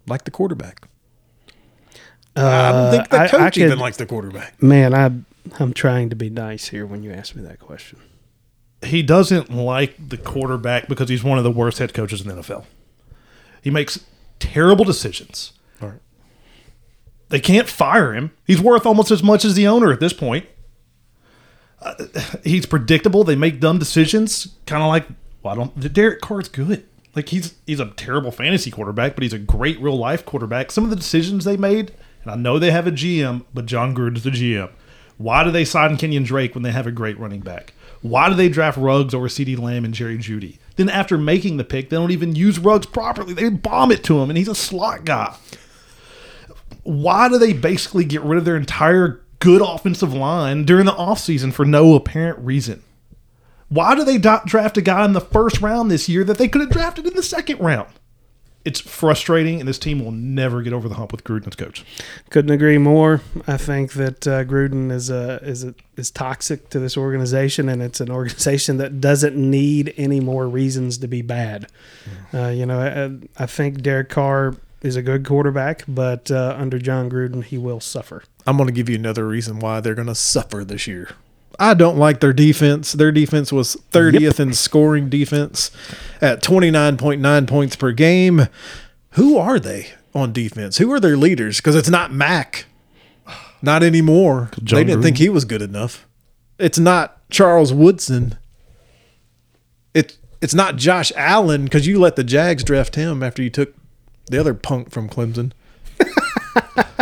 like 0.07 0.23
the 0.23 0.31
quarterback? 0.31 0.87
I 2.35 2.71
don't 2.71 2.91
think 2.91 3.09
the 3.09 3.15
Uh, 3.15 3.19
I- 3.19 3.25
I 3.25 3.27
coach 3.27 3.57
even 3.57 3.69
could- 3.71 3.79
likes 3.79 3.97
the 3.97 4.05
quarterback. 4.05 4.61
man, 4.61 4.93
I 4.93 5.11
I'm 5.59 5.73
trying 5.73 6.09
to 6.09 6.15
be 6.15 6.29
nice 6.29 6.69
here 6.69 6.85
when 6.85 7.03
you 7.03 7.11
ask 7.11 7.35
me 7.35 7.43
that 7.43 7.59
question. 7.59 7.99
He 8.81 9.03
doesn't 9.03 9.51
like 9.53 9.95
the 10.09 10.15
quarterback 10.17 10.87
because 10.87 11.09
he's 11.09 11.21
one 11.23 11.37
of 11.37 11.43
the 11.43 11.51
worst 11.51 11.79
head 11.79 11.93
coaches 11.93 12.21
in 12.21 12.27
the 12.29 12.35
NFL. 12.35 12.65
He 13.61 13.69
makes 13.69 13.99
terrible 14.39 14.85
decisions. 14.85 15.51
They 17.29 17.39
can't 17.39 17.67
fire 17.67 18.13
him. 18.13 18.31
He's 18.45 18.61
worth 18.61 18.85
almost 18.85 19.11
as 19.11 19.23
much 19.23 19.43
as 19.43 19.55
the 19.55 19.67
owner 19.67 19.91
at 19.91 19.99
this 19.99 20.13
point. 20.13 20.45
Uh, 21.81 21.95
he's 22.43 22.65
predictable. 22.65 23.23
They 23.23 23.35
make 23.35 23.59
dumb 23.59 23.79
decisions, 23.79 24.55
kind 24.65 24.83
of 24.83 24.89
like 24.89 25.07
I 25.45 25.55
don't. 25.55 25.93
Derek 25.93 26.21
Carr's 26.21 26.47
good. 26.47 26.85
Like 27.15 27.29
he's 27.29 27.55
he's 27.67 27.79
a 27.79 27.87
terrible 27.91 28.31
fantasy 28.31 28.71
quarterback, 28.71 29.15
but 29.15 29.23
he's 29.23 29.33
a 29.33 29.39
great 29.39 29.79
real 29.81 29.97
life 29.97 30.25
quarterback. 30.25 30.71
Some 30.71 30.83
of 30.83 30.89
the 30.89 30.95
decisions 30.95 31.43
they 31.43 31.57
made, 31.57 31.91
and 32.23 32.31
I 32.31 32.35
know 32.35 32.57
they 32.57 32.71
have 32.71 32.87
a 32.87 32.91
GM, 32.91 33.45
but 33.53 33.65
Jon 33.65 33.95
Gruden's 33.95 34.23
the 34.23 34.29
GM. 34.31 34.71
Why 35.17 35.43
do 35.43 35.51
they 35.51 35.65
sign 35.65 35.97
Kenyan 35.97 36.25
Drake 36.25 36.55
when 36.55 36.63
they 36.63 36.71
have 36.71 36.87
a 36.87 36.91
great 36.91 37.19
running 37.19 37.41
back? 37.41 37.73
Why 38.01 38.29
do 38.29 38.35
they 38.35 38.49
draft 38.49 38.77
Ruggs 38.77 39.13
over 39.13 39.27
CeeDee 39.27 39.59
Lamb 39.59 39.85
and 39.85 39.93
Jerry 39.93 40.17
Jeudy? 40.17 40.57
Then 40.75 40.89
after 40.89 41.17
making 41.17 41.57
the 41.57 41.63
pick, 41.63 41.89
they 41.89 41.95
don't 41.95 42.11
even 42.11 42.35
use 42.35 42.57
Ruggs 42.59 42.87
properly. 42.87 43.33
They 43.33 43.49
bomb 43.49 43.91
it 43.91 44.03
to 44.05 44.21
him, 44.21 44.29
and 44.29 44.37
he's 44.37 44.47
a 44.47 44.55
slot 44.55 45.05
guy 45.05 45.35
why 46.83 47.29
do 47.29 47.37
they 47.37 47.53
basically 47.53 48.05
get 48.05 48.21
rid 48.21 48.37
of 48.37 48.45
their 48.45 48.57
entire 48.57 49.21
good 49.39 49.61
offensive 49.61 50.13
line 50.13 50.63
during 50.63 50.85
the 50.85 50.93
offseason 50.93 51.53
for 51.53 51.65
no 51.65 51.95
apparent 51.95 52.39
reason? 52.39 52.83
Why 53.69 53.95
do 53.95 54.03
they 54.03 54.17
draft 54.17 54.77
a 54.77 54.81
guy 54.81 55.03
in 55.03 55.13
the 55.13 55.21
first 55.21 55.59
round 55.61 55.89
this 55.89 56.07
year 56.07 56.23
that 56.25 56.37
they 56.37 56.47
could 56.47 56.61
have 56.61 56.69
drafted 56.69 57.07
in 57.07 57.15
the 57.15 57.23
second 57.23 57.59
round? 57.59 57.89
It's 58.65 58.79
frustrating, 58.79 59.59
and 59.59 59.67
this 59.67 59.79
team 59.79 60.03
will 60.03 60.11
never 60.11 60.61
get 60.61 60.71
over 60.71 60.87
the 60.87 60.95
hump 60.95 61.11
with 61.11 61.25
Gruden 61.25 61.47
as 61.47 61.55
coach. 61.55 61.83
Couldn't 62.29 62.51
agree 62.51 62.77
more. 62.77 63.21
I 63.45 63.57
think 63.57 63.93
that 63.93 64.25
uh, 64.25 64.45
Gruden 64.45 64.89
is 64.89 65.11
uh, 65.11 65.39
is 65.41 65.65
is 65.97 66.11
toxic 66.11 66.69
to 66.69 66.79
this 66.79 66.95
organization, 66.95 67.67
and 67.67 67.81
it's 67.81 67.99
an 67.99 68.09
organization 68.09 68.77
that 68.77 69.01
doesn't 69.01 69.35
need 69.35 69.93
any 69.97 70.21
more 70.21 70.47
reasons 70.47 70.97
to 70.99 71.07
be 71.09 71.21
bad. 71.21 71.67
Uh, 72.33 72.49
you 72.49 72.65
know, 72.65 72.79
I, 73.37 73.43
I 73.43 73.47
think 73.47 73.81
Derek 73.81 74.07
Carr 74.07 74.55
is 74.83 74.95
a 74.95 75.01
good 75.01 75.25
quarterback, 75.25 75.83
but 75.87 76.29
uh, 76.29 76.55
under 76.59 76.77
Jon 76.77 77.09
Gruden, 77.09 77.43
he 77.43 77.57
will 77.57 77.79
suffer. 77.79 78.23
I'm 78.45 78.57
going 78.57 78.67
to 78.67 78.73
give 78.73 78.89
you 78.89 78.95
another 78.95 79.27
reason 79.27 79.59
why 79.59 79.79
they're 79.79 79.95
going 79.95 80.07
to 80.07 80.15
suffer 80.15 80.63
this 80.63 80.85
year. 80.87 81.11
I 81.59 81.73
don't 81.75 81.97
like 81.97 82.19
their 82.19 82.33
defense. 82.33 82.93
Their 82.93 83.11
defense 83.11 83.51
was 83.51 83.75
30th 83.91 84.39
in 84.39 84.53
scoring 84.53 85.07
defense 85.09 85.71
at 86.19 86.41
29.9 86.43 87.47
points 87.47 87.75
per 87.75 87.91
game. 87.91 88.47
Who 89.11 89.37
are 89.37 89.59
they 89.59 89.89
on 90.15 90.33
defense? 90.33 90.77
Who 90.79 90.91
are 90.91 90.99
their 90.99 91.15
leaders? 91.15 91.57
Because 91.57 91.75
it's 91.75 91.89
not 91.89 92.11
Mack. 92.11 92.65
Not 93.61 93.83
anymore. 93.83 94.49
Jon 94.63 94.77
they 94.79 94.83
didn't 94.83 94.99
Gruden. 94.99 95.03
think 95.03 95.17
he 95.19 95.29
was 95.29 95.45
good 95.45 95.61
enough. 95.61 96.05
it's 96.59 96.79
not 96.79 97.21
Charles 97.29 97.71
Woodson. 97.71 98.37
It's 99.93 100.17
it's 100.41 100.53
not 100.55 100.75
Josh 100.75 101.11
Allen 101.15 101.63
because 101.65 101.87
you 101.87 101.99
let 101.99 102.15
the 102.17 102.23
Jags 102.23 102.63
draft 102.63 102.95
him 102.95 103.23
after 103.23 103.41
you 103.41 103.49
took 103.49 103.73
the 104.27 104.39
other 104.39 104.53
punk 104.53 104.91
from 104.91 105.09
Clemson. 105.09 105.51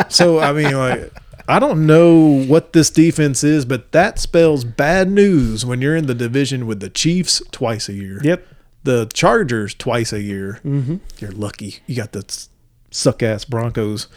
so 0.10 0.40
I 0.40 0.54
mean, 0.54 0.76
like, 0.76 1.12
I 1.48 1.60
don't 1.60 1.86
know 1.86 2.44
what 2.44 2.74
this 2.74 2.90
defense 2.90 3.44
is, 3.44 3.66
but 3.66 3.92
that 3.92 4.20
spells 4.20 4.64
bad 4.64 5.10
news 5.10 5.66
when 5.66 5.82
you're 5.82 5.96
in 5.96 6.08
the 6.08 6.16
division 6.16 6.68
with 6.68 6.80
the 6.80 6.90
Chiefs 6.90 7.42
twice 7.52 7.90
a 7.90 7.94
year. 7.94 8.20
Yep. 8.24 8.48
The 8.84 9.06
Chargers 9.14 9.74
twice 9.74 10.12
a 10.12 10.22
year. 10.22 10.60
Mm-hmm. 10.66 10.98
You're 11.20 11.32
lucky. 11.32 11.80
You 11.86 11.96
got 11.96 12.14
the 12.14 12.48
suck 12.90 13.22
ass 13.22 13.46
Broncos, 13.46 14.08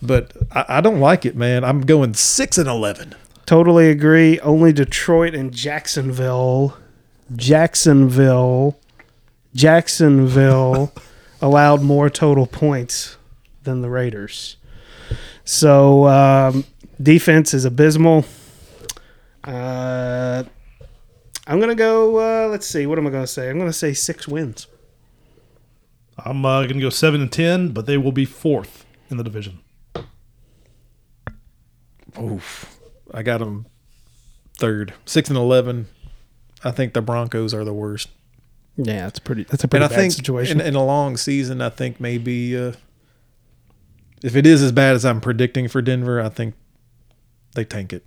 but 0.00 0.32
I, 0.52 0.64
I 0.68 0.80
don't 0.80 1.00
like 1.00 1.26
it, 1.26 1.36
man. 1.36 1.64
I'm 1.64 1.80
going 1.80 2.14
six 2.14 2.58
and 2.58 2.68
eleven. 2.68 3.14
Totally 3.46 3.90
agree. 3.90 4.38
Only 4.40 4.72
Detroit 4.72 5.34
and 5.34 5.52
Jacksonville, 5.52 6.76
Jacksonville, 7.34 8.78
Jacksonville 9.54 10.92
allowed 11.42 11.82
more 11.82 12.08
total 12.08 12.46
points 12.46 13.18
than 13.64 13.82
the 13.82 13.90
Raiders. 13.90 14.56
So 15.44 16.06
um, 16.06 16.64
defense 17.02 17.52
is 17.52 17.66
abysmal. 17.66 18.24
Uh, 19.44 20.44
I'm 21.46 21.60
gonna 21.60 21.74
go. 21.74 22.18
Uh, 22.18 22.48
let's 22.48 22.66
see. 22.66 22.86
What 22.86 22.98
am 22.98 23.06
I 23.06 23.10
gonna 23.10 23.26
say? 23.26 23.50
I'm 23.50 23.58
gonna 23.58 23.72
say 23.72 23.92
six 23.92 24.26
wins. 24.26 24.68
I'm 26.18 26.44
uh, 26.44 26.62
going 26.62 26.74
to 26.74 26.80
go 26.80 26.90
seven 26.90 27.22
and 27.22 27.32
ten, 27.32 27.70
but 27.70 27.86
they 27.86 27.96
will 27.96 28.12
be 28.12 28.24
fourth 28.24 28.84
in 29.08 29.16
the 29.16 29.24
division. 29.24 29.60
Oof. 32.20 32.78
I 33.12 33.22
got 33.22 33.38
them 33.38 33.66
third, 34.58 34.92
six 35.04 35.28
and 35.28 35.38
eleven. 35.38 35.88
I 36.62 36.70
think 36.70 36.92
the 36.92 37.02
Broncos 37.02 37.54
are 37.54 37.64
the 37.64 37.74
worst. 37.74 38.08
Yeah, 38.76 39.02
that's 39.02 39.18
pretty. 39.18 39.44
That's 39.44 39.64
a 39.64 39.68
pretty 39.68 39.84
and 39.84 39.92
I 39.92 39.94
bad 39.94 40.00
think 40.00 40.12
situation. 40.14 40.60
In, 40.60 40.68
in 40.68 40.74
a 40.74 40.84
long 40.84 41.16
season, 41.16 41.60
I 41.60 41.68
think 41.68 42.00
maybe 42.00 42.56
uh, 42.56 42.72
if 44.22 44.34
it 44.36 44.46
is 44.46 44.62
as 44.62 44.72
bad 44.72 44.94
as 44.94 45.04
I'm 45.04 45.20
predicting 45.20 45.68
for 45.68 45.82
Denver, 45.82 46.20
I 46.20 46.28
think 46.30 46.54
they 47.54 47.64
tank 47.64 47.92
it. 47.92 48.04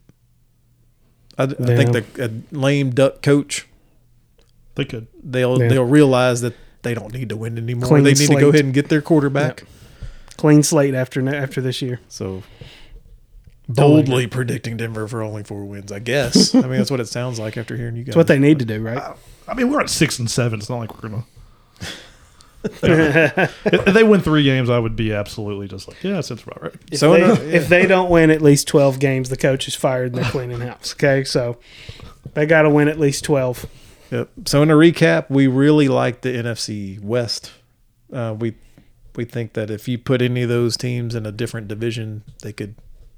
I, 1.38 1.44
I 1.44 1.48
think 1.48 1.94
Yeah. 1.94 2.02
the 2.16 2.26
a 2.54 2.58
lame 2.58 2.92
duck 2.92 3.22
coach 3.22 3.68
They 4.76 4.86
could. 4.86 5.08
they'll 5.24 5.62
Yeah. 5.62 5.68
they'll 5.68 5.84
realize 5.86 6.42
that 6.42 6.54
they 6.82 6.94
don't 6.94 7.14
need 7.14 7.30
to 7.30 7.36
win 7.38 7.58
anymore. 7.58 7.88
Clean 7.88 8.04
they 8.04 8.14
need 8.14 8.28
to 8.30 8.40
go 8.40 8.50
ahead 8.50 8.66
and 8.66 8.74
get 8.74 8.90
their 8.90 9.02
quarterback. 9.02 9.64
Clean 10.38 10.64
slate 10.64 10.94
after 10.96 11.28
after 11.34 11.62
this 11.62 11.82
year. 11.82 12.00
So 12.08 12.26
Totally 12.26 12.46
boldly 13.68 14.28
predicting 14.28 14.78
Denver 14.78 15.08
for 15.08 15.22
only 15.22 15.44
four 15.44 15.66
wins, 15.66 15.92
I 15.92 16.00
guess. 16.00 16.54
I 16.56 16.62
mean, 16.62 16.78
that's 16.78 16.92
what 16.92 17.00
it 17.00 17.08
sounds 17.08 17.40
like 17.40 17.58
after 17.58 17.76
hearing 17.76 17.96
you 17.96 18.04
guys. 18.04 18.08
That's 18.08 18.18
what 18.18 18.28
they 18.28 18.40
need 18.40 18.60
to 18.60 18.66
do, 18.66 18.82
right? 18.82 19.16
I 19.48 19.54
mean, 19.54 19.70
we're 19.72 19.82
at 19.82 19.90
six 19.90 20.20
and 20.20 20.30
seven. 20.30 20.60
It's 20.60 20.70
not 20.70 20.80
like 20.80 21.02
we're 21.02 21.10
gonna. 21.10 21.26
if 22.84 23.94
they 23.94 24.04
win 24.04 24.22
three 24.22 24.44
games, 24.44 24.70
I 24.72 24.80
would 24.80 24.96
be 24.96 25.14
absolutely 25.14 25.68
just 25.68 25.88
like, 25.88 26.04
yeah, 26.04 26.14
that's 26.14 26.32
about 26.32 26.64
right. 26.64 26.74
If, 26.92 27.00
So 27.00 27.14
they, 27.14 27.22
no- 27.22 27.34
if 27.34 27.68
they 27.70 27.86
don't 27.86 28.10
win 28.10 28.32
at 28.32 28.42
least 28.42 28.68
12 28.68 29.00
games, 29.00 29.30
the 29.30 29.38
coach 29.38 29.68
is 29.68 29.76
fired 29.76 30.14
and 30.14 30.16
they're 30.24 30.32
cleaning 30.32 30.62
house. 30.62 30.94
Okay, 30.94 31.24
so 31.24 31.60
they 32.34 32.48
got 32.48 32.64
to 32.64 32.70
win 32.72 32.88
at 32.88 33.00
least 33.00 33.24
12. 33.24 33.68
Yep. 34.12 34.30
So 34.46 34.64
in 34.64 34.72
a 34.72 34.76
recap, 34.76 35.30
we 35.30 35.46
really 35.48 35.88
like 35.88 36.22
the 36.22 36.30
NFC 36.30 37.00
West. 37.00 37.52
Uh, 38.12 38.36
we 38.38 38.56
we 39.16 39.26
think 39.26 39.54
that 39.54 39.70
if 39.70 39.88
you 39.88 39.98
put 39.98 40.22
any 40.22 40.44
of 40.44 40.50
those 40.50 40.76
teams 40.78 41.16
in 41.16 41.26
a 41.26 41.32
different 41.32 41.68
division, 41.68 42.24
they 42.42 42.52
could 42.54 42.76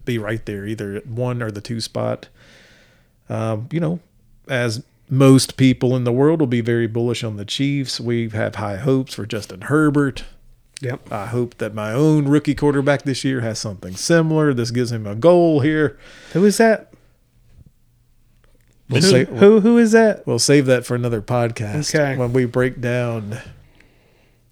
be 0.08 0.18
right 0.18 0.44
there, 0.48 0.66
either 0.66 0.96
at 0.96 1.06
one 1.06 1.44
or 1.44 1.52
the 1.52 1.62
two 1.62 1.80
spot. 1.80 2.28
Um, 3.30 3.70
you 3.72 3.80
know, 3.80 4.00
as 4.50 4.84
most 5.10 5.56
people 5.58 5.96
in 5.96 6.04
the 6.04 6.12
world 6.12 6.40
will 6.40 6.48
be 6.48 6.62
very 6.62 6.88
bullish 6.88 7.24
on 7.24 7.38
the 7.38 7.46
Chiefs. 7.46 8.00
We 8.00 8.30
have 8.30 8.56
high 8.56 8.78
hopes 8.78 9.14
for 9.14 9.26
Justin 9.26 9.62
Herbert. 9.62 10.24
Yep. 10.82 11.12
I 11.12 11.26
hope 11.28 11.58
that 11.58 11.74
my 11.74 11.92
own 11.92 12.28
rookie 12.28 12.54
quarterback 12.56 13.04
this 13.04 13.24
year 13.24 13.42
has 13.42 13.58
something 13.60 13.96
similar. 13.96 14.54
This 14.54 14.72
gives 14.72 14.92
him 14.92 15.08
a 15.08 15.16
goal 15.16 15.62
here. 15.62 15.98
Who 16.34 16.46
is 16.46 16.58
that? 16.58 16.94
We'll, 18.90 19.02
Who, 19.02 19.08
say, 19.10 19.26
who 19.26 19.60
who 19.60 19.78
is 19.78 19.92
that? 19.92 20.26
we'll 20.26 20.40
save 20.40 20.66
that 20.68 20.86
for 20.86 20.96
another 20.96 21.22
podcast 21.22 21.94
Okay. 21.94 22.16
when 22.18 22.32
we 22.32 22.46
break 22.46 22.80
down 22.80 23.40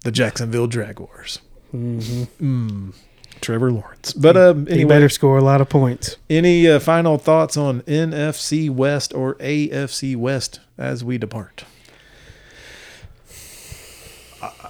the 0.04 0.10
Jacksonville 0.12 0.66
Jaguars. 0.66 1.38
Mm, 1.74 2.92
Trevor 3.40 3.70
Lawrence. 3.72 4.12
But 4.12 4.36
um, 4.36 4.66
He 4.66 4.84
better 4.84 5.08
score 5.08 5.38
a 5.38 5.42
lot 5.42 5.60
of 5.60 5.68
points. 5.68 6.16
any 6.28 6.68
uh, 6.68 6.78
final 6.80 7.18
thoughts 7.18 7.56
on 7.56 7.82
NFC 7.82 8.70
West 8.70 9.14
or 9.14 9.34
AFC 9.36 10.16
West 10.16 10.60
as 10.78 11.04
we 11.04 11.18
depart? 11.18 11.64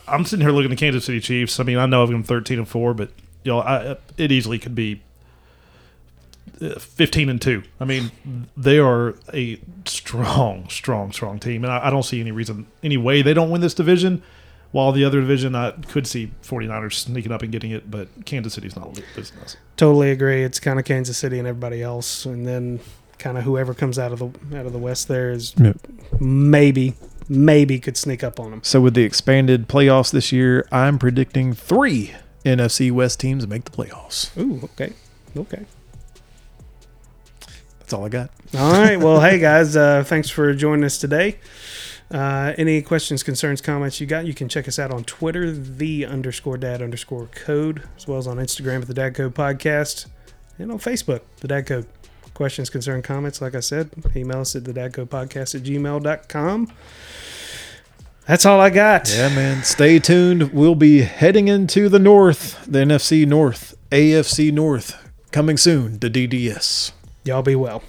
I'm 0.09 0.25
sitting 0.25 0.45
here 0.45 0.53
looking 0.55 0.71
at 0.73 0.79
Kansas 0.79 1.05
City 1.05 1.21
Chiefs. 1.21 1.59
I 1.59 1.65
mean, 1.65 1.79
I 1.79 1.87
know 1.87 2.03
I've 2.03 2.11
them 2.11 2.23
13 2.23 2.59
and 2.59 2.69
four, 2.69 2.95
but 2.95 3.11
you 3.43 3.53
know, 3.53 3.61
I, 3.61 3.97
it 4.17 4.31
easily 4.31 4.59
could 4.59 4.75
be 4.75 5.03
uh, 6.61 6.79
15 6.79 7.29
and 7.29 7.43
two. 7.43 7.63
I 7.81 7.85
mean, 7.85 8.13
they 8.57 8.79
are 8.79 9.15
a 9.33 9.61
strong, 9.85 10.69
strong, 10.69 11.13
strong 11.13 11.39
team, 11.39 11.65
and 11.65 11.73
I, 11.73 11.89
I 11.89 11.91
don't 11.91 12.05
see 12.05 12.21
any 12.21 12.31
reason, 12.33 12.67
any 12.83 12.97
way 12.97 13.23
they 13.23 13.35
don't 13.35 13.51
win 13.51 13.61
this 13.61 13.75
division. 13.75 14.23
While 14.77 14.93
the 14.93 15.07
other 15.07 15.23
division, 15.23 15.55
I 15.55 15.71
could 15.71 16.07
see 16.07 16.33
49ers 16.43 16.93
sneaking 16.93 17.33
up 17.33 17.41
and 17.41 17.51
getting 17.51 17.71
it, 17.71 17.91
but 17.91 18.09
Kansas 18.27 18.53
City's 18.53 18.77
not 18.77 18.99
a 18.99 19.03
business. 19.17 19.57
Totally 19.79 20.11
agree. 20.11 20.45
It's 20.45 20.61
kind 20.61 20.79
of 20.79 20.85
Kansas 20.85 21.17
City 21.17 21.39
and 21.39 21.49
everybody 21.49 21.83
else, 21.83 22.27
and 22.27 22.47
then 22.47 22.81
kind 23.19 23.39
of 23.39 23.45
whoever 23.45 23.73
comes 23.73 23.99
out 23.99 24.13
of 24.13 24.19
the 24.19 24.27
out 24.59 24.67
of 24.67 24.75
the 24.75 24.79
West 24.79 25.09
there 25.09 25.31
is 25.31 25.55
Yep. 25.57 25.79
maybe 26.21 26.93
maybe 27.27 27.79
could 27.81 27.97
sneak 27.97 28.23
up 28.23 28.39
on 28.39 28.51
them. 28.51 28.61
So 28.63 28.83
with 28.83 28.93
the 28.93 29.03
expanded 29.05 29.67
playoffs 29.67 30.13
this 30.13 30.31
year, 30.31 30.69
I'm 30.71 30.99
predicting 30.99 31.55
three 31.55 32.13
NFC 32.45 32.93
West 32.93 33.19
teams 33.19 33.47
make 33.47 33.65
the 33.65 33.71
playoffs. 33.71 34.37
Ooh, 34.39 34.61
okay, 34.65 34.93
okay. 35.39 35.65
That's 37.79 37.95
all 37.95 38.05
I 38.05 38.11
got. 38.11 38.29
All 38.59 38.73
right. 38.73 38.99
Well, 38.99 39.23
hey 39.23 39.39
guys, 39.49 39.75
uh, 39.75 40.05
thanks 40.05 40.29
for 40.29 40.53
joining 40.53 40.85
us 40.85 40.99
today. 40.99 41.39
Uh, 42.11 42.53
any 42.57 42.83
questions, 42.83 43.23
concerns, 43.23 43.61
comments 43.61 44.01
you 44.01 44.07
got, 44.07 44.27
you 44.27 44.35
can 44.35 44.49
check 44.49 44.69
us 44.69 44.79
out 44.79 44.93
on 44.93 45.03
Twitter, 45.05 45.51
the 45.51 46.07
underscore 46.07 46.57
dad 46.57 46.81
underscore 46.81 47.27
code, 47.33 47.83
as 47.97 48.07
well 48.07 48.19
as 48.19 48.27
on 48.29 48.37
Instagram 48.37 48.81
at 48.83 48.87
the 48.87 48.95
Dad 48.95 49.15
Code 49.15 49.35
Podcast, 49.35 50.07
and 50.59 50.71
on 50.71 50.79
Facebook, 50.79 51.23
the 51.41 51.49
Dad 51.49 51.67
Code. 51.67 51.87
Questions, 52.35 52.69
concern, 52.69 53.01
comments, 53.01 53.41
like 53.41 53.55
I 53.55 53.61
said, 53.61 53.91
email 54.15 54.41
us 54.41 54.55
at 54.55 54.65
the 54.67 54.73
Dad 54.75 54.93
Code 54.93 55.09
Podcast 55.09 55.55
at 55.55 55.63
gmail.com. 55.63 56.71
That's 58.27 58.45
all 58.45 58.61
I 58.61 58.69
got. 58.69 59.11
Yeah, 59.11 59.29
man. 59.29 59.65
Stay 59.65 59.99
tuned. 59.99 60.53
We'll 60.53 60.75
be 60.75 61.01
heading 61.01 61.49
into 61.49 61.89
the 61.89 61.99
North, 61.99 62.63
the 62.67 62.81
NFC 62.81 63.27
North, 63.27 63.75
AFC 63.91 64.53
North, 64.53 65.13
coming 65.31 65.57
soon 65.57 65.99
the 66.01 66.11
DDS. 66.11 66.93
Y'all 67.25 67.43
be 67.43 67.55
well. 67.57 67.83